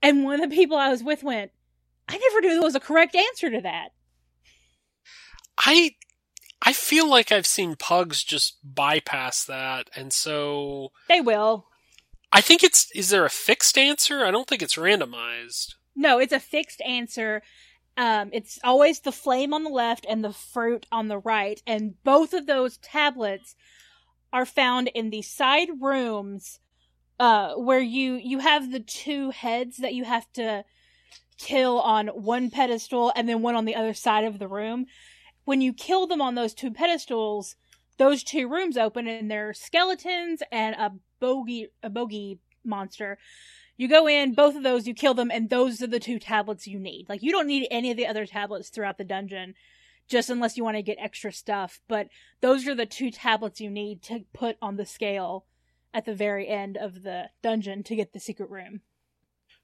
And 0.00 0.24
one 0.24 0.40
of 0.40 0.48
the 0.48 0.54
people 0.54 0.76
I 0.76 0.90
was 0.90 1.02
with 1.02 1.24
went, 1.24 1.50
I 2.08 2.16
never 2.16 2.40
knew 2.40 2.54
there 2.54 2.62
was 2.62 2.76
a 2.76 2.80
correct 2.80 3.16
answer 3.16 3.50
to 3.50 3.60
that. 3.62 3.88
I 5.58 5.96
I 6.62 6.72
feel 6.72 7.08
like 7.08 7.30
I've 7.30 7.46
seen 7.46 7.76
pugs 7.76 8.24
just 8.24 8.56
bypass 8.64 9.44
that, 9.44 9.90
and 9.94 10.12
so 10.12 10.92
They 11.08 11.20
will. 11.20 11.66
I 12.32 12.40
think 12.40 12.62
it's 12.62 12.90
is 12.94 13.10
there 13.10 13.24
a 13.24 13.30
fixed 13.30 13.78
answer? 13.78 14.24
I 14.24 14.30
don't 14.30 14.48
think 14.48 14.62
it's 14.62 14.76
randomized. 14.76 15.74
No, 15.94 16.18
it's 16.18 16.32
a 16.32 16.40
fixed 16.40 16.80
answer. 16.82 17.42
Um, 17.96 18.28
it's 18.32 18.58
always 18.62 19.00
the 19.00 19.12
flame 19.12 19.54
on 19.54 19.64
the 19.64 19.70
left 19.70 20.04
and 20.08 20.22
the 20.22 20.32
fruit 20.32 20.86
on 20.92 21.08
the 21.08 21.18
right, 21.18 21.62
and 21.66 21.94
both 22.04 22.34
of 22.34 22.46
those 22.46 22.76
tablets 22.78 23.54
are 24.32 24.44
found 24.44 24.88
in 24.88 25.10
the 25.10 25.22
side 25.22 25.68
rooms, 25.80 26.60
uh, 27.18 27.54
where 27.54 27.80
you 27.80 28.14
you 28.14 28.40
have 28.40 28.70
the 28.70 28.80
two 28.80 29.30
heads 29.30 29.78
that 29.78 29.94
you 29.94 30.04
have 30.04 30.30
to 30.34 30.64
kill 31.38 31.80
on 31.80 32.08
one 32.08 32.50
pedestal 32.50 33.12
and 33.14 33.28
then 33.28 33.42
one 33.42 33.56
on 33.56 33.64
the 33.66 33.74
other 33.74 33.94
side 33.94 34.24
of 34.24 34.38
the 34.38 34.48
room. 34.48 34.86
When 35.46 35.60
you 35.60 35.72
kill 35.72 36.08
them 36.08 36.20
on 36.20 36.34
those 36.34 36.52
two 36.52 36.72
pedestals, 36.72 37.54
those 37.98 38.24
two 38.24 38.48
rooms 38.48 38.76
open 38.76 39.06
and 39.06 39.30
there 39.30 39.48
are 39.48 39.54
skeletons 39.54 40.42
and 40.50 40.74
a 40.74 40.92
bogey 41.20 41.68
a 41.84 41.88
bogey 41.88 42.40
monster. 42.64 43.16
You 43.76 43.86
go 43.86 44.08
in, 44.08 44.34
both 44.34 44.56
of 44.56 44.64
those, 44.64 44.88
you 44.88 44.92
kill 44.92 45.14
them, 45.14 45.30
and 45.30 45.48
those 45.48 45.80
are 45.80 45.86
the 45.86 46.00
two 46.00 46.18
tablets 46.18 46.66
you 46.66 46.80
need. 46.80 47.08
Like, 47.08 47.22
you 47.22 47.30
don't 47.30 47.46
need 47.46 47.68
any 47.70 47.92
of 47.92 47.96
the 47.96 48.08
other 48.08 48.26
tablets 48.26 48.70
throughout 48.70 48.98
the 48.98 49.04
dungeon, 49.04 49.54
just 50.08 50.30
unless 50.30 50.56
you 50.56 50.64
want 50.64 50.78
to 50.78 50.82
get 50.82 50.96
extra 50.98 51.30
stuff. 51.30 51.80
But 51.86 52.08
those 52.40 52.66
are 52.66 52.74
the 52.74 52.86
two 52.86 53.10
tablets 53.12 53.60
you 53.60 53.70
need 53.70 54.02
to 54.04 54.24
put 54.32 54.56
on 54.60 54.76
the 54.76 54.86
scale 54.86 55.44
at 55.94 56.06
the 56.06 56.14
very 56.14 56.48
end 56.48 56.76
of 56.76 57.02
the 57.02 57.30
dungeon 57.42 57.84
to 57.84 57.94
get 57.94 58.12
the 58.12 58.18
secret 58.20 58.50
room. 58.50 58.80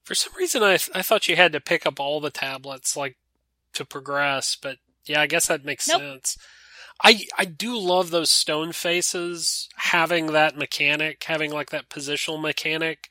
For 0.05 0.14
some 0.14 0.33
reason, 0.39 0.62
I 0.62 0.74
I 0.95 1.03
thought 1.03 1.26
you 1.26 1.35
had 1.35 1.53
to 1.53 1.61
pick 1.61 1.87
up 1.87 1.99
all 1.99 2.20
the 2.20 2.30
tablets 2.30 2.97
like 2.97 3.16
to 3.72 3.85
progress, 3.85 4.57
but 4.57 4.76
yeah, 5.07 5.20
I 5.20 5.26
guess 5.26 5.48
that 5.48 5.64
makes 5.64 5.88
Nope. 5.88 6.00
sense. 6.00 6.38
I 7.03 7.22
I 7.36 7.44
do 7.44 7.76
love 7.78 8.11
those 8.11 8.30
stone 8.30 8.72
faces 8.72 9.68
having 9.76 10.26
that 10.28 10.57
mechanic, 10.57 11.22
having 11.24 11.53
like 11.53 11.70
that 11.70 11.88
positional 11.88 12.40
mechanic, 12.40 13.09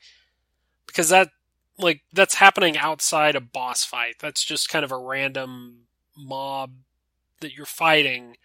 because 0.86 1.10
that 1.10 1.30
like 1.78 2.02
that's 2.12 2.36
happening 2.36 2.76
outside 2.78 3.36
a 3.36 3.40
boss 3.40 3.84
fight. 3.84 4.16
That's 4.20 4.44
just 4.44 4.68
kind 4.68 4.84
of 4.84 4.92
a 4.92 4.98
random 4.98 5.86
mob 6.16 6.72
that 7.40 7.54
you're 7.54 7.66
fighting, 7.66 8.36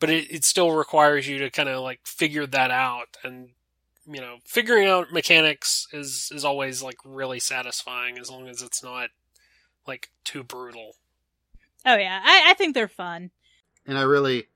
but 0.00 0.10
it, 0.10 0.30
it 0.30 0.44
still 0.44 0.72
requires 0.72 1.28
you 1.28 1.38
to 1.38 1.50
kind 1.50 1.68
of 1.68 1.82
like 1.82 2.00
figure 2.04 2.46
that 2.46 2.70
out 2.70 3.16
and 3.22 3.50
you 4.06 4.20
know 4.20 4.38
figuring 4.46 4.88
out 4.88 5.12
mechanics 5.12 5.86
is 5.92 6.30
is 6.34 6.44
always 6.44 6.82
like 6.82 6.96
really 7.04 7.38
satisfying 7.38 8.18
as 8.18 8.30
long 8.30 8.48
as 8.48 8.62
it's 8.62 8.82
not 8.82 9.10
like 9.86 10.08
too 10.24 10.42
brutal 10.42 10.96
Oh, 11.86 11.96
yeah. 11.96 12.20
I, 12.22 12.50
I 12.50 12.54
think 12.54 12.74
they're 12.74 12.88
fun. 12.88 13.30
And 13.86 13.96
I 13.96 14.02
really, 14.02 14.48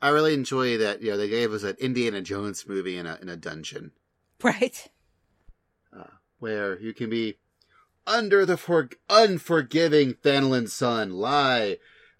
I 0.00 0.10
really 0.10 0.34
enjoy 0.34 0.78
that. 0.78 1.02
You 1.02 1.12
know, 1.12 1.16
they 1.16 1.28
gave 1.28 1.52
us 1.52 1.62
an 1.62 1.76
Indiana 1.80 2.20
Jones 2.20 2.66
movie 2.68 2.96
in 2.96 3.06
a 3.06 3.18
in 3.20 3.28
a 3.28 3.36
dungeon 3.36 3.92
Right. 4.42 4.88
Uh, 5.96 6.04
where 6.38 6.78
you 6.78 6.92
can 6.92 7.10
be 7.10 7.38
under 8.06 8.44
the 8.44 8.56
for- 8.56 8.90
unforgiving 9.08 10.14
Thanalan 10.14 10.68
sun 10.68 11.12
lie 11.12 11.78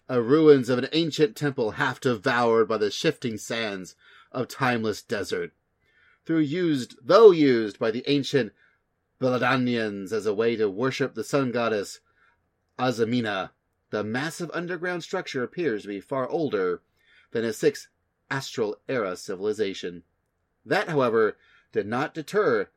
a 0.09 0.21
ruins 0.21 0.69
of 0.69 0.79
an 0.79 0.87
ancient 0.93 1.35
temple 1.35 1.71
half 1.71 1.99
devoured 1.99 2.67
by 2.67 2.77
the 2.77 2.89
shifting 2.91 3.37
sands 3.37 3.95
of 4.31 4.47
timeless 4.47 5.01
desert. 5.01 5.51
Through 6.25 6.39
used, 6.39 6.95
though 7.01 7.31
used 7.31 7.79
by 7.79 7.91
the 7.91 8.03
ancient 8.07 8.53
Beladanians 9.21 10.11
as 10.11 10.25
a 10.25 10.33
way 10.33 10.55
to 10.55 10.69
worship 10.69 11.13
the 11.13 11.23
sun 11.23 11.51
goddess 11.51 11.99
Azamina, 12.79 13.51
the 13.89 14.03
massive 14.03 14.51
underground 14.53 15.03
structure 15.03 15.43
appears 15.43 15.83
to 15.83 15.87
be 15.87 16.01
far 16.01 16.27
older 16.27 16.81
than 17.31 17.45
a 17.45 17.53
sixth 17.53 17.87
astral 18.29 18.77
era 18.87 19.15
civilization. 19.15 20.03
That, 20.65 20.89
however, 20.89 21.37
did 21.71 21.87
not 21.87 22.13
deter 22.13 22.69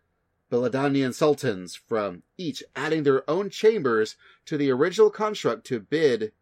Beladanian 0.51 1.15
sultans 1.15 1.75
from 1.75 2.23
each 2.37 2.63
adding 2.75 3.05
their 3.05 3.29
own 3.31 3.51
chambers 3.51 4.17
to 4.47 4.57
the 4.57 4.71
original 4.71 5.11
construct 5.11 5.65
to 5.67 5.81
bid 5.81 6.33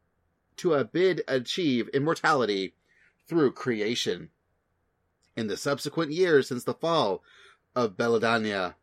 to 0.57 0.75
a 0.75 0.85
bid 0.85 1.23
achieve 1.29 1.89
immortality 1.91 2.75
through 3.27 3.53
creation. 3.53 4.31
In 5.37 5.47
the 5.47 5.57
subsequent 5.57 6.11
years 6.11 6.49
since 6.49 6.65
the 6.65 6.75
fall 6.75 7.23
of 7.77 7.97
Beladania, 7.97 8.75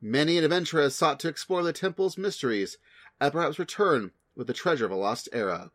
many 0.00 0.38
an 0.38 0.44
adventurer 0.44 0.90
sought 0.90 1.20
to 1.20 1.28
explore 1.28 1.62
the 1.62 1.72
temple's 1.72 2.18
mysteries 2.18 2.78
and 3.20 3.32
perhaps 3.32 3.58
return 3.58 4.10
with 4.36 4.46
the 4.46 4.52
treasure 4.52 4.84
of 4.84 4.90
a 4.90 4.96
lost 4.96 5.28
era, 5.32 5.70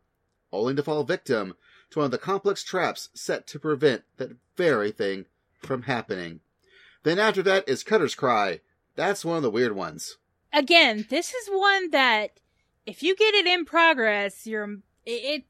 only 0.52 0.74
to 0.74 0.82
fall 0.82 1.04
victim 1.04 1.54
to 1.90 1.98
one 1.98 2.06
of 2.06 2.10
the 2.10 2.18
complex 2.18 2.62
traps 2.62 3.08
set 3.14 3.46
to 3.48 3.58
prevent 3.58 4.02
that 4.16 4.36
very 4.56 4.92
thing 4.92 5.26
from 5.58 5.82
happening. 5.82 6.40
Then 7.02 7.18
after 7.18 7.42
that 7.42 7.68
is 7.68 7.82
Cutter's 7.82 8.14
Cry. 8.14 8.60
That's 8.96 9.24
one 9.24 9.36
of 9.36 9.42
the 9.42 9.50
weird 9.50 9.74
ones. 9.74 10.18
Again, 10.52 11.06
this 11.08 11.32
is 11.32 11.48
one 11.48 11.90
that 11.90 12.40
if 12.86 13.02
you 13.02 13.16
get 13.16 13.34
it 13.34 13.46
in 13.46 13.64
progress, 13.64 14.46
you're 14.46 14.78
it 15.06 15.44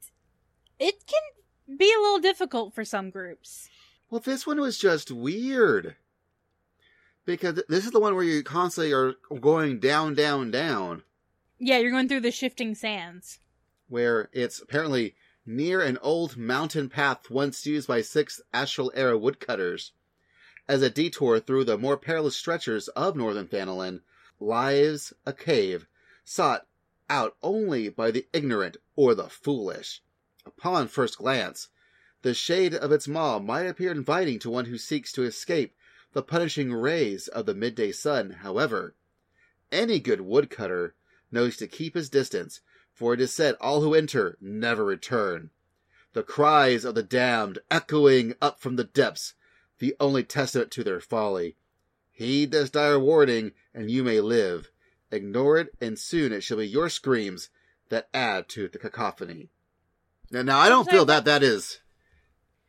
it 0.79 0.95
can 1.05 1.77
be 1.77 1.91
a 1.91 2.01
little 2.01 2.19
difficult 2.19 2.73
for 2.73 2.85
some 2.85 3.09
groups. 3.09 3.69
Well, 4.09 4.21
this 4.21 4.45
one 4.45 4.59
was 4.59 4.77
just 4.77 5.11
weird. 5.11 5.95
Because 7.25 7.61
this 7.69 7.85
is 7.85 7.91
the 7.91 7.99
one 7.99 8.15
where 8.15 8.23
you 8.23 8.43
constantly 8.43 8.93
are 8.93 9.13
going 9.39 9.79
down, 9.79 10.15
down, 10.15 10.49
down. 10.51 11.03
Yeah, 11.63 11.77
you're 11.77 11.91
going 11.91 12.07
through 12.07 12.21
the 12.21 12.31
shifting 12.31 12.73
sands. 12.73 13.37
Where 13.87 14.29
it's 14.33 14.59
apparently 14.59 15.13
near 15.45 15.79
an 15.79 15.99
old 16.01 16.35
mountain 16.35 16.89
path 16.89 17.29
once 17.29 17.67
used 17.67 17.87
by 17.87 18.01
six 18.01 18.41
Astral 18.51 18.91
Era 18.95 19.15
woodcutters. 19.15 19.91
As 20.67 20.81
a 20.81 20.89
detour 20.89 21.39
through 21.39 21.65
the 21.65 21.77
more 21.77 21.97
perilous 21.97 22.35
stretches 22.35 22.87
of 22.87 23.15
northern 23.15 23.47
Thanalan 23.47 24.01
lies 24.39 25.13
a 25.23 25.33
cave 25.33 25.85
sought 26.25 26.65
out 27.11 27.37
only 27.43 27.89
by 27.89 28.09
the 28.09 28.25
ignorant 28.33 28.77
or 28.95 29.13
the 29.13 29.29
foolish. 29.29 30.01
Upon 30.47 30.87
first 30.87 31.19
glance, 31.19 31.67
the 32.23 32.33
shade 32.33 32.73
of 32.73 32.91
its 32.91 33.07
maw 33.07 33.37
might 33.37 33.67
appear 33.67 33.91
inviting 33.91 34.39
to 34.39 34.49
one 34.49 34.65
who 34.65 34.79
seeks 34.79 35.11
to 35.11 35.25
escape 35.25 35.75
the 36.13 36.23
punishing 36.23 36.73
rays 36.73 37.27
of 37.27 37.45
the 37.45 37.53
midday 37.53 37.91
sun. 37.91 38.31
However, 38.41 38.95
any 39.71 39.99
good 39.99 40.21
woodcutter 40.21 40.95
knows 41.31 41.57
to 41.57 41.67
keep 41.67 41.95
his 41.95 42.09
distance, 42.09 42.61
For 42.93 43.13
it 43.13 43.21
is 43.21 43.33
said, 43.33 43.55
all 43.61 43.81
who 43.81 43.95
enter 43.95 44.37
never 44.41 44.85
return. 44.85 45.49
The 46.13 46.23
cries 46.23 46.83
of 46.83 46.95
the 46.95 47.03
damned 47.03 47.59
echoing 47.69 48.35
up 48.41 48.59
from 48.59 48.75
the 48.75 48.83
depths, 48.83 49.33
the 49.79 49.95
only 49.99 50.23
testament 50.23 50.71
to 50.71 50.83
their 50.83 50.99
folly. 50.99 51.55
Heed 52.11 52.51
this 52.51 52.69
dire 52.69 52.99
warning, 52.99 53.53
and 53.73 53.89
you 53.89 54.03
may 54.03 54.19
live. 54.19 54.69
Ignore 55.09 55.57
it, 55.57 55.69
and 55.79 55.97
soon 55.97 56.31
it 56.31 56.43
shall 56.43 56.57
be 56.57 56.67
your 56.67 56.89
screams 56.89 57.49
that 57.89 58.09
add 58.13 58.49
to 58.49 58.67
the 58.67 58.77
cacophony. 58.77 59.49
Now, 60.29 60.41
now 60.41 60.59
I 60.59 60.69
don't 60.69 60.89
feel 60.89 61.05
that 61.05 61.25
that 61.25 61.43
is. 61.43 61.79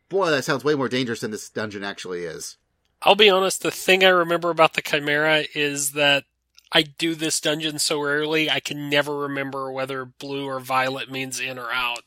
Boy, 0.08 0.30
that 0.30 0.44
sounds 0.44 0.64
way 0.64 0.74
more 0.74 0.88
dangerous 0.88 1.20
than 1.20 1.30
this 1.30 1.48
dungeon 1.48 1.84
actually 1.84 2.24
is. 2.24 2.58
I'll 3.02 3.14
be 3.14 3.30
honest, 3.30 3.62
the 3.62 3.70
thing 3.70 4.04
I 4.04 4.08
remember 4.08 4.50
about 4.50 4.74
the 4.74 4.82
Chimera 4.82 5.44
is 5.54 5.92
that 5.92 6.24
I 6.72 6.82
do 6.82 7.14
this 7.14 7.38
dungeon 7.38 7.78
so 7.78 8.00
rarely, 8.00 8.50
I 8.50 8.60
can 8.60 8.88
never 8.88 9.16
remember 9.16 9.70
whether 9.70 10.06
blue 10.06 10.46
or 10.46 10.58
violet 10.58 11.10
means 11.10 11.38
in 11.38 11.58
or 11.58 11.70
out. 11.70 12.00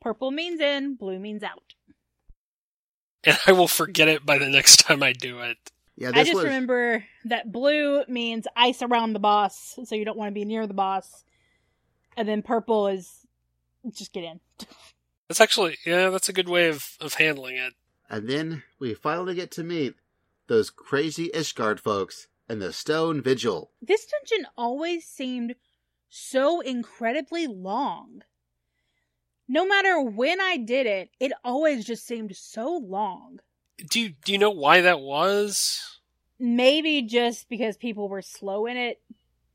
Purple 0.00 0.30
means 0.30 0.60
in, 0.60 0.94
blue 0.94 1.18
means 1.18 1.42
out. 1.42 1.74
And 3.24 3.38
I 3.46 3.52
will 3.52 3.68
forget 3.68 4.08
it 4.08 4.24
by 4.24 4.38
the 4.38 4.48
next 4.48 4.80
time 4.80 5.02
I 5.02 5.12
do 5.12 5.40
it. 5.40 5.58
Yeah, 5.96 6.12
I 6.14 6.22
just 6.22 6.34
was. 6.34 6.44
remember 6.44 7.04
that 7.24 7.50
blue 7.52 8.04
means 8.06 8.46
ice 8.56 8.82
around 8.82 9.12
the 9.12 9.18
boss, 9.18 9.78
so 9.84 9.94
you 9.94 10.04
don't 10.04 10.16
want 10.16 10.30
to 10.30 10.34
be 10.34 10.44
near 10.44 10.66
the 10.66 10.74
boss. 10.74 11.24
And 12.16 12.26
then 12.28 12.42
purple 12.42 12.86
is 12.86 13.26
just 13.90 14.12
get 14.12 14.24
in. 14.24 14.40
That's 15.28 15.40
actually, 15.40 15.76
yeah, 15.84 16.08
that's 16.08 16.28
a 16.28 16.32
good 16.32 16.48
way 16.48 16.68
of, 16.68 16.96
of 17.00 17.14
handling 17.14 17.56
it. 17.56 17.74
And 18.08 18.28
then 18.28 18.62
we 18.78 18.94
finally 18.94 19.34
get 19.34 19.50
to 19.52 19.64
meet 19.64 19.96
those 20.46 20.70
crazy 20.70 21.30
Ishgard 21.34 21.80
folks 21.80 22.28
and 22.48 22.60
the 22.62 22.72
Stone 22.72 23.22
Vigil. 23.22 23.70
This 23.82 24.06
dungeon 24.06 24.46
always 24.56 25.04
seemed 25.04 25.54
so 26.08 26.60
incredibly 26.60 27.46
long. 27.46 28.22
No 29.46 29.66
matter 29.66 30.00
when 30.00 30.40
I 30.40 30.56
did 30.56 30.86
it, 30.86 31.10
it 31.20 31.32
always 31.44 31.84
just 31.84 32.06
seemed 32.06 32.36
so 32.36 32.76
long. 32.76 33.40
Do 33.90 34.00
you, 34.00 34.14
do 34.24 34.32
you 34.32 34.38
know 34.38 34.50
why 34.50 34.80
that 34.82 35.00
was? 35.00 36.00
Maybe 36.38 37.02
just 37.02 37.48
because 37.48 37.76
people 37.76 38.08
were 38.08 38.22
slow 38.22 38.66
in 38.66 38.76
it, 38.76 39.00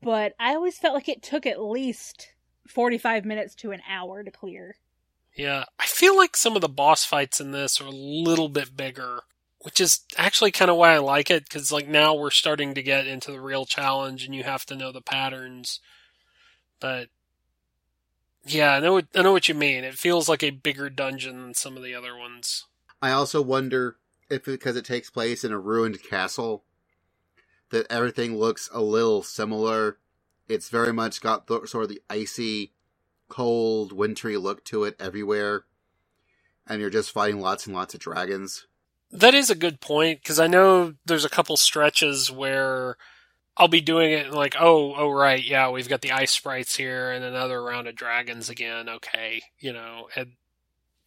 but 0.02 0.34
I 0.38 0.54
always 0.54 0.78
felt 0.78 0.94
like 0.94 1.08
it 1.08 1.22
took 1.22 1.46
at 1.46 1.62
least 1.62 2.32
45 2.68 3.24
minutes 3.24 3.54
to 3.56 3.72
an 3.72 3.82
hour 3.88 4.22
to 4.22 4.30
clear. 4.30 4.76
Yeah, 5.36 5.64
I 5.78 5.86
feel 5.86 6.16
like 6.16 6.36
some 6.36 6.54
of 6.54 6.62
the 6.62 6.68
boss 6.68 7.04
fights 7.04 7.40
in 7.40 7.52
this 7.52 7.80
are 7.80 7.86
a 7.86 7.90
little 7.90 8.48
bit 8.48 8.76
bigger, 8.76 9.22
which 9.64 9.80
is 9.80 10.00
actually 10.18 10.50
kind 10.50 10.70
of 10.70 10.76
why 10.76 10.92
I 10.94 10.98
like 10.98 11.30
it 11.30 11.44
because 11.44 11.72
like 11.72 11.88
now 11.88 12.14
we're 12.14 12.30
starting 12.30 12.74
to 12.74 12.82
get 12.82 13.06
into 13.06 13.32
the 13.32 13.40
real 13.40 13.64
challenge 13.64 14.24
and 14.26 14.34
you 14.34 14.42
have 14.44 14.66
to 14.66 14.76
know 14.76 14.92
the 14.92 15.00
patterns. 15.00 15.80
But 16.80 17.08
yeah, 18.44 18.74
I 18.74 18.80
know 18.80 18.92
what, 18.92 19.06
I 19.14 19.22
know 19.22 19.32
what 19.32 19.48
you 19.48 19.54
mean. 19.54 19.82
It 19.84 19.94
feels 19.94 20.28
like 20.28 20.42
a 20.42 20.50
bigger 20.50 20.90
dungeon 20.90 21.40
than 21.40 21.54
some 21.54 21.78
of 21.78 21.82
the 21.82 21.94
other 21.94 22.14
ones. 22.14 22.66
I 23.00 23.12
also 23.12 23.40
wonder 23.40 23.96
if 24.28 24.44
because 24.44 24.76
it 24.76 24.84
takes 24.84 25.08
place 25.08 25.44
in 25.44 25.52
a 25.52 25.58
ruined 25.58 26.02
castle, 26.02 26.64
that 27.70 27.90
everything 27.90 28.36
looks 28.36 28.68
a 28.72 28.82
little 28.82 29.22
similar. 29.22 29.98
It's 30.46 30.68
very 30.68 30.92
much 30.92 31.22
got 31.22 31.46
the, 31.46 31.66
sort 31.66 31.84
of 31.84 31.88
the 31.90 32.02
icy, 32.10 32.74
cold, 33.30 33.92
wintry 33.92 34.36
look 34.36 34.62
to 34.66 34.84
it 34.84 34.94
everywhere. 35.00 35.64
And 36.66 36.82
you're 36.82 36.90
just 36.90 37.12
fighting 37.12 37.40
lots 37.40 37.66
and 37.66 37.74
lots 37.74 37.94
of 37.94 38.00
dragons. 38.00 38.66
That 39.14 39.34
is 39.34 39.48
a 39.48 39.54
good 39.54 39.80
point 39.80 40.20
because 40.22 40.40
I 40.40 40.48
know 40.48 40.94
there's 41.06 41.24
a 41.24 41.30
couple 41.30 41.56
stretches 41.56 42.32
where 42.32 42.96
I'll 43.56 43.68
be 43.68 43.80
doing 43.80 44.10
it 44.10 44.32
like, 44.32 44.56
oh, 44.58 44.92
oh, 44.96 45.08
right, 45.08 45.42
yeah, 45.42 45.70
we've 45.70 45.88
got 45.88 46.00
the 46.00 46.10
ice 46.10 46.32
sprites 46.32 46.74
here 46.76 47.12
and 47.12 47.24
another 47.24 47.62
round 47.62 47.86
of 47.86 47.94
dragons 47.94 48.50
again. 48.50 48.88
Okay, 48.88 49.42
you 49.60 49.72
know, 49.72 50.08
and 50.16 50.32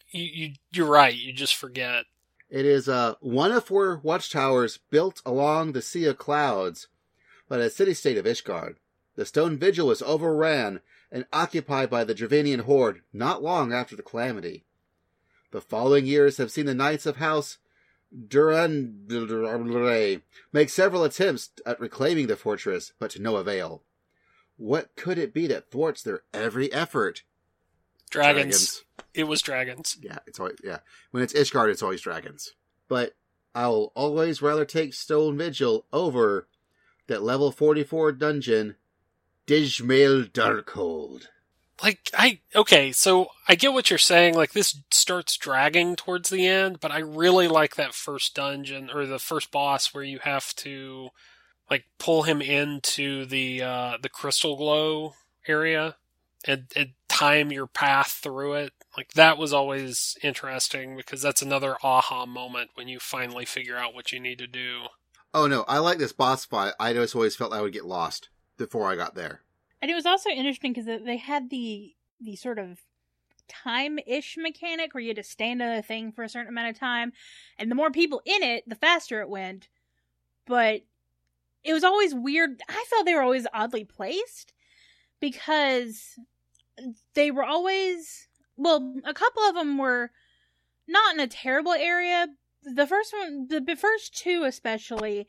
you, 0.09 0.23
you 0.23 0.53
you're 0.71 0.87
right. 0.87 1.13
You 1.13 1.33
just 1.33 1.55
forget. 1.55 2.05
It 2.49 2.65
is 2.65 2.87
uh, 2.87 3.15
one 3.19 3.51
of 3.51 3.65
four 3.65 3.99
watchtowers 4.01 4.79
built 4.89 5.21
along 5.25 5.73
the 5.73 5.81
Sea 5.81 6.05
of 6.05 6.17
Clouds 6.17 6.87
by 7.49 7.57
the 7.57 7.69
city-state 7.69 8.17
of 8.17 8.25
Ishgard. 8.25 8.75
The 9.17 9.25
stone 9.25 9.57
vigil 9.57 9.87
was 9.87 10.01
overran 10.01 10.79
and 11.11 11.25
occupied 11.33 11.89
by 11.89 12.05
the 12.05 12.15
Dravanian 12.15 12.61
horde 12.61 13.01
not 13.11 13.43
long 13.43 13.73
after 13.73 13.97
the 13.97 14.01
calamity. 14.03 14.63
The 15.51 15.59
following 15.59 16.05
years 16.05 16.37
have 16.37 16.51
seen 16.51 16.67
the 16.67 16.73
Knights 16.73 17.05
of 17.05 17.17
House 17.17 17.57
Durendaire 18.15 20.21
make 20.53 20.69
several 20.69 21.03
attempts 21.03 21.49
at 21.65 21.79
reclaiming 21.79 22.27
the 22.27 22.35
fortress, 22.35 22.93
but 22.99 23.11
to 23.11 23.21
no 23.21 23.35
avail. 23.35 23.83
What 24.55 24.95
could 24.95 25.17
it 25.17 25.33
be 25.33 25.47
that 25.47 25.69
thwarts 25.69 26.01
their 26.01 26.21
every 26.33 26.71
effort? 26.73 27.23
Dragons. 28.09 28.83
It 29.13 29.25
was 29.25 29.41
dragons. 29.41 29.97
Yeah, 30.01 30.19
it's 30.25 30.39
always 30.39 30.57
yeah. 30.63 30.79
When 31.11 31.23
it's 31.23 31.33
Ishgard, 31.33 31.69
it's 31.69 31.83
always 31.83 32.01
dragons. 32.01 32.53
But 32.87 33.15
I'll 33.53 33.91
always 33.95 34.41
rather 34.41 34.65
take 34.65 34.93
Stone 34.93 35.37
Vigil 35.37 35.85
over 35.91 36.47
that 37.07 37.23
level 37.23 37.51
forty 37.51 37.83
four 37.83 38.11
dungeon, 38.11 38.75
Dzemael 39.45 40.31
Darkhold. 40.31 41.27
Like 41.81 42.09
I 42.13 42.39
okay, 42.55 42.91
so 42.91 43.27
I 43.47 43.55
get 43.55 43.73
what 43.73 43.89
you're 43.89 43.99
saying. 43.99 44.33
Like 44.33 44.53
this 44.53 44.81
starts 44.91 45.37
dragging 45.37 45.95
towards 45.95 46.29
the 46.29 46.47
end, 46.47 46.79
but 46.79 46.91
I 46.91 46.99
really 46.99 47.47
like 47.47 47.75
that 47.75 47.93
first 47.93 48.33
dungeon 48.35 48.89
or 48.93 49.05
the 49.05 49.19
first 49.19 49.51
boss 49.51 49.93
where 49.93 50.03
you 50.03 50.19
have 50.19 50.55
to 50.55 51.09
like 51.69 51.85
pull 51.99 52.23
him 52.23 52.41
into 52.41 53.25
the 53.25 53.61
uh 53.61 53.97
the 54.01 54.09
crystal 54.09 54.55
glow 54.55 55.13
area 55.47 55.95
and, 56.45 56.65
and 56.75 56.89
time 57.07 57.51
your 57.51 57.67
path 57.67 58.19
through 58.23 58.53
it. 58.53 58.73
Like 58.95 59.13
that 59.13 59.37
was 59.37 59.53
always 59.53 60.17
interesting 60.23 60.97
because 60.97 61.21
that's 61.21 61.41
another 61.41 61.77
aha 61.83 62.25
moment 62.25 62.71
when 62.73 62.87
you 62.87 62.99
finally 62.99 63.45
figure 63.45 63.77
out 63.77 63.93
what 63.93 64.11
you 64.11 64.19
need 64.19 64.39
to 64.39 64.47
do. 64.47 64.87
Oh 65.33 65.45
no, 65.45 65.63
I 65.67 65.77
like 65.77 65.99
this 65.99 66.13
boss 66.13 66.45
fight. 66.45 66.73
I 66.79 66.93
just 66.93 67.15
always 67.15 67.35
felt 67.35 67.53
I 67.53 67.61
would 67.61 67.73
get 67.73 67.85
lost 67.85 68.29
before 68.57 68.89
I 68.89 68.95
got 68.95 69.13
there. 69.13 69.41
And 69.81 69.91
it 69.91 69.95
was 69.95 70.05
also 70.05 70.29
interesting 70.29 70.73
because 70.73 70.85
they 70.85 71.17
had 71.17 71.49
the 71.49 71.93
the 72.19 72.35
sort 72.35 72.57
of 72.57 72.79
time-ish 73.47 74.35
mechanic 74.37 74.93
where 74.93 75.01
you 75.01 75.09
had 75.09 75.17
to 75.17 75.23
stand 75.23 75.61
on 75.61 75.71
a 75.71 75.81
thing 75.83 76.11
for 76.11 76.23
a 76.23 76.29
certain 76.29 76.49
amount 76.49 76.69
of 76.69 76.79
time, 76.79 77.13
and 77.57 77.69
the 77.69 77.75
more 77.75 77.91
people 77.91 78.21
in 78.25 78.43
it, 78.43 78.67
the 78.67 78.75
faster 78.75 79.21
it 79.21 79.29
went. 79.29 79.69
But 80.45 80.81
it 81.63 81.73
was 81.73 81.83
always 81.83 82.13
weird. 82.13 82.61
I 82.67 82.85
felt 82.89 83.05
they 83.05 83.13
were 83.13 83.21
always 83.21 83.47
oddly 83.53 83.83
placed 83.83 84.53
because 85.19 86.17
they 87.13 87.31
were 87.31 87.43
always 87.43 88.27
well, 88.55 88.95
a 89.05 89.13
couple 89.13 89.43
of 89.43 89.55
them 89.55 89.77
were 89.77 90.11
not 90.87 91.13
in 91.13 91.19
a 91.19 91.27
terrible 91.27 91.73
area. 91.73 92.27
The 92.63 92.87
first 92.87 93.13
one, 93.13 93.47
the 93.47 93.75
first 93.75 94.17
two 94.17 94.43
especially, 94.45 95.27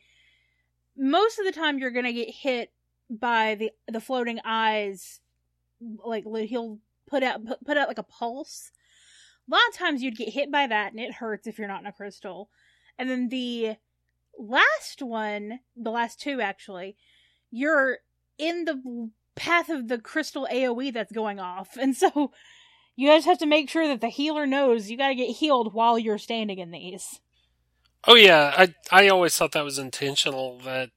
most 0.96 1.38
of 1.38 1.44
the 1.44 1.52
time 1.52 1.78
you're 1.78 1.90
gonna 1.90 2.12
get 2.12 2.30
hit 2.30 2.72
by 3.10 3.54
the 3.54 3.70
the 3.90 4.00
floating 4.00 4.40
eyes 4.44 5.20
like 6.04 6.24
he'll 6.46 6.78
put 7.06 7.22
out 7.22 7.40
put, 7.64 7.76
out 7.76 7.88
like 7.88 7.98
a 7.98 8.02
pulse. 8.02 8.70
A 9.48 9.50
lot 9.50 9.60
of 9.70 9.76
times 9.76 10.02
you'd 10.02 10.16
get 10.16 10.28
hit 10.28 10.52
by 10.52 10.66
that 10.66 10.92
and 10.92 11.00
it 11.00 11.14
hurts 11.14 11.46
if 11.46 11.58
you're 11.58 11.68
not 11.68 11.80
in 11.80 11.86
a 11.86 11.92
crystal. 11.92 12.50
And 12.98 13.08
then 13.08 13.28
the 13.28 13.76
last 14.38 15.02
one 15.02 15.60
the 15.76 15.90
last 15.90 16.20
two 16.20 16.40
actually 16.40 16.96
you're 17.50 17.98
in 18.38 18.64
the 18.66 19.10
path 19.34 19.68
of 19.68 19.88
the 19.88 19.98
crystal 19.98 20.46
aoe 20.52 20.92
that's 20.92 21.12
going 21.12 21.40
off. 21.40 21.76
And 21.80 21.96
so 21.96 22.32
you 22.96 23.08
just 23.08 23.26
have 23.26 23.38
to 23.38 23.46
make 23.46 23.70
sure 23.70 23.86
that 23.88 24.00
the 24.00 24.08
healer 24.08 24.46
knows 24.46 24.90
you 24.90 24.96
got 24.98 25.08
to 25.08 25.14
get 25.14 25.36
healed 25.36 25.72
while 25.72 25.98
you're 25.98 26.18
standing 26.18 26.58
in 26.58 26.70
these. 26.72 27.20
Oh 28.06 28.14
yeah, 28.14 28.52
I 28.56 28.74
I 28.90 29.08
always 29.08 29.36
thought 29.36 29.52
that 29.52 29.64
was 29.64 29.78
intentional 29.78 30.58
that 30.64 30.90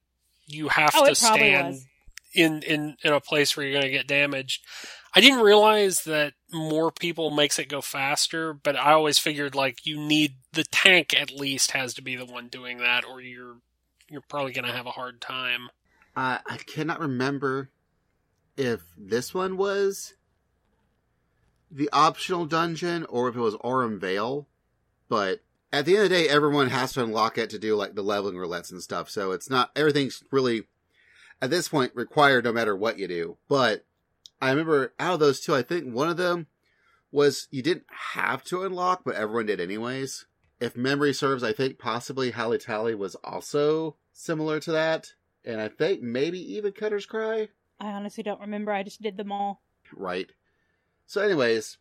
you 0.46 0.68
have 0.68 0.90
Oh, 0.94 1.06
to 1.06 1.14
stand 1.14 1.68
was. 1.68 1.86
In 2.34 2.62
in 2.62 2.96
in 3.02 3.12
a 3.12 3.20
place 3.20 3.56
where 3.56 3.66
you're 3.66 3.74
going 3.74 3.90
to 3.90 3.90
get 3.90 4.06
damaged. 4.06 4.64
I 5.14 5.20
didn't 5.20 5.40
realize 5.40 6.04
that 6.04 6.32
more 6.50 6.90
people 6.90 7.30
makes 7.30 7.58
it 7.58 7.68
go 7.68 7.82
faster, 7.82 8.54
but 8.54 8.76
I 8.76 8.92
always 8.92 9.18
figured 9.18 9.54
like 9.54 9.84
you 9.84 10.00
need 10.00 10.36
the 10.52 10.64
tank 10.64 11.14
at 11.14 11.30
least 11.30 11.72
has 11.72 11.92
to 11.94 12.02
be 12.02 12.16
the 12.16 12.24
one 12.24 12.48
doing 12.48 12.78
that, 12.78 13.04
or 13.04 13.20
you're 13.20 13.56
you're 14.08 14.22
probably 14.22 14.52
going 14.52 14.66
to 14.66 14.72
have 14.72 14.86
a 14.86 14.92
hard 14.92 15.20
time. 15.20 15.68
Uh, 16.16 16.38
I 16.46 16.58
cannot 16.58 17.00
remember 17.00 17.70
if 18.56 18.82
this 18.96 19.32
one 19.32 19.56
was 19.56 20.14
the 21.70 21.88
optional 21.92 22.44
dungeon 22.44 23.06
or 23.08 23.28
if 23.28 23.36
it 23.36 23.40
was 23.40 23.56
Aurum 23.56 23.98
Vale, 23.98 24.46
but 25.08 25.40
at 25.72 25.86
the 25.86 25.94
end 25.94 26.04
of 26.04 26.10
the 26.10 26.16
day, 26.16 26.28
everyone 26.28 26.68
has 26.68 26.92
to 26.92 27.02
unlock 27.02 27.38
it 27.38 27.48
to 27.50 27.58
do 27.58 27.74
like 27.76 27.94
the 27.94 28.02
leveling 28.02 28.34
roulettes 28.34 28.70
and 28.70 28.82
stuff. 28.82 29.08
So 29.08 29.32
it's 29.32 29.48
not 29.48 29.70
everything's 29.74 30.22
really 30.30 30.64
at 31.42 31.50
this 31.50 31.68
point 31.68 31.92
required 31.94 32.44
no 32.44 32.52
matter 32.52 32.74
what 32.74 32.98
you 32.98 33.08
do. 33.08 33.36
But 33.48 33.84
I 34.40 34.50
remember 34.50 34.94
out 34.98 35.14
of 35.14 35.20
those 35.20 35.40
two, 35.40 35.54
I 35.54 35.62
think 35.62 35.92
one 35.92 36.08
of 36.08 36.16
them 36.16 36.46
was 37.10 37.48
you 37.50 37.62
didn't 37.62 37.86
have 38.14 38.44
to 38.44 38.62
unlock, 38.62 39.02
but 39.04 39.16
everyone 39.16 39.46
did 39.46 39.60
anyways. 39.60 40.24
If 40.60 40.76
memory 40.76 41.12
serves, 41.12 41.42
I 41.42 41.52
think 41.52 41.78
possibly 41.78 42.30
Halatali 42.30 42.96
was 42.96 43.16
also 43.16 43.96
similar 44.12 44.60
to 44.60 44.72
that. 44.72 45.12
And 45.44 45.60
I 45.60 45.66
think 45.68 46.00
maybe 46.00 46.38
even 46.54 46.72
Cutter's 46.72 47.04
Cry. 47.04 47.48
i 47.80 47.88
honestly 47.88 48.22
don't 48.22 48.40
remember 48.40 48.70
i 48.70 48.84
just 48.84 49.02
did 49.02 49.16
them 49.16 49.32
all 49.32 49.60
Right. 49.94 50.30
So, 51.06 51.20
anyways, 51.20 51.78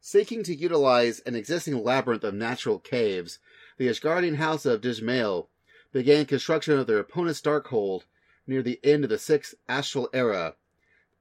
seeking 0.00 0.42
to 0.44 0.54
utilize 0.54 1.20
an 1.20 1.34
existing 1.34 1.82
labyrinth 1.82 2.24
of 2.24 2.32
natural 2.32 2.78
caves, 2.78 3.38
the 3.76 3.88
Ishgardian 3.88 4.36
House 4.36 4.64
of 4.64 4.80
Dzemael 4.80 5.48
began 5.92 6.24
construction 6.24 6.78
of 6.78 6.86
their 6.86 7.00
opponent's 7.00 7.42
Darkhold 7.42 8.04
near 8.48 8.62
the 8.62 8.80
end 8.82 9.04
of 9.04 9.10
the 9.10 9.18
Sixth 9.18 9.54
Astral 9.68 10.08
Era, 10.12 10.56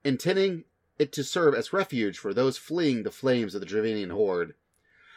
intending 0.04 0.64
it 0.98 1.12
to 1.12 1.24
serve 1.24 1.54
as 1.54 1.74
refuge 1.74 2.18
for 2.18 2.34
those 2.34 2.58
fleeing 2.58 3.04
the 3.04 3.12
flames 3.12 3.54
of 3.54 3.62
the 3.62 3.68
Dravanian 3.68 4.12
Horde. 4.12 4.56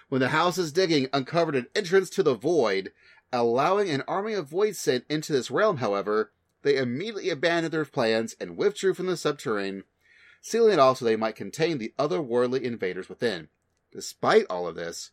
When 0.09 0.21
the 0.21 0.29
house's 0.31 0.73
digging 0.73 1.09
uncovered 1.13 1.55
an 1.55 1.69
entrance 1.75 2.11
to 2.11 2.23
the 2.23 2.35
void, 2.35 2.93
allowing 3.33 3.89
an 3.89 4.03
army 4.09 4.35
of 4.35 4.51
Voidsent 4.51 5.05
into 5.09 5.33
this 5.33 5.51
realm, 5.51 5.79
however, 5.79 6.33
they 6.63 6.77
immediately 6.77 7.31
abandoned 7.31 7.73
their 7.73 7.85
plans 7.85 8.35
and 8.41 8.57
withdrew 8.57 8.93
from 8.93 9.07
the 9.07 9.13
subterrane, 9.13 9.85
sealing 10.41 10.75
it 10.75 10.79
off 10.79 10.99
so 10.99 11.05
they 11.05 11.17
might 11.17 11.37
contain 11.37 11.79
the 11.79 11.95
otherworldly 11.99 12.63
invaders 12.63 13.09
within. 13.09 13.49
Despite 13.93 14.47
all 14.51 14.67
of 14.67 14.75
this, 14.75 15.13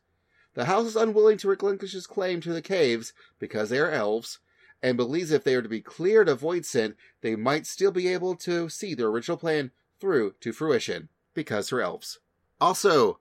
the 0.55 0.65
house 0.65 0.87
is 0.87 0.95
unwilling 0.95 1.37
to 1.37 1.47
relinquish 1.47 1.93
its 1.93 2.07
claim 2.07 2.41
to 2.41 2.51
the 2.51 2.61
caves 2.61 3.13
because 3.39 3.69
they 3.69 3.77
are 3.77 3.91
elves, 3.91 4.39
and 4.81 4.95
believes 4.97 5.31
if 5.31 5.43
they 5.43 5.55
are 5.55 5.61
to 5.61 5.69
be 5.69 5.81
cleared 5.81 6.29
of 6.29 6.41
voidsent, 6.41 6.95
they 7.21 7.35
might 7.35 7.65
still 7.65 7.91
be 7.91 8.07
able 8.07 8.35
to 8.35 8.69
see 8.69 8.93
their 8.93 9.07
original 9.07 9.37
plan 9.37 9.71
through 9.99 10.35
to 10.41 10.53
fruition 10.53 11.09
because 11.33 11.69
they're 11.69 11.81
elves. 11.81 12.19
Also, 12.61 13.19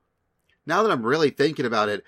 now 0.67 0.83
that 0.83 0.91
I'm 0.93 1.05
really 1.07 1.31
thinking 1.31 1.65
about 1.67 1.89
it, 1.89 2.05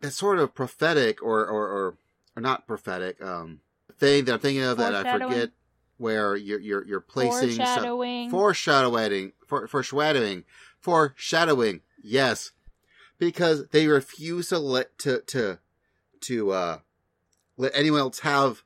that 0.00 0.12
sort 0.12 0.38
of 0.38 0.54
prophetic 0.54 1.22
or 1.22 1.46
or, 1.46 1.68
or, 1.68 1.96
or 2.36 2.40
not 2.42 2.66
prophetic 2.66 3.22
um 3.22 3.60
thing 3.98 4.24
that 4.24 4.34
I'm 4.34 4.40
thinking 4.40 4.62
of 4.62 4.78
that 4.78 4.94
I 4.94 5.18
forget 5.18 5.50
where 5.98 6.34
you're 6.36 6.58
you're 6.60 6.84
you're 6.86 7.00
placing 7.00 7.50
some- 7.52 7.66
Foreshadowing. 7.66 8.30
foreshadowing. 8.30 9.32
For 9.46 9.66
foreshadowing. 9.68 10.44
Foreshadowing. 10.80 11.82
Yes. 12.02 12.50
Because 13.18 13.68
they 13.68 13.86
refuse 13.86 14.48
to 14.48 14.58
let 14.58 14.98
to 14.98 15.20
to 15.28 15.58
to 16.22 16.50
uh 16.52 16.78
let 17.56 17.72
anyone 17.74 18.00
else 18.00 18.20
have 18.20 18.62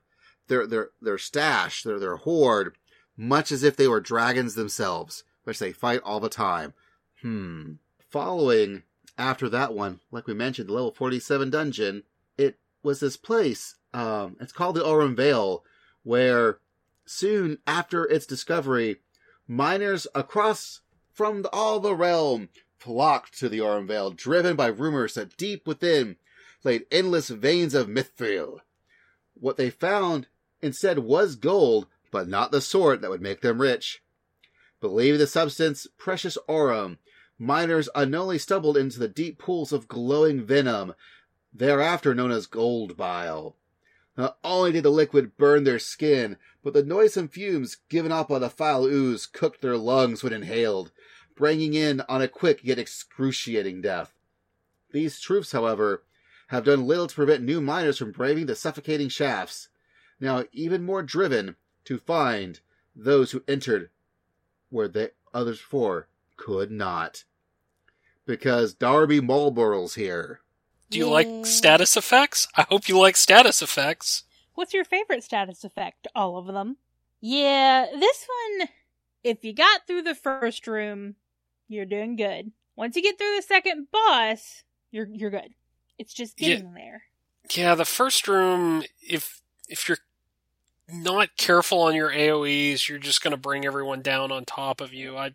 their 0.48 0.66
their 0.66 0.90
their 1.00 1.18
stash 1.18 1.82
their 1.82 1.98
their 1.98 2.16
hoard 2.16 2.76
much 3.16 3.50
as 3.50 3.62
if 3.62 3.76
they 3.76 3.88
were 3.88 4.00
dragons 4.00 4.54
themselves 4.54 5.24
which 5.44 5.58
they 5.58 5.72
fight 5.72 6.00
all 6.04 6.20
the 6.20 6.28
time 6.28 6.74
hmm 7.22 7.72
following 8.10 8.82
after 9.18 9.48
that 9.48 9.74
one 9.74 10.00
like 10.10 10.26
we 10.26 10.34
mentioned 10.34 10.68
the 10.68 10.72
level 10.72 10.92
47 10.92 11.50
dungeon 11.50 12.02
it 12.38 12.58
was 12.82 13.00
this 13.00 13.16
place 13.16 13.76
um 13.92 14.36
it's 14.40 14.52
called 14.52 14.76
the 14.76 14.84
Aurum 14.84 15.16
Vale 15.16 15.64
where 16.02 16.58
soon 17.04 17.58
after 17.66 18.04
its 18.04 18.26
discovery 18.26 18.96
miners 19.48 20.06
across 20.14 20.80
from 21.12 21.42
the, 21.42 21.50
all 21.50 21.80
the 21.80 21.94
realm 21.94 22.48
flocked 22.78 23.38
to 23.38 23.48
the 23.48 23.60
Aurum 23.60 23.86
Vale, 23.86 24.10
driven 24.10 24.54
by 24.54 24.66
rumors 24.66 25.14
that 25.14 25.36
deep 25.36 25.66
within 25.66 26.16
laid 26.62 26.84
endless 26.90 27.28
veins 27.28 27.74
of 27.74 27.88
mithril. 27.88 28.58
What 29.34 29.56
they 29.56 29.70
found 29.70 30.28
instead 30.62 31.00
was 31.00 31.36
gold, 31.36 31.86
but 32.10 32.28
not 32.28 32.50
the 32.50 32.60
sort 32.60 33.00
that 33.00 33.10
would 33.10 33.22
make 33.22 33.40
them 33.40 33.60
rich. 33.60 34.02
Believing 34.80 35.18
the 35.18 35.26
substance 35.26 35.86
precious 35.98 36.38
aurum, 36.48 36.98
miners 37.38 37.88
unknowingly 37.94 38.38
stumbled 38.38 38.76
into 38.76 38.98
the 38.98 39.08
deep 39.08 39.38
pools 39.38 39.72
of 39.72 39.88
glowing 39.88 40.44
venom, 40.44 40.94
thereafter 41.52 42.14
known 42.14 42.30
as 42.30 42.46
gold 42.46 42.96
bile. 42.96 43.56
Not 44.16 44.38
only 44.42 44.72
did 44.72 44.84
the 44.84 44.90
liquid 44.90 45.36
burn 45.36 45.64
their 45.64 45.78
skin, 45.78 46.38
but 46.62 46.72
the 46.72 46.82
noisome 46.82 47.28
fumes 47.28 47.76
given 47.88 48.12
off 48.12 48.28
by 48.28 48.38
the 48.38 48.50
foul 48.50 48.86
ooze 48.86 49.26
cooked 49.26 49.60
their 49.60 49.76
lungs 49.76 50.22
when 50.22 50.32
inhaled, 50.32 50.90
bringing 51.36 51.74
in 51.74 52.00
on 52.08 52.22
a 52.22 52.28
quick 52.28 52.60
yet 52.62 52.78
excruciating 52.78 53.82
death. 53.82 54.14
These 54.92 55.20
troops, 55.20 55.52
however, 55.52 56.02
have 56.48 56.64
done 56.64 56.86
little 56.86 57.06
to 57.06 57.14
prevent 57.14 57.42
new 57.42 57.60
miners 57.60 57.98
from 57.98 58.12
braving 58.12 58.46
the 58.46 58.54
suffocating 58.54 59.08
shafts, 59.08 59.68
now 60.20 60.44
even 60.52 60.82
more 60.84 61.02
driven 61.02 61.56
to 61.84 61.98
find 61.98 62.60
those 62.94 63.30
who 63.30 63.42
entered 63.46 63.90
where 64.70 64.88
the 64.88 65.12
others 65.34 65.58
before 65.58 66.08
could 66.36 66.70
not. 66.70 67.24
Because 68.26 68.74
Darby 68.74 69.20
Marlborough's 69.20 69.94
here. 69.94 70.40
Do 70.90 70.98
you 70.98 71.06
Yeah. 71.06 71.12
like 71.12 71.46
status 71.46 71.96
effects? 71.96 72.48
I 72.56 72.62
hope 72.62 72.88
you 72.88 72.98
like 72.98 73.16
status 73.16 73.62
effects. 73.62 74.24
What's 74.54 74.72
your 74.74 74.84
favorite 74.84 75.22
status 75.22 75.64
effect? 75.64 76.06
All 76.14 76.36
of 76.38 76.46
them. 76.46 76.78
Yeah, 77.20 77.86
this 77.98 78.26
one, 78.58 78.68
if 79.22 79.44
you 79.44 79.52
got 79.52 79.86
through 79.86 80.02
the 80.02 80.14
first 80.14 80.66
room, 80.66 81.16
you're 81.68 81.84
doing 81.86 82.16
good. 82.16 82.52
Once 82.76 82.94
you 82.96 83.02
get 83.02 83.18
through 83.18 83.36
the 83.36 83.42
second 83.42 83.90
boss, 83.90 84.62
you're 84.90 85.06
you're 85.06 85.30
good. 85.30 85.54
It's 85.98 86.12
just 86.14 86.40
Yeah. 86.40 86.48
getting 86.56 86.74
there. 86.74 87.04
Yeah, 87.54 87.74
the 87.74 87.84
first 87.84 88.28
room, 88.28 88.84
if 89.00 89.40
if 89.68 89.88
you're 89.88 89.98
not 90.88 91.36
careful 91.36 91.82
on 91.82 91.94
your 91.94 92.10
AoEs, 92.10 92.88
you're 92.88 92.98
just 92.98 93.22
going 93.22 93.32
to 93.32 93.36
bring 93.36 93.64
everyone 93.64 94.02
down 94.02 94.30
on 94.32 94.44
top 94.44 94.80
of 94.80 94.92
you. 94.92 95.16
I 95.16 95.34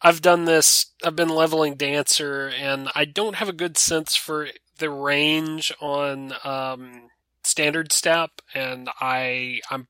I've 0.00 0.22
done 0.22 0.44
this. 0.44 0.86
I've 1.04 1.16
been 1.16 1.28
leveling 1.28 1.74
dancer, 1.74 2.48
and 2.48 2.88
I 2.94 3.04
don't 3.04 3.34
have 3.34 3.48
a 3.48 3.52
good 3.52 3.76
sense 3.76 4.14
for 4.14 4.48
the 4.78 4.90
range 4.90 5.72
on 5.80 6.32
um, 6.44 7.08
standard 7.42 7.92
step, 7.92 8.30
and 8.54 8.88
I 9.00 9.60
I'm 9.70 9.88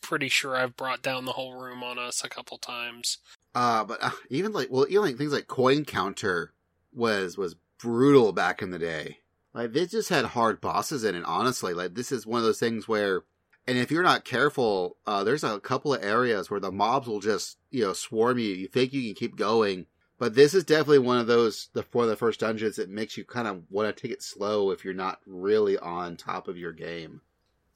pretty 0.00 0.28
sure 0.28 0.56
I've 0.56 0.76
brought 0.76 1.02
down 1.02 1.26
the 1.26 1.32
whole 1.32 1.54
room 1.54 1.82
on 1.82 1.98
us 1.98 2.24
a 2.24 2.28
couple 2.28 2.56
times. 2.56 3.18
Uh, 3.54 3.84
but 3.84 4.02
uh, 4.02 4.10
even 4.30 4.52
like, 4.52 4.68
well, 4.70 4.86
even 4.88 5.02
like 5.02 5.18
things 5.18 5.32
like 5.32 5.46
coin 5.46 5.84
counter 5.84 6.52
was 6.94 7.36
was 7.36 7.56
brutal 7.78 8.32
back 8.32 8.62
in 8.62 8.70
the 8.70 8.78
day. 8.78 9.18
Like 9.52 9.72
they 9.72 9.86
just 9.86 10.08
had 10.08 10.24
hard 10.24 10.60
bosses 10.60 11.04
in 11.04 11.14
it. 11.14 11.24
Honestly, 11.24 11.74
like 11.74 11.94
this 11.94 12.12
is 12.12 12.26
one 12.26 12.38
of 12.38 12.44
those 12.44 12.60
things 12.60 12.88
where, 12.88 13.24
and 13.68 13.76
if 13.76 13.90
you're 13.90 14.02
not 14.02 14.24
careful, 14.24 14.96
uh, 15.06 15.22
there's 15.22 15.44
a 15.44 15.60
couple 15.60 15.92
of 15.92 16.02
areas 16.02 16.50
where 16.50 16.58
the 16.58 16.72
mobs 16.72 17.06
will 17.06 17.20
just 17.20 17.58
you 17.70 17.84
know 17.84 17.92
swarm 17.92 18.38
you. 18.38 18.48
You 18.48 18.66
think 18.66 18.94
you 18.94 19.02
can 19.02 19.14
keep 19.14 19.36
going, 19.36 19.84
but 20.18 20.34
this 20.34 20.54
is 20.54 20.64
definitely 20.64 21.00
one 21.00 21.18
of 21.18 21.26
those 21.26 21.68
the 21.74 21.84
one 21.92 22.04
of 22.04 22.10
the 22.10 22.16
first 22.16 22.40
dungeons 22.40 22.76
that 22.76 22.88
makes 22.88 23.18
you 23.18 23.24
kind 23.24 23.46
of 23.46 23.62
want 23.68 23.94
to 23.94 24.02
take 24.02 24.10
it 24.10 24.22
slow 24.22 24.70
if 24.70 24.86
you're 24.86 24.94
not 24.94 25.20
really 25.26 25.76
on 25.76 26.16
top 26.16 26.48
of 26.48 26.56
your 26.56 26.72
game. 26.72 27.20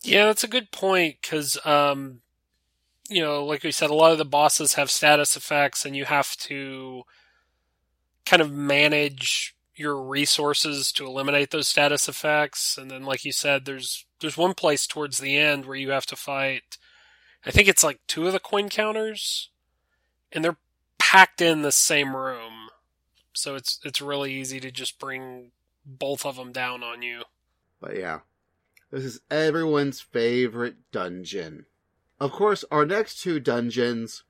Yeah, 0.03 0.25
that's 0.25 0.43
a 0.45 0.49
good 0.49 0.73
point 0.73 1.17
because, 1.21 1.59
um, 1.65 2.23
you 3.09 3.21
know, 3.21 3.45
like 3.45 3.63
we 3.63 3.71
said, 3.71 3.91
a 3.91 3.95
lot 3.95 4.13
of 4.13 4.19
the 4.19 4.25
bosses 4.25 4.75
have 4.75 4.91
status 4.91 5.37
effects, 5.37 5.85
and 5.85 5.95
you 5.95 6.07
have 6.07 6.35
to 6.39 7.03
kind 8.25 8.41
of 8.41 8.51
manage 8.51 9.55
your 9.75 10.03
resources 10.03 10.91
to 10.93 11.07
eliminate 11.07 11.51
those 11.51 11.69
status 11.69 12.09
effects. 12.09 12.79
And 12.79 12.91
then, 12.91 13.05
like 13.05 13.27
you 13.27 13.33
said, 13.33 13.67
there's 13.67 14.07
there's 14.23 14.37
one 14.37 14.55
place 14.55 14.87
towards 14.87 15.19
the 15.19 15.37
end 15.37 15.67
where 15.67 15.77
you 15.77 15.91
have 15.91 16.07
to 16.07 16.17
fight. 16.17 16.79
I 17.45 17.51
think 17.51 17.69
it's 17.69 17.85
like 17.85 18.01
two 18.07 18.27
of 18.27 18.33
the 18.33 18.41
coin 18.41 18.69
counters, 18.69 19.51
and 20.31 20.45
they're 20.45 20.57
packed 20.99 21.41
in 21.41 21.63
the 21.63 21.73
same 21.73 22.17
room, 22.17 22.69
so 23.33 23.55
it's 23.55 23.81
it's 23.85 24.01
really 24.01 24.33
easy 24.33 24.61
to 24.61 24.71
just 24.71 24.99
bring 24.99 25.51
both 25.85 26.25
of 26.25 26.37
them 26.37 26.53
down 26.53 26.83
on 26.83 27.03
you. 27.03 27.23
But 27.81 27.97
yeah, 27.97 28.21
this 28.91 29.05
is 29.05 29.21
everyone's 29.31 30.01
favorite 30.01 30.77
dungeon. 30.93 31.67
Of 32.21 32.31
course, 32.31 32.65
our 32.71 32.87
next 32.87 33.21
two 33.21 33.41
dungeons 33.41 34.23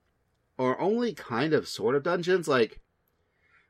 are 0.58 0.80
only 0.80 1.12
kind 1.12 1.52
of 1.52 1.68
sort 1.68 1.94
of 1.94 2.02
dungeons. 2.02 2.48
Like, 2.48 2.80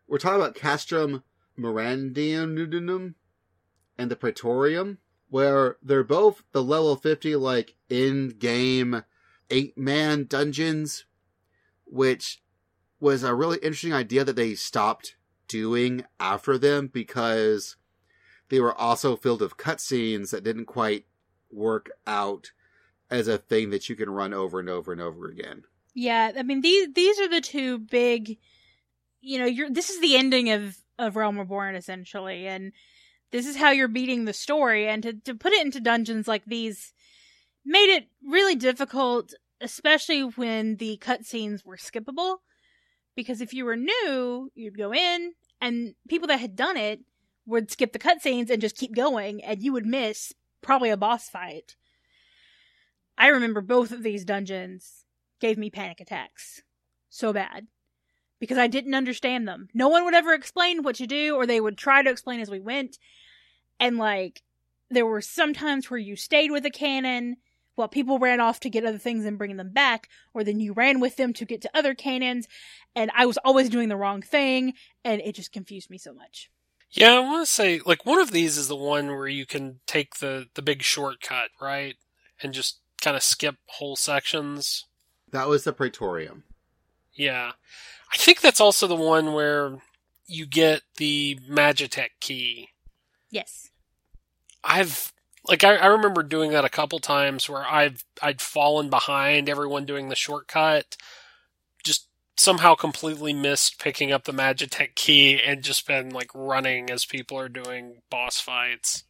we're 0.06 0.18
talking 0.18 0.40
about 0.40 0.54
Castrum 0.54 1.24
Meridianum 1.58 3.14
and 3.98 4.10
the 4.10 4.16
Praetorium, 4.16 4.98
where 5.32 5.78
they're 5.82 6.04
both 6.04 6.42
the 6.52 6.62
level 6.62 6.94
50, 6.94 7.36
like, 7.36 7.74
in 7.88 8.28
game 8.38 9.02
eight 9.48 9.78
man 9.78 10.26
dungeons, 10.26 11.06
which 11.86 12.42
was 13.00 13.22
a 13.22 13.34
really 13.34 13.56
interesting 13.62 13.94
idea 13.94 14.24
that 14.24 14.36
they 14.36 14.54
stopped 14.54 15.16
doing 15.48 16.04
after 16.20 16.58
them 16.58 16.86
because 16.86 17.76
they 18.50 18.60
were 18.60 18.78
also 18.78 19.16
filled 19.16 19.40
with 19.40 19.56
cutscenes 19.56 20.32
that 20.32 20.44
didn't 20.44 20.66
quite 20.66 21.06
work 21.50 21.90
out 22.06 22.52
as 23.10 23.26
a 23.26 23.38
thing 23.38 23.70
that 23.70 23.88
you 23.88 23.96
can 23.96 24.10
run 24.10 24.34
over 24.34 24.60
and 24.60 24.68
over 24.68 24.92
and 24.92 25.00
over 25.00 25.30
again. 25.30 25.62
Yeah, 25.94 26.32
I 26.36 26.42
mean 26.42 26.60
these 26.60 26.92
these 26.92 27.18
are 27.18 27.28
the 27.28 27.40
two 27.40 27.78
big 27.78 28.36
you 29.22 29.38
know, 29.38 29.46
you're 29.46 29.70
this 29.70 29.88
is 29.88 30.00
the 30.02 30.16
ending 30.16 30.50
of 30.50 30.76
of 30.98 31.16
Realm 31.16 31.38
Reborn 31.38 31.74
essentially 31.74 32.46
and 32.46 32.72
this 33.32 33.46
is 33.46 33.56
how 33.56 33.70
you're 33.70 33.88
beating 33.88 34.24
the 34.24 34.32
story 34.32 34.86
and 34.88 35.02
to 35.02 35.12
to 35.12 35.34
put 35.34 35.52
it 35.52 35.64
into 35.64 35.80
dungeons 35.80 36.28
like 36.28 36.44
these 36.44 36.92
made 37.64 37.94
it 37.94 38.08
really 38.26 38.54
difficult 38.54 39.34
especially 39.60 40.22
when 40.22 40.76
the 40.76 40.98
cutscenes 41.00 41.64
were 41.64 41.76
skippable 41.76 42.38
because 43.14 43.40
if 43.40 43.52
you 43.52 43.64
were 43.64 43.76
new, 43.76 44.50
you'd 44.54 44.76
go 44.76 44.92
in 44.92 45.32
and 45.60 45.94
people 46.08 46.28
that 46.28 46.40
had 46.40 46.56
done 46.56 46.76
it 46.76 47.00
would 47.46 47.70
skip 47.70 47.92
the 47.92 47.98
cutscenes 47.98 48.50
and 48.50 48.60
just 48.60 48.76
keep 48.76 48.94
going 48.94 49.42
and 49.44 49.62
you 49.62 49.72
would 49.72 49.86
miss 49.86 50.32
probably 50.60 50.90
a 50.90 50.96
boss 50.96 51.28
fight. 51.28 51.76
I 53.18 53.28
remember 53.28 53.60
both 53.60 53.92
of 53.92 54.02
these 54.02 54.24
dungeons 54.24 55.04
gave 55.40 55.58
me 55.58 55.70
panic 55.70 56.00
attacks 56.00 56.62
so 57.08 57.32
bad 57.32 57.66
because 58.40 58.58
I 58.58 58.66
didn't 58.66 58.94
understand 58.94 59.46
them. 59.46 59.68
No 59.74 59.88
one 59.88 60.04
would 60.04 60.14
ever 60.14 60.32
explain 60.32 60.82
what 60.82 60.96
to 60.96 61.06
do, 61.06 61.36
or 61.36 61.46
they 61.46 61.60
would 61.60 61.78
try 61.78 62.02
to 62.02 62.10
explain 62.10 62.40
as 62.40 62.50
we 62.50 62.60
went. 62.60 62.98
And 63.82 63.98
like, 63.98 64.42
there 64.90 65.04
were 65.04 65.20
some 65.20 65.52
times 65.52 65.90
where 65.90 65.98
you 65.98 66.14
stayed 66.14 66.52
with 66.52 66.64
a 66.64 66.70
cannon 66.70 67.36
while 67.74 67.88
people 67.88 68.20
ran 68.20 68.40
off 68.40 68.60
to 68.60 68.70
get 68.70 68.84
other 68.84 68.98
things 68.98 69.24
and 69.24 69.36
bring 69.36 69.56
them 69.56 69.72
back, 69.72 70.08
or 70.32 70.44
then 70.44 70.60
you 70.60 70.72
ran 70.72 71.00
with 71.00 71.16
them 71.16 71.32
to 71.32 71.44
get 71.44 71.60
to 71.62 71.70
other 71.74 71.94
cannons, 71.94 72.46
and 72.94 73.10
I 73.16 73.26
was 73.26 73.38
always 73.38 73.68
doing 73.68 73.88
the 73.88 73.96
wrong 73.96 74.22
thing, 74.22 74.74
and 75.04 75.20
it 75.22 75.34
just 75.34 75.52
confused 75.52 75.90
me 75.90 75.98
so 75.98 76.12
much. 76.12 76.48
Yeah, 76.92 77.14
I 77.14 77.20
want 77.20 77.44
to 77.44 77.52
say 77.52 77.80
like 77.84 78.06
one 78.06 78.20
of 78.20 78.30
these 78.30 78.56
is 78.56 78.68
the 78.68 78.76
one 78.76 79.08
where 79.08 79.26
you 79.26 79.46
can 79.46 79.80
take 79.86 80.16
the 80.16 80.46
the 80.54 80.62
big 80.62 80.82
shortcut, 80.82 81.48
right, 81.60 81.96
and 82.40 82.52
just 82.52 82.78
kind 83.00 83.16
of 83.16 83.22
skip 83.22 83.56
whole 83.66 83.96
sections. 83.96 84.84
That 85.32 85.48
was 85.48 85.64
the 85.64 85.72
Praetorium. 85.72 86.44
Yeah, 87.14 87.52
I 88.12 88.16
think 88.16 88.42
that's 88.42 88.60
also 88.60 88.86
the 88.86 88.94
one 88.94 89.32
where 89.32 89.78
you 90.26 90.46
get 90.46 90.82
the 90.98 91.40
Magitech 91.50 92.10
key. 92.20 92.68
Yes. 93.30 93.71
I've 94.64 95.12
like 95.46 95.64
I, 95.64 95.76
I 95.76 95.86
remember 95.86 96.22
doing 96.22 96.52
that 96.52 96.64
a 96.64 96.70
couple 96.70 96.98
times 96.98 97.48
where 97.48 97.66
I've 97.66 98.04
I'd 98.20 98.40
fallen 98.40 98.90
behind 98.90 99.48
everyone 99.48 99.84
doing 99.84 100.08
the 100.08 100.16
shortcut, 100.16 100.96
just 101.84 102.08
somehow 102.36 102.74
completely 102.74 103.32
missed 103.32 103.78
picking 103.78 104.12
up 104.12 104.24
the 104.24 104.32
Magitech 104.32 104.94
key 104.94 105.40
and 105.40 105.62
just 105.62 105.86
been 105.86 106.10
like 106.10 106.30
running 106.34 106.90
as 106.90 107.04
people 107.04 107.38
are 107.38 107.48
doing 107.48 108.02
boss 108.10 108.40
fights. 108.40 109.04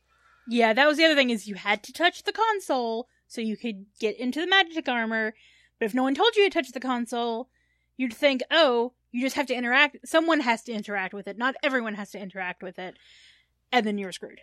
Yeah, 0.48 0.72
that 0.72 0.88
was 0.88 0.96
the 0.96 1.04
other 1.04 1.14
thing 1.14 1.30
is 1.30 1.46
you 1.46 1.54
had 1.54 1.82
to 1.84 1.92
touch 1.92 2.24
the 2.24 2.32
console 2.32 3.08
so 3.28 3.40
you 3.40 3.56
could 3.56 3.86
get 4.00 4.18
into 4.18 4.40
the 4.40 4.46
magic 4.46 4.88
armor. 4.88 5.34
But 5.78 5.86
if 5.86 5.94
no 5.94 6.02
one 6.02 6.14
told 6.14 6.36
you 6.36 6.44
to 6.44 6.50
touch 6.50 6.72
the 6.72 6.80
console, 6.80 7.48
you'd 7.96 8.12
think, 8.12 8.42
oh, 8.50 8.92
you 9.10 9.20
just 9.20 9.36
have 9.36 9.46
to 9.46 9.54
interact. 9.54 9.96
Someone 10.04 10.40
has 10.40 10.62
to 10.64 10.72
interact 10.72 11.14
with 11.14 11.28
it. 11.28 11.38
Not 11.38 11.54
everyone 11.62 11.94
has 11.94 12.10
to 12.10 12.20
interact 12.20 12.62
with 12.62 12.78
it. 12.78 12.96
And 13.70 13.86
then 13.86 13.98
you're 13.98 14.12
screwed. 14.12 14.40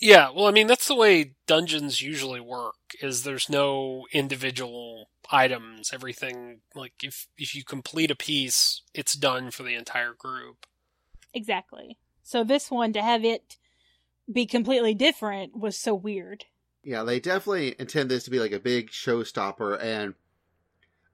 Yeah, 0.00 0.30
well, 0.34 0.46
I 0.46 0.50
mean 0.50 0.66
that's 0.66 0.88
the 0.88 0.94
way 0.94 1.34
dungeons 1.46 2.00
usually 2.00 2.40
work. 2.40 2.76
Is 3.02 3.22
there's 3.22 3.50
no 3.50 4.06
individual 4.12 5.10
items. 5.30 5.90
Everything 5.92 6.60
like 6.74 6.94
if 7.02 7.28
if 7.36 7.54
you 7.54 7.64
complete 7.64 8.10
a 8.10 8.16
piece, 8.16 8.82
it's 8.94 9.12
done 9.14 9.50
for 9.50 9.62
the 9.62 9.74
entire 9.74 10.14
group. 10.14 10.66
Exactly. 11.34 11.98
So 12.22 12.44
this 12.44 12.70
one 12.70 12.92
to 12.94 13.02
have 13.02 13.24
it 13.24 13.56
be 14.32 14.46
completely 14.46 14.94
different 14.94 15.56
was 15.56 15.76
so 15.76 15.94
weird. 15.94 16.46
Yeah, 16.82 17.02
they 17.02 17.20
definitely 17.20 17.74
intend 17.78 18.10
this 18.10 18.24
to 18.24 18.30
be 18.30 18.40
like 18.40 18.52
a 18.52 18.60
big 18.60 18.90
showstopper, 18.90 19.82
and 19.82 20.14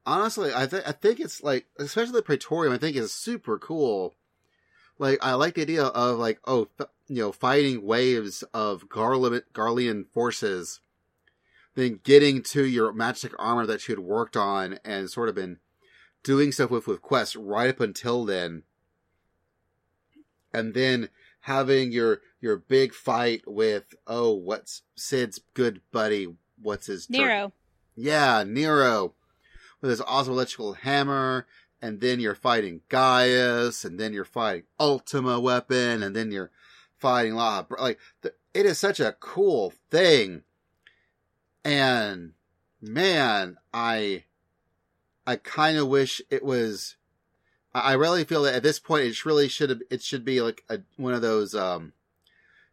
honestly, 0.05 0.53
I 0.55 0.67
think 0.67 0.87
I 0.87 0.93
think 0.93 1.19
it's 1.19 1.43
like, 1.43 1.67
especially 1.79 2.13
the 2.13 2.23
Praetorium, 2.23 2.73
I 2.73 2.79
think 2.79 2.97
is 2.97 3.13
super 3.13 3.59
cool. 3.59 4.15
Like, 4.99 5.19
I 5.23 5.35
like 5.35 5.55
the 5.55 5.63
idea 5.63 5.85
of 5.85 6.19
like, 6.19 6.41
oh, 6.47 6.69
you 7.09 7.23
know, 7.23 7.33
fighting 7.33 7.85
waves 7.85 8.43
of 8.55 8.89
Garli- 8.89 9.43
Garlean 9.53 10.07
forces, 10.09 10.81
then 11.75 12.01
getting 12.03 12.43
to 12.43 12.65
your 12.65 12.93
magic 12.93 13.33
armor 13.39 13.67
that 13.67 13.87
you 13.87 13.95
had 13.95 14.05
worked 14.05 14.37
on 14.37 14.79
and 14.85 15.11
sort 15.11 15.29
of 15.29 15.35
been 15.35 15.59
doing 16.23 16.51
stuff 16.51 16.71
with 16.71 16.87
with 16.87 17.03
quests 17.03 17.37
right 17.37 17.71
up 17.71 17.81
until 17.81 18.25
then, 18.25 18.63
and 20.53 20.75
then 20.75 21.11
having 21.41 21.93
your 21.93 22.21
your 22.41 22.57
big 22.57 22.93
fight 22.95 23.43
with 23.47 23.95
oh, 24.07 24.33
what's 24.33 24.83
Sid's 24.97 25.41
good 25.55 25.81
buddy? 25.93 26.35
What's 26.61 26.87
his 26.87 27.11
Nero. 27.11 27.53
yeah, 27.95 28.43
Nero 28.47 29.15
with 29.81 29.91
his 29.91 30.01
awesome 30.01 30.33
electrical 30.33 30.73
hammer, 30.73 31.47
and 31.81 32.01
then 32.01 32.21
you're 32.21 32.35
fighting 32.35 32.81
Gaius, 32.89 33.85
and 33.85 33.99
then 33.99 34.13
you're 34.13 34.25
fighting 34.25 34.65
Ultima 34.79 35.41
weapon, 35.41 36.03
and 36.03 36.15
then 36.15 36.31
you're 36.33 36.51
fighting 36.99 37.35
La. 37.35 37.65
Like 37.79 37.99
it 38.23 38.67
is 38.67 38.79
such 38.79 39.01
a 39.01 39.17
cool 39.21 39.73
thing, 39.91 40.43
and 41.65 42.33
man, 42.81 43.59
I 43.73 44.25
I 45.27 45.37
kind 45.37 45.77
of 45.77 45.89
wish 45.89 46.23
it 46.31 46.45
was. 46.45 46.97
I 47.75 47.81
I 47.81 47.93
really 47.95 48.25
feel 48.25 48.43
that 48.43 48.55
at 48.55 48.63
this 48.63 48.79
point 48.79 49.05
it 49.05 49.25
really 49.25 49.49
should 49.49 49.71
have. 49.71 49.83
It 49.91 50.03
should 50.03 50.25
be 50.25 50.41
like 50.41 50.65
a 50.69 50.81
one 50.97 51.15
of 51.15 51.23
those 51.23 51.55
um 51.55 51.93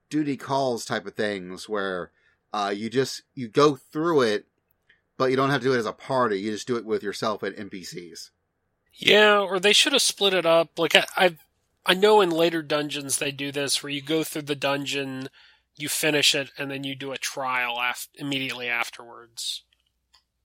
duty 0.09 0.37
calls 0.37 0.85
type 0.85 1.07
of 1.07 1.15
things 1.15 1.67
where 1.67 2.11
uh 2.53 2.71
you 2.75 2.89
just 2.89 3.23
you 3.33 3.47
go 3.47 3.75
through 3.75 4.21
it 4.21 4.45
but 5.17 5.29
you 5.29 5.35
don't 5.35 5.49
have 5.49 5.61
to 5.61 5.67
do 5.67 5.73
it 5.73 5.79
as 5.79 5.85
a 5.85 5.93
party. 5.93 6.39
You 6.39 6.51
just 6.51 6.67
do 6.67 6.75
it 6.75 6.85
with 6.85 7.03
yourself 7.03 7.43
and 7.43 7.55
NPCs. 7.55 8.31
Yeah, 8.95 9.39
or 9.39 9.59
they 9.59 9.73
should 9.73 9.93
have 9.93 10.01
split 10.01 10.33
it 10.33 10.45
up. 10.45 10.77
Like 10.77 10.95
I, 10.95 11.05
I, 11.15 11.37
I 11.85 11.93
know 11.93 12.21
in 12.21 12.29
later 12.29 12.61
dungeons 12.61 13.17
they 13.17 13.31
do 13.31 13.51
this, 13.51 13.81
where 13.81 13.91
you 13.91 14.01
go 14.01 14.23
through 14.23 14.43
the 14.43 14.55
dungeon, 14.55 15.29
you 15.75 15.89
finish 15.89 16.35
it, 16.35 16.51
and 16.57 16.69
then 16.69 16.83
you 16.83 16.95
do 16.95 17.11
a 17.11 17.17
trial 17.17 17.77
af- 17.79 18.07
immediately 18.15 18.69
afterwards. 18.69 19.63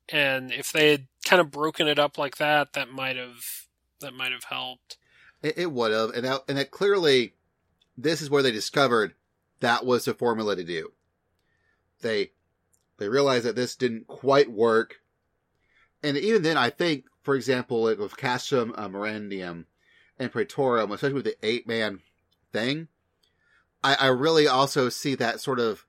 And 0.09 0.51
if 0.51 0.73
they 0.73 0.91
had 0.91 1.07
kind 1.25 1.41
of 1.41 1.51
broken 1.51 1.87
it 1.87 1.99
up 1.99 2.17
like 2.17 2.39
that, 2.39 2.73
that 2.73 2.91
might 2.91 3.17
have 3.17 3.67
that 4.01 4.15
might 4.15 4.33
have 4.33 4.45
helped. 4.45 4.97
It, 5.43 5.59
it 5.59 5.73
would 5.73 5.93
have, 5.93 6.11
and 6.11 6.25
that, 6.25 6.43
and 6.49 6.59
that 6.59 6.71
clearly, 6.71 7.35
this 7.97 8.23
is 8.23 8.31
where 8.31 8.43
they 8.43 8.51
discovered 8.51 9.15
that 9.61 9.85
was 9.85 10.05
the 10.07 10.15
formula 10.15 10.57
to 10.57 10.65
do. 10.65 10.93
They 12.01 12.31
they 12.97 13.09
realized 13.09 13.45
that 13.45 13.57
this 13.57 13.77
didn't 13.77 14.07
quite 14.07 14.51
work, 14.51 15.01
and 16.03 16.17
even 16.17 16.43
then, 16.43 16.57
I 16.57 16.71
think, 16.71 17.05
for 17.29 17.35
example, 17.35 17.85
like 17.85 17.99
with 17.99 18.17
Castrum 18.17 18.73
uh, 18.79 18.89
Meridianum 18.89 19.67
and 20.19 20.33
Praetorium, 20.33 20.91
especially 20.93 21.13
with 21.13 21.27
the 21.27 21.37
eight 21.43 21.69
man 21.69 22.01
thing, 22.55 22.89
I, 23.85 23.97
I 24.01 24.07
really 24.07 24.49
also 24.49 24.89
see 24.89 25.15
that 25.17 25.39
sort 25.39 25.61
of 25.61 25.85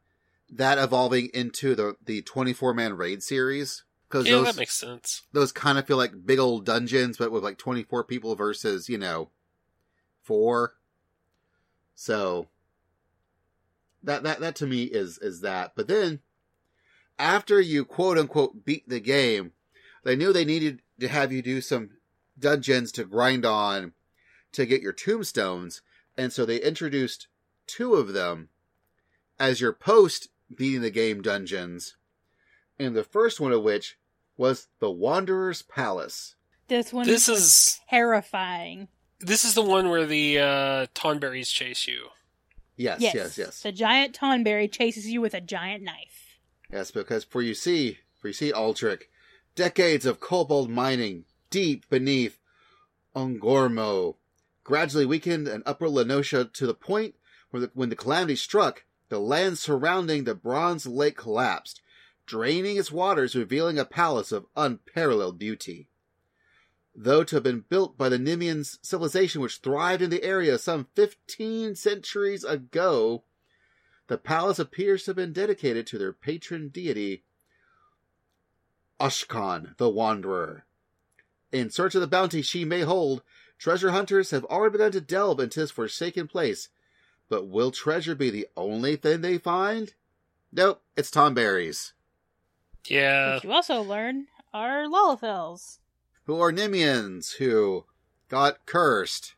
that 0.49 0.77
evolving 0.77 1.29
into 1.33 1.75
the 1.75 1.95
the 2.03 2.21
twenty 2.23 2.51
four 2.51 2.73
man 2.73 2.97
raid 2.97 3.23
series 3.23 3.85
because 4.09 4.25
Yeah, 4.25 4.33
those 4.33 4.47
that 4.47 4.57
makes 4.57 4.77
sense. 4.77 5.21
those 5.31 5.53
kind 5.53 5.77
of 5.77 5.87
feel 5.87 5.95
like 5.95 6.25
big 6.25 6.39
old 6.39 6.65
dungeons, 6.65 7.17
but 7.17 7.31
with 7.31 7.41
like 7.41 7.57
24 7.57 8.03
people 8.03 8.35
versus, 8.35 8.89
you 8.89 8.97
know, 8.97 9.29
four. 10.21 10.73
So 11.95 12.49
that, 14.03 14.23
that, 14.23 14.41
that 14.41 14.55
to 14.57 14.67
me 14.67 14.83
is, 14.83 15.17
is 15.19 15.39
that. 15.39 15.71
But 15.73 15.87
then 15.87 16.19
after 17.17 17.61
you 17.61 17.85
quote 17.85 18.17
unquote 18.17 18.65
beat 18.65 18.89
the 18.89 18.99
game, 18.99 19.53
they 20.03 20.17
knew 20.17 20.33
they 20.33 20.43
needed 20.43 20.81
to 20.99 21.07
have 21.07 21.31
you 21.31 21.41
do 21.41 21.61
some 21.61 21.91
dungeons 22.37 22.91
to 22.93 23.03
grind 23.05 23.45
on 23.45 23.93
to 24.53 24.65
get 24.65 24.81
your 24.81 24.93
tomestones. 24.93 25.81
And 26.17 26.31
so 26.33 26.45
they 26.45 26.57
introduced 26.61 27.27
two 27.67 27.95
of 27.95 28.13
them 28.13 28.49
as 29.39 29.61
your 29.61 29.73
post 29.73 30.29
beating 30.55 30.81
the 30.81 30.89
game 30.91 31.21
dungeons. 31.21 31.95
And 32.77 32.95
the 32.95 33.03
first 33.03 33.39
one 33.39 33.51
of 33.51 33.63
which 33.63 33.97
was 34.37 34.67
the 34.79 34.89
Wanderer's 34.91 35.61
Palace. 35.61 36.35
This 36.67 36.93
one 36.93 37.05
This 37.05 37.27
was 37.27 37.39
is 37.39 37.79
terrifying. 37.89 38.87
this 39.19 39.43
is 39.43 39.53
the 39.53 39.61
one 39.61 39.89
where 39.89 40.05
the 40.05 40.39
uh, 40.39 40.85
tonberries 40.95 41.51
chase 41.51 41.87
you. 41.87 42.07
Yes, 42.77 43.01
Yes. 43.01 43.13
yes, 43.15 43.37
yes. 43.37 43.61
The 43.61 43.71
giant 43.73 44.17
tonberry 44.17 44.71
chases 44.71 45.07
you 45.07 45.19
with 45.19 45.33
a 45.33 45.41
giant 45.41 45.83
knife. 45.83 46.37
Yes, 46.71 46.91
because 46.91 47.25
for 47.25 47.41
you 47.41 47.53
see, 47.53 47.97
for 48.21 48.27
you 48.29 48.33
see, 48.33 48.53
Aldrich, 48.53 49.09
decades 49.60 50.05
of 50.05 50.22
cobalt 50.22 50.70
mining 50.70 51.26
deep 51.49 51.84
beneath 51.89 52.39
O'Ghomoro 53.14 54.16
gradually 54.64 55.05
weakened 55.05 55.49
and 55.49 55.62
upper 55.66 55.89
La 55.89 56.03
Noscea 56.03 56.53
to 56.53 56.66
the 56.66 56.74
point 56.74 57.16
where 57.49 57.60
the, 57.60 57.72
when 57.74 57.89
the 57.89 57.95
calamity 57.97 58.38
struck, 58.38 58.86
the 59.10 59.20
land 59.20 59.57
surrounding 59.57 60.24
the 60.24 60.34
Bronze 60.34 60.88
Lake 60.88 61.18
collapsed, 61.18 61.82
draining 62.26 62.78
its 62.78 62.89
waters, 62.89 63.36
revealing 63.36 63.78
a 63.78 63.84
palace 63.84 64.32
of 64.32 64.45
unparalleled 64.55 65.38
beauty. 65.38 65.89
Though 66.95 67.26
to 67.26 67.36
have 67.36 67.43
been 67.43 67.66
built 67.68 67.97
by 67.97 68.07
the 68.07 68.18
Nymian 68.18 68.64
civilization 68.82 69.41
which 69.41 69.57
thrived 69.57 70.01
in 70.01 70.10
the 70.10 70.24
area 70.24 70.57
some 70.57 70.88
15 70.95 71.76
centuries 71.76 72.45
ago, 72.45 73.26
the 74.07 74.18
palace 74.18 74.57
appears 74.57 75.03
to 75.03 75.10
have 75.10 75.18
been 75.18 75.34
dedicated 75.34 75.86
to 75.88 75.97
their 75.97 76.14
patron 76.14 76.70
deity, 76.70 77.26
Ashkan, 78.99 79.77
the 79.77 79.89
Wanderer. 79.89 80.65
In 81.51 81.69
search 81.69 81.95
of 81.95 82.01
the 82.01 82.07
bounty 82.07 82.41
she 82.41 82.65
may 82.65 82.81
hold, 82.81 83.23
treasure 83.57 83.91
hunters 83.91 84.31
have 84.31 84.45
already 84.45 84.73
begun 84.73 84.91
to 84.93 85.01
delve 85.01 85.39
into 85.39 85.59
this 85.59 85.71
forsaken 85.71 86.27
place. 86.27 86.69
But 87.29 87.47
will 87.47 87.71
treasure 87.71 88.15
be 88.15 88.29
the 88.29 88.47
only 88.57 88.95
thing 88.95 89.21
they 89.21 89.37
find? 89.37 89.93
Nope, 90.51 90.81
it's 90.97 91.11
tonberries, 91.11 91.93
Yeah, 92.87 93.35
But 93.35 93.43
you 93.43 93.51
also 93.51 93.81
learn 93.81 94.27
are 94.53 94.85
Lalafels. 94.85 95.77
who 96.25 96.39
are 96.41 96.51
Nymians 96.51 97.35
who 97.37 97.85
got 98.29 98.65
cursed. 98.65 99.35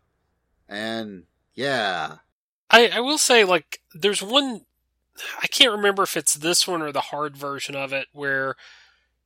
And 0.69 1.25
yeah, 1.53 2.17
I, 2.69 2.87
I 2.87 2.99
will 3.01 3.17
say, 3.17 3.43
like, 3.43 3.81
there's 3.93 4.23
one. 4.23 4.61
I 5.43 5.47
can't 5.47 5.73
remember 5.73 6.03
if 6.03 6.15
it's 6.15 6.33
this 6.35 6.65
one 6.65 6.81
or 6.81 6.93
the 6.93 7.01
hard 7.01 7.35
version 7.35 7.75
of 7.75 7.91
it 7.91 8.07
where 8.13 8.55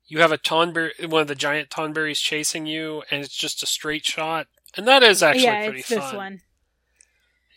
you 0.08 0.20
have 0.20 0.32
a 0.32 0.38
tonberry, 0.38 0.92
one 1.08 1.22
of 1.22 1.28
the 1.28 1.36
giant 1.36 1.70
tonberries 1.70 2.18
chasing 2.22 2.66
you, 2.66 3.04
and 3.10 3.24
it's 3.24 3.36
just 3.36 3.64
a 3.64 3.66
straight 3.66 4.06
shot. 4.06 4.48
and 4.76 4.88
that 4.88 5.04
is 5.04 5.24
actually 5.24 5.44
yeah, 5.44 5.64
pretty 5.66 5.80
it's 5.80 5.90
fun. 5.90 6.00
this 6.00 6.14
one. 6.14 6.42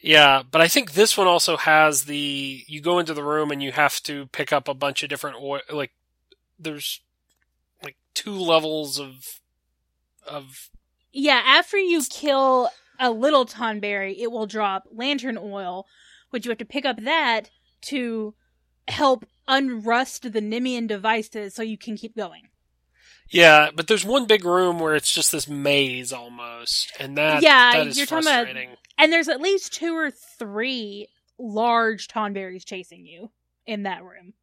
Yeah, 0.01 0.43
but 0.49 0.61
I 0.61 0.69
think 0.69 0.93
this 0.93 1.17
one 1.19 1.27
also 1.27 1.57
has 1.57 2.05
the 2.05 2.63
you 2.67 2.81
go 2.81 2.99
into 2.99 3.15
the 3.15 3.25
room 3.25 3.51
and 3.51 3.63
you 3.63 3.73
have 3.73 4.01
to 4.05 4.27
pick 4.27 4.53
up 4.53 4.69
a 4.69 4.75
bunch 4.75 5.03
of 5.03 5.09
different 5.09 5.37
oil. 5.41 5.61
Like 5.73 5.91
there's 6.59 7.01
like 7.83 7.97
two 8.15 8.37
levels 8.39 8.99
of 9.01 9.41
of 10.27 10.71
Yeah, 11.13 11.43
after 11.45 11.77
you 11.79 12.03
kill 12.09 12.71
a 13.01 13.11
little 13.11 13.45
tonberry, 13.45 14.17
it 14.19 14.31
will 14.31 14.47
drop 14.47 14.85
lantern 14.93 15.37
oil, 15.37 15.87
which 16.31 16.45
you 16.45 16.51
have 16.51 16.59
to 16.59 16.65
pick 16.65 16.85
up 16.87 17.03
that 17.03 17.51
to 17.83 18.35
help 18.87 19.25
unrust 19.49 20.23
the 20.31 20.41
Nymian 20.41 20.87
devices 20.87 21.55
so 21.55 21.63
you 21.63 21.79
can 21.79 21.97
keep 21.97 22.15
going. 22.17 22.49
yeah. 23.31 23.71
But 23.75 23.89
there's 23.89 24.05
one 24.05 24.27
big 24.27 24.45
room 24.45 24.79
where 24.79 24.95
it's 24.95 25.11
just 25.13 25.33
this 25.33 25.49
maze 25.49 26.13
almost, 26.13 26.93
and 27.01 27.17
that 27.19 27.43
Yeah, 27.43 27.73
that 27.73 27.87
is 27.89 27.97
you're 27.99 28.07
talking 28.07 28.29
about- 28.29 28.79
And 28.99 29.13
there's 29.13 29.29
at 29.29 29.41
least 29.41 29.73
two 29.73 29.95
or 29.97 30.11
three 30.11 31.09
large 31.39 32.09
tonberries 32.09 32.65
chasing 32.65 33.07
you 33.07 33.31
in 33.67 33.85
that 33.85 34.03
room. 34.05 34.35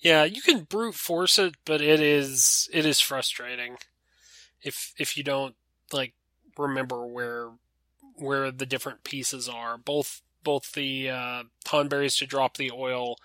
Yeah, 0.00 0.24
you 0.24 0.40
can 0.42 0.60
brute 0.64 0.94
force 0.94 1.38
it, 1.38 1.56
but 1.64 1.80
it 1.80 2.00
is 2.00 2.68
it 2.72 2.86
is 2.86 3.00
frustrating 3.00 3.78
if 4.62 4.92
if 4.98 5.16
you 5.16 5.24
don't 5.24 5.56
like 5.92 6.14
remember 6.56 7.04
where 7.06 7.50
where 8.14 8.50
the 8.52 8.66
different 8.66 9.02
pieces 9.04 9.48
are. 9.48 9.76
Both 9.76 10.22
both 10.42 10.72
the 10.72 11.10
uh, 11.10 11.42
tonberries 11.64 12.18
to 12.18 12.26
drop 12.26 12.56
the 12.56 12.70
oil 12.70 13.16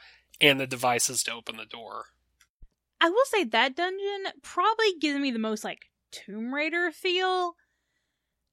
and 0.41 0.59
the 0.59 0.68
devices 0.68 1.24
to 1.24 1.34
open 1.34 1.57
the 1.57 1.66
door. 1.66 2.05
I 2.99 3.09
will 3.09 3.26
say 3.26 3.43
that 3.43 3.76
dungeon 3.76 4.32
probably 4.41 4.93
gives 4.99 5.20
me 5.20 5.32
the 5.32 5.39
most 5.39 5.64
like 5.64 5.89
Tomb 6.11 6.53
Raider 6.53 6.91
feel. 6.91 7.55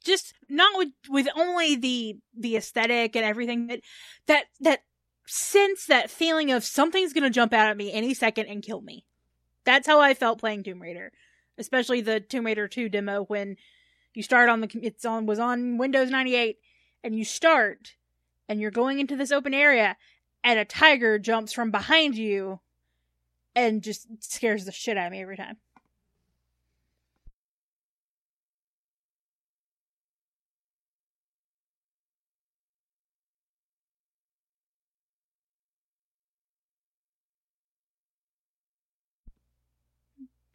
Just 0.04 0.34
not 0.48 0.78
with 0.78 0.88
with 1.08 1.28
only 1.36 1.76
the 1.76 2.16
the 2.36 2.56
aesthetic 2.56 3.14
and 3.14 3.24
everything 3.24 3.66
that 3.66 3.80
that 4.26 4.46
that 4.60 4.80
sense 5.26 5.86
that 5.86 6.10
feeling 6.10 6.50
of 6.50 6.64
something's 6.64 7.12
gonna 7.12 7.30
jump 7.30 7.52
out 7.52 7.68
at 7.68 7.76
me 7.76 7.92
any 7.92 8.14
second 8.14 8.46
and 8.46 8.62
kill 8.62 8.80
me. 8.80 9.04
That's 9.64 9.86
how 9.86 10.00
I 10.00 10.14
felt 10.14 10.40
playing 10.40 10.64
Tomb 10.64 10.80
Raider, 10.80 11.12
especially 11.58 12.00
the 12.00 12.18
Tomb 12.18 12.46
Raider 12.46 12.66
2 12.66 12.88
demo 12.88 13.24
when 13.24 13.56
you 14.14 14.22
start 14.22 14.48
on 14.48 14.62
the 14.62 14.70
it's 14.82 15.04
on 15.04 15.26
was 15.26 15.38
on 15.38 15.78
Windows 15.78 16.10
98 16.10 16.56
and 17.04 17.16
you 17.16 17.24
start 17.24 17.94
and 18.50 18.60
you're 18.60 18.72
going 18.72 18.98
into 18.98 19.14
this 19.16 19.30
open 19.30 19.54
area 19.54 19.96
and 20.42 20.58
a 20.58 20.64
tiger 20.64 21.20
jumps 21.20 21.52
from 21.52 21.70
behind 21.70 22.16
you 22.16 22.58
and 23.54 23.80
just 23.80 24.08
scares 24.18 24.64
the 24.64 24.72
shit 24.72 24.98
out 24.98 25.06
of 25.06 25.12
me 25.12 25.22
every 25.22 25.36
time. 25.36 25.56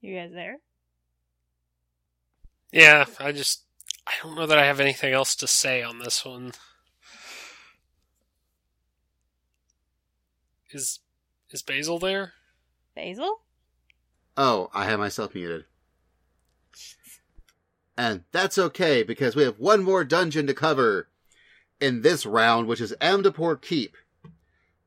You 0.02 0.16
guys 0.16 0.32
there? 0.34 0.58
Yeah, 2.74 3.06
I 3.20 3.32
just 3.32 3.64
I 4.06 4.12
don't 4.22 4.36
know 4.36 4.46
that 4.46 4.58
I 4.58 4.66
have 4.66 4.82
anything 4.82 5.14
else 5.14 5.34
to 5.38 5.48
say 5.48 5.82
on 5.82 6.00
this 6.00 6.26
one. 6.26 6.52
Is 10.76 11.00
is 11.52 11.62
Basil 11.62 12.00
there? 12.00 12.34
Basil? 12.98 13.40
Oh, 14.36 14.70
I 14.74 14.84
have 14.84 15.00
myself 15.00 15.34
muted. 15.34 15.64
And 17.98 18.26
that's 18.34 18.58
okay 18.58 19.02
because 19.02 19.38
we 19.38 19.44
have 19.44 19.58
one 19.58 19.86
more 19.86 20.04
dungeon 20.04 20.48
to 20.48 20.54
cover 20.54 21.08
in 21.80 22.02
this 22.02 22.26
round, 22.26 22.68
which 22.68 22.82
is 22.82 22.94
Amdapor 23.00 23.62
Keep. 23.62 23.96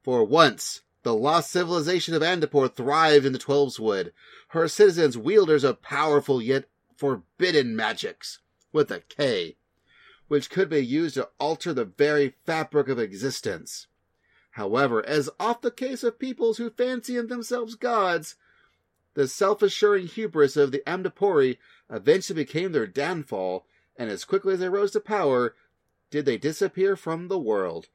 For 0.03 0.24
once, 0.24 0.82
the 1.05 1.14
lost 1.14 1.51
civilization 1.51 2.12
of 2.12 2.20
Amdapor 2.20 2.74
thrived 2.74 3.24
in 3.24 3.32
the 3.32 3.39
Twelves 3.39 3.80
Wood. 3.80 4.12
Her 4.49 4.68
citizens 4.68 5.16
wielders 5.16 5.64
of 5.64 5.80
powerful 5.80 6.43
yet 6.43 6.66
forbidden 6.99 7.74
magics, 7.74 8.41
with 8.74 8.91
a 8.91 9.01
K, 9.01 9.57
which 10.26 10.51
could 10.51 10.68
be 10.68 10.84
used 10.84 11.14
to 11.14 11.30
alter 11.41 11.72
the 11.72 11.86
very 11.86 12.34
fabric 12.45 12.89
of 12.89 12.99
existence. 12.99 13.86
However, 14.59 15.06
as 15.06 15.30
oft 15.38 15.62
the 15.62 15.70
case 15.70 16.02
of 16.02 16.18
peoples 16.18 16.59
who 16.59 16.68
fancy 16.68 17.16
in 17.16 17.28
themselves 17.28 17.76
gods, 17.76 18.34
the 19.14 19.28
self-assuring 19.28 20.09
hubris 20.09 20.56
of 20.56 20.72
the 20.72 20.82
Amdapori 20.84 21.59
eventually 21.88 22.42
became 22.42 22.72
their 22.72 22.88
downfall, 22.88 23.68
and 23.94 24.11
as 24.11 24.24
quickly 24.24 24.54
as 24.54 24.59
they 24.59 24.68
rose 24.68 24.90
to 24.90 25.00
power, 25.00 25.54
did 26.11 26.24
they 26.24 26.38
disappear 26.38 26.96
from 26.96 27.28
the 27.28 27.38
world. 27.38 27.86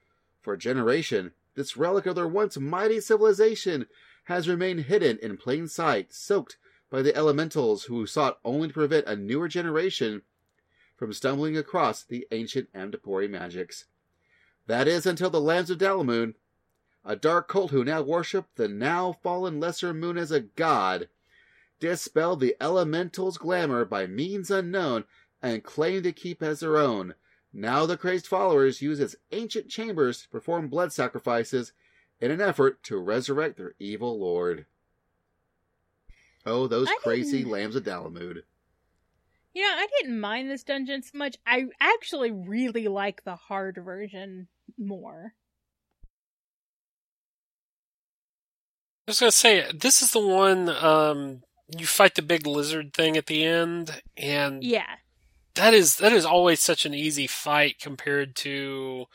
For 0.41 0.53
a 0.53 0.57
generation, 0.57 1.34
this 1.53 1.76
relic 1.76 2.05
of 2.05 2.16
their 2.16 2.30
once 2.30 2.57
mighty 2.57 3.01
civilization 3.01 3.88
has 4.24 4.47
remained 4.47 4.86
hidden 4.86 5.20
in 5.22 5.36
plain 5.36 5.68
sight, 5.68 6.14
soaked 6.14 6.55
by 6.89 7.01
the 7.01 7.14
elementals 7.14 7.84
who 7.84 8.07
sought 8.07 8.39
only 8.45 8.70
to 8.70 8.74
prevent 8.74 9.05
a 9.05 9.18
newer 9.18 9.49
generation 9.49 10.22
from 10.95 11.11
stumbling 11.11 11.57
across 11.57 12.05
the 12.05 12.26
ancient 12.32 12.72
Amdapori 12.72 13.30
magics. 13.30 13.84
That 14.68 14.88
is 14.88 15.05
until 15.05 15.30
the 15.30 15.41
lands 15.41 15.70
of 15.70 15.78
Dalamud, 15.78 16.36
a 17.06 17.16
dark 17.16 17.47
cult 17.47 17.72
who 17.72 17.84
now 17.84 18.01
worship 18.01 18.47
the 18.56 18.68
now 18.68 19.14
fallen 19.24 19.60
lesser 19.60 19.93
moon 19.93 20.18
as 20.18 20.32
a 20.32 20.39
god, 20.41 21.10
dispelled 21.80 22.39
the 22.39 22.56
elemental's 22.62 23.38
glamour 23.38 23.84
by 23.86 24.08
means 24.08 24.49
unknown 24.49 25.04
and 25.41 25.64
claimed 25.64 26.04
to 26.06 26.12
keep 26.14 26.41
as 26.41 26.62
their 26.62 26.78
own. 26.78 27.14
Now 27.51 27.86
the 27.86 27.97
crazed 27.97 28.26
followers 28.28 28.82
use 28.82 28.99
its 28.99 29.16
ancient 29.32 29.70
chambers 29.70 30.22
to 30.22 30.30
perform 30.30 30.70
blood 30.70 30.93
sacrifices 30.93 31.74
in 32.22 32.32
an 32.32 32.41
effort 32.41 32.82
to 32.84 32.97
resurrect 32.97 33.58
their 33.58 33.76
evil 33.80 34.20
lord. 34.20 34.66
Oh, 36.45 36.68
those 36.68 36.88
I 36.88 36.97
crazy 37.01 37.39
didn't- 37.39 37.51
lambs 37.51 37.76
of 37.76 37.84
Dalamud. 37.84 38.43
You 39.54 39.62
know, 39.62 39.76
I 39.76 39.88
didn't 39.99 40.20
mind 40.20 40.49
this 40.49 40.64
dungeon 40.64 41.04
so 41.04 41.16
much. 41.18 41.38
I 41.45 41.68
actually 41.80 42.32
really 42.32 42.88
like 42.88 43.24
the 43.24 43.36
hard 43.36 43.76
version 43.78 44.47
more. 44.80 45.36
I 49.08 49.12
was 49.12 49.20
gonna 49.20 49.32
say 49.32 49.70
this 49.74 50.01
is 50.01 50.12
the 50.12 50.26
one 50.26 50.70
um, 50.70 51.41
you 51.78 51.86
fight 51.86 52.16
the 52.16 52.22
big 52.22 52.47
lizard 52.47 52.93
thing 52.93 53.18
at 53.18 53.26
the 53.26 53.43
end, 53.43 54.01
and 54.16 54.64
Yeah. 54.64 54.95
that 55.56 55.74
is 55.74 55.97
that 55.97 56.14
is 56.14 56.26
always 56.26 56.62
such 56.62 56.86
an 56.86 56.93
easy 56.93 57.28
fight 57.28 57.80
compared 57.80 58.36
to. 58.38 59.06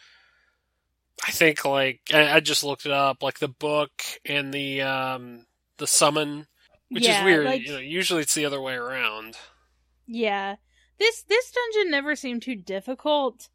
I 1.26 1.30
think 1.32 1.64
like 1.64 2.00
I, 2.12 2.34
I 2.36 2.40
just 2.40 2.62
looked 2.62 2.86
it 2.86 2.92
up, 2.92 3.22
like 3.22 3.38
the 3.38 3.48
book 3.48 3.90
and 4.24 4.52
the 4.52 4.82
um, 4.82 5.46
the 5.78 5.86
summon, 5.86 6.46
which 6.90 7.04
Yeah, 7.06 7.20
is 7.20 7.24
weird. 7.24 7.46
like- 7.46 7.62
you 7.66 7.72
know, 7.72 7.78
usually 7.78 8.22
it's 8.22 8.34
the 8.34 8.44
other 8.44 8.60
way 8.60 8.74
around. 8.74 9.36
Yeah. 10.06 10.56
This 10.98 11.22
this 11.22 11.50
dungeon 11.50 11.90
never 11.90 12.14
seemed 12.14 12.42
too 12.42 12.56
difficult, 12.56 13.48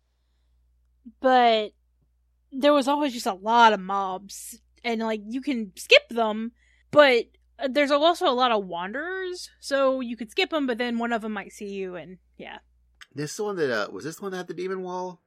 but 1.19 1.73
there 2.51 2.73
was 2.73 2.87
always 2.87 3.13
just 3.13 3.25
a 3.25 3.33
lot 3.33 3.73
of 3.73 3.79
mobs 3.79 4.59
and 4.83 5.01
like 5.01 5.21
you 5.25 5.41
can 5.41 5.71
skip 5.75 6.07
them, 6.09 6.51
but 6.91 7.25
uh, 7.59 7.67
there's 7.69 7.91
also 7.91 8.27
a 8.27 8.31
lot 8.33 8.51
of 8.51 8.65
wanderers, 8.65 9.49
so 9.59 9.99
you 9.99 10.15
could 10.17 10.31
skip 10.31 10.49
them 10.49 10.67
but 10.67 10.77
then 10.77 10.97
one 10.97 11.13
of 11.13 11.21
them 11.21 11.33
might 11.33 11.51
see 11.51 11.69
you 11.69 11.95
and 11.95 12.17
yeah. 12.37 12.59
This 13.15 13.31
is 13.31 13.37
the 13.37 13.43
one 13.43 13.55
that 13.57 13.71
uh, 13.71 13.91
was 13.91 14.05
this 14.05 14.15
the 14.17 14.21
one 14.23 14.31
that 14.31 14.37
had 14.37 14.47
the 14.47 14.53
demon 14.53 14.81
wall? 14.81 15.21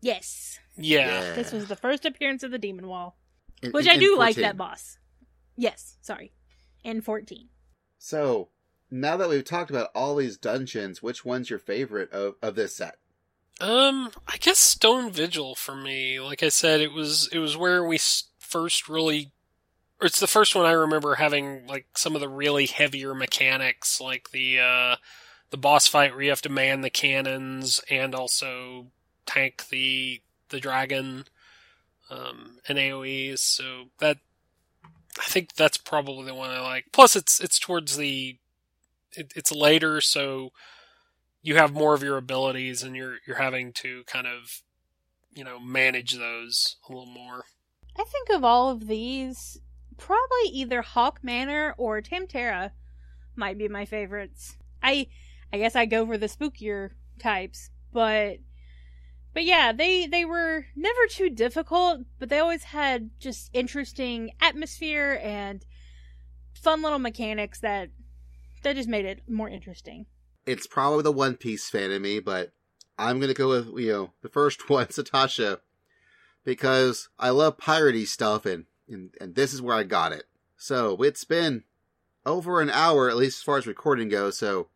Yes. 0.00 0.58
Yeah. 0.76 1.34
This 1.34 1.52
was 1.52 1.66
the 1.66 1.76
first 1.76 2.04
appearance 2.04 2.42
of 2.42 2.50
the 2.50 2.58
demon 2.58 2.86
wall, 2.88 3.16
In- 3.62 3.72
which 3.72 3.86
in- 3.86 3.92
I 3.92 3.96
do 3.98 4.16
like 4.18 4.36
that 4.36 4.56
boss. 4.56 4.98
Yes, 5.56 5.96
sorry. 6.00 6.32
In 6.84 7.00
14. 7.00 7.48
So 7.98 8.48
now 8.90 9.16
that 9.16 9.28
we've 9.28 9.44
talked 9.44 9.70
about 9.70 9.90
all 9.94 10.16
these 10.16 10.36
dungeons, 10.36 11.02
which 11.02 11.24
one's 11.24 11.50
your 11.50 11.58
favorite 11.58 12.10
of, 12.12 12.34
of 12.42 12.54
this 12.56 12.74
set? 12.76 12.96
Um, 13.62 14.10
I 14.26 14.38
guess 14.38 14.58
Stone 14.58 15.12
Vigil 15.12 15.54
for 15.54 15.76
me. 15.76 16.18
Like 16.18 16.42
I 16.42 16.48
said, 16.48 16.80
it 16.80 16.92
was 16.92 17.28
it 17.30 17.38
was 17.38 17.56
where 17.56 17.84
we 17.84 17.96
first 18.40 18.88
really, 18.88 19.30
or 20.00 20.08
it's 20.08 20.18
the 20.18 20.26
first 20.26 20.56
one 20.56 20.66
I 20.66 20.72
remember 20.72 21.14
having 21.14 21.68
like 21.68 21.86
some 21.96 22.16
of 22.16 22.20
the 22.20 22.28
really 22.28 22.66
heavier 22.66 23.14
mechanics, 23.14 24.00
like 24.00 24.32
the 24.32 24.58
uh, 24.58 24.96
the 25.50 25.56
boss 25.56 25.86
fight 25.86 26.10
where 26.12 26.22
you 26.22 26.30
have 26.30 26.42
to 26.42 26.48
man 26.48 26.80
the 26.80 26.90
cannons 26.90 27.80
and 27.88 28.16
also 28.16 28.88
tank 29.26 29.68
the 29.68 30.20
the 30.48 30.58
dragon, 30.58 31.26
um, 32.10 32.58
and 32.66 32.78
AOE's. 32.78 33.42
So 33.42 33.84
that 34.00 34.18
I 35.20 35.26
think 35.26 35.54
that's 35.54 35.78
probably 35.78 36.24
the 36.24 36.34
one 36.34 36.50
I 36.50 36.60
like. 36.60 36.86
Plus, 36.90 37.14
it's 37.14 37.38
it's 37.38 37.60
towards 37.60 37.96
the 37.96 38.38
it, 39.12 39.32
it's 39.36 39.52
later, 39.52 40.00
so 40.00 40.50
you 41.42 41.56
have 41.56 41.72
more 41.72 41.94
of 41.94 42.02
your 42.02 42.16
abilities 42.16 42.82
and 42.82 42.94
you're 42.96 43.16
you're 43.26 43.36
having 43.36 43.72
to 43.72 44.04
kind 44.04 44.26
of 44.26 44.62
you 45.34 45.44
know 45.44 45.58
manage 45.58 46.14
those 46.14 46.76
a 46.88 46.92
little 46.92 47.06
more. 47.06 47.44
I 47.98 48.04
think 48.04 48.30
of 48.30 48.44
all 48.44 48.70
of 48.70 48.86
these, 48.86 49.60
probably 49.98 50.48
either 50.52 50.82
Haukke 50.82 51.22
Manor 51.22 51.74
or 51.76 52.00
Tam 52.00 52.26
Tara 52.26 52.72
might 53.36 53.58
be 53.58 53.68
my 53.68 53.84
favorites. 53.84 54.56
I 54.82 55.08
I 55.52 55.58
guess 55.58 55.76
I 55.76 55.86
go 55.86 56.06
for 56.06 56.16
the 56.16 56.26
spookier 56.26 56.90
types, 57.18 57.70
but 57.92 58.38
but 59.34 59.44
yeah, 59.44 59.72
they 59.72 60.06
they 60.06 60.24
were 60.24 60.66
never 60.76 61.06
too 61.08 61.30
difficult, 61.30 62.00
but 62.18 62.28
they 62.28 62.38
always 62.38 62.64
had 62.64 63.10
just 63.18 63.50
interesting 63.52 64.32
atmosphere 64.40 65.18
and 65.22 65.64
fun 66.54 66.82
little 66.82 66.98
mechanics 66.98 67.60
that 67.60 67.90
that 68.62 68.76
just 68.76 68.88
made 68.88 69.04
it 69.04 69.22
more 69.28 69.48
interesting. 69.48 70.06
It's 70.46 70.66
probably 70.66 71.02
the 71.02 71.12
One 71.12 71.36
Piece 71.36 71.70
fan 71.70 71.90
in 71.90 72.02
me, 72.02 72.20
but 72.20 72.52
I'm 72.98 73.20
gonna 73.20 73.34
go 73.34 73.48
with 73.48 73.68
you 73.78 73.92
know 73.92 74.12
the 74.22 74.28
first 74.28 74.68
one, 74.70 74.86
Sastasha, 74.86 75.60
because 76.44 77.08
I 77.18 77.30
love 77.30 77.58
piratey 77.58 78.06
stuff, 78.06 78.46
and 78.46 78.66
and, 78.88 79.14
and 79.20 79.34
this 79.34 79.52
is 79.52 79.62
where 79.62 79.76
I 79.76 79.84
got 79.84 80.12
it. 80.12 80.24
So 80.56 81.02
it's 81.02 81.24
been 81.24 81.64
over 82.24 82.60
an 82.60 82.70
hour, 82.70 83.08
at 83.08 83.16
least 83.16 83.38
as 83.38 83.42
far 83.42 83.58
as 83.58 83.66
recording 83.66 84.08
goes. 84.08 84.38
So 84.38 84.68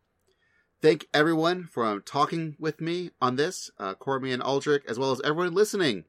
thank 0.81 1.07
everyone 1.15 1.65
for 1.65 2.01
talking 2.01 2.57
with 2.59 2.81
me 2.81 3.11
on 3.21 3.37
this, 3.37 3.71
uh, 3.79 3.95
Cormy 3.95 4.33
and 4.33 4.43
Aldrich, 4.43 4.85
as 4.89 4.99
well 4.99 5.13
as 5.13 5.21
everyone 5.23 5.55
listening 5.55 6.05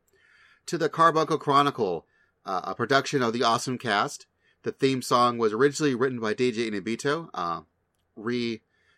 to 0.65 0.77
the 0.77 0.89
Carbuncle 0.89 1.37
Chronicle, 1.37 2.05
uh, 2.45 2.61
a 2.63 2.75
production 2.75 3.21
of 3.21 3.33
the 3.33 3.43
Awesome 3.43 3.77
Cast. 3.77 4.25
The 4.63 4.71
theme 4.71 5.01
song 5.01 5.37
was 5.37 5.53
originally 5.53 5.95
written 5.95 6.19
by 6.19 6.33
DJ 6.33 6.69
Inabito, 6.69 7.29
uh, 7.33 7.61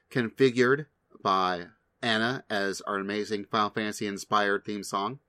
reconfigured 0.10 0.86
by 1.22 1.68
Anna 2.02 2.44
as 2.50 2.82
our 2.82 2.98
amazing 2.98 3.46
Final 3.46 3.70
Fantasy 3.70 4.08
inspired 4.08 4.66
theme 4.66 4.84
song. 4.84 5.20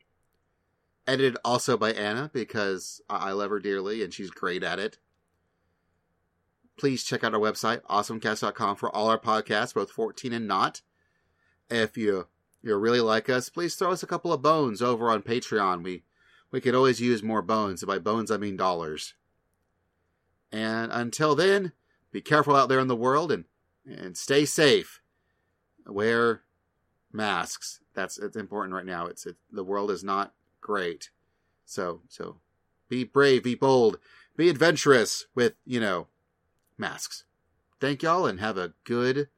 Edited 1.06 1.36
also 1.44 1.76
by 1.76 1.92
Anna 1.92 2.30
because 2.32 3.00
I 3.08 3.32
love 3.32 3.50
her 3.50 3.58
dearly 3.58 4.02
and 4.02 4.12
she's 4.12 4.30
great 4.30 4.62
at 4.62 4.78
it. 4.78 4.98
Please 6.78 7.04
check 7.04 7.24
out 7.24 7.34
our 7.34 7.40
website, 7.40 7.82
awesomecast.com, 7.82 8.76
for 8.76 8.94
all 8.94 9.08
our 9.08 9.18
podcasts, 9.18 9.74
both 9.74 9.90
14 9.90 10.32
and 10.32 10.46
not. 10.46 10.82
If 11.68 11.96
you 11.96 12.26
you 12.62 12.76
really 12.76 13.00
like 13.00 13.28
us, 13.28 13.48
please 13.48 13.74
throw 13.74 13.90
us 13.90 14.02
a 14.02 14.06
couple 14.06 14.32
of 14.32 14.42
bones 14.42 14.82
over 14.82 15.10
on 15.10 15.22
Patreon. 15.22 15.82
We 15.82 16.04
we 16.50 16.60
could 16.60 16.74
always 16.74 17.00
use 17.00 17.22
more 17.22 17.42
bones. 17.42 17.82
And 17.82 17.88
by 17.88 17.98
bones, 17.98 18.30
I 18.30 18.36
mean 18.36 18.56
dollars. 18.56 19.14
And 20.50 20.90
until 20.92 21.34
then, 21.34 21.72
be 22.12 22.20
careful 22.20 22.56
out 22.56 22.68
there 22.68 22.80
in 22.80 22.88
the 22.88 22.96
world 22.96 23.30
and, 23.30 23.44
and 23.90 24.16
stay 24.16 24.44
safe. 24.44 25.00
Wear 25.86 26.42
masks. 27.12 27.80
That's 27.94 28.18
it's 28.18 28.36
important 28.36 28.74
right 28.74 28.86
now. 28.86 29.06
It's 29.06 29.26
it, 29.26 29.36
the 29.50 29.64
world 29.64 29.90
is 29.90 30.04
not 30.04 30.32
great. 30.60 31.10
So 31.64 32.02
so 32.08 32.36
be 32.88 33.04
brave, 33.04 33.44
be 33.44 33.54
bold, 33.54 33.98
be 34.36 34.48
adventurous 34.48 35.26
with, 35.34 35.54
you 35.64 35.80
know, 35.80 36.08
masks. 36.76 37.24
Thank 37.80 38.02
y'all 38.02 38.26
and 38.26 38.40
have 38.40 38.58
a 38.58 38.74
good 38.84 39.28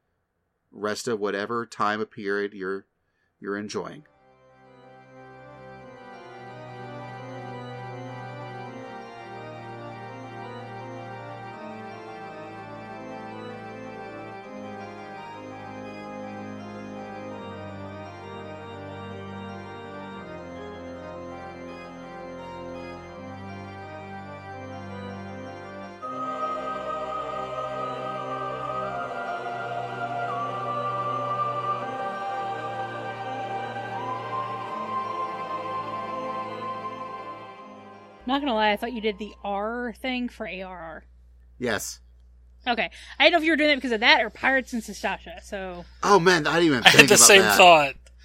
rest 0.71 1.07
of 1.07 1.19
whatever 1.19 1.65
time 1.65 2.03
period 2.05 2.53
you're 2.53 2.85
you're 3.39 3.57
enjoying. 3.57 4.05
Not 38.33 38.39
gonna 38.41 38.55
lie, 38.55 38.71
I 38.71 38.77
thought 38.77 38.93
you 38.93 38.99
did 39.01 39.19
the 39.19 39.31
R 39.43 39.93
thing 40.01 40.27
for 40.27 40.47
ARR. 40.47 41.03
Yes. 41.59 41.99
Okay, 42.67 42.89
I 43.19 43.23
didn't 43.23 43.33
know 43.33 43.37
if 43.37 43.43
you 43.43 43.51
were 43.51 43.57
doing 43.57 43.69
that 43.69 43.75
because 43.75 43.91
of 43.91 43.99
that 43.99 44.23
or 44.23 44.31
Pirates 44.31 44.73
and 44.73 44.81
Sastasha. 44.81 45.43
So 45.43 45.85
Oh 46.01 46.19
man, 46.19 46.47
I 46.47 46.53
didn't 46.53 46.65
even 46.65 46.79
I 46.79 46.89
think 46.89 47.01
had 47.01 47.09
the 47.09 47.13
about 47.13 47.27
same 47.27 47.41
that. 47.43 47.57
thought. 47.57 47.93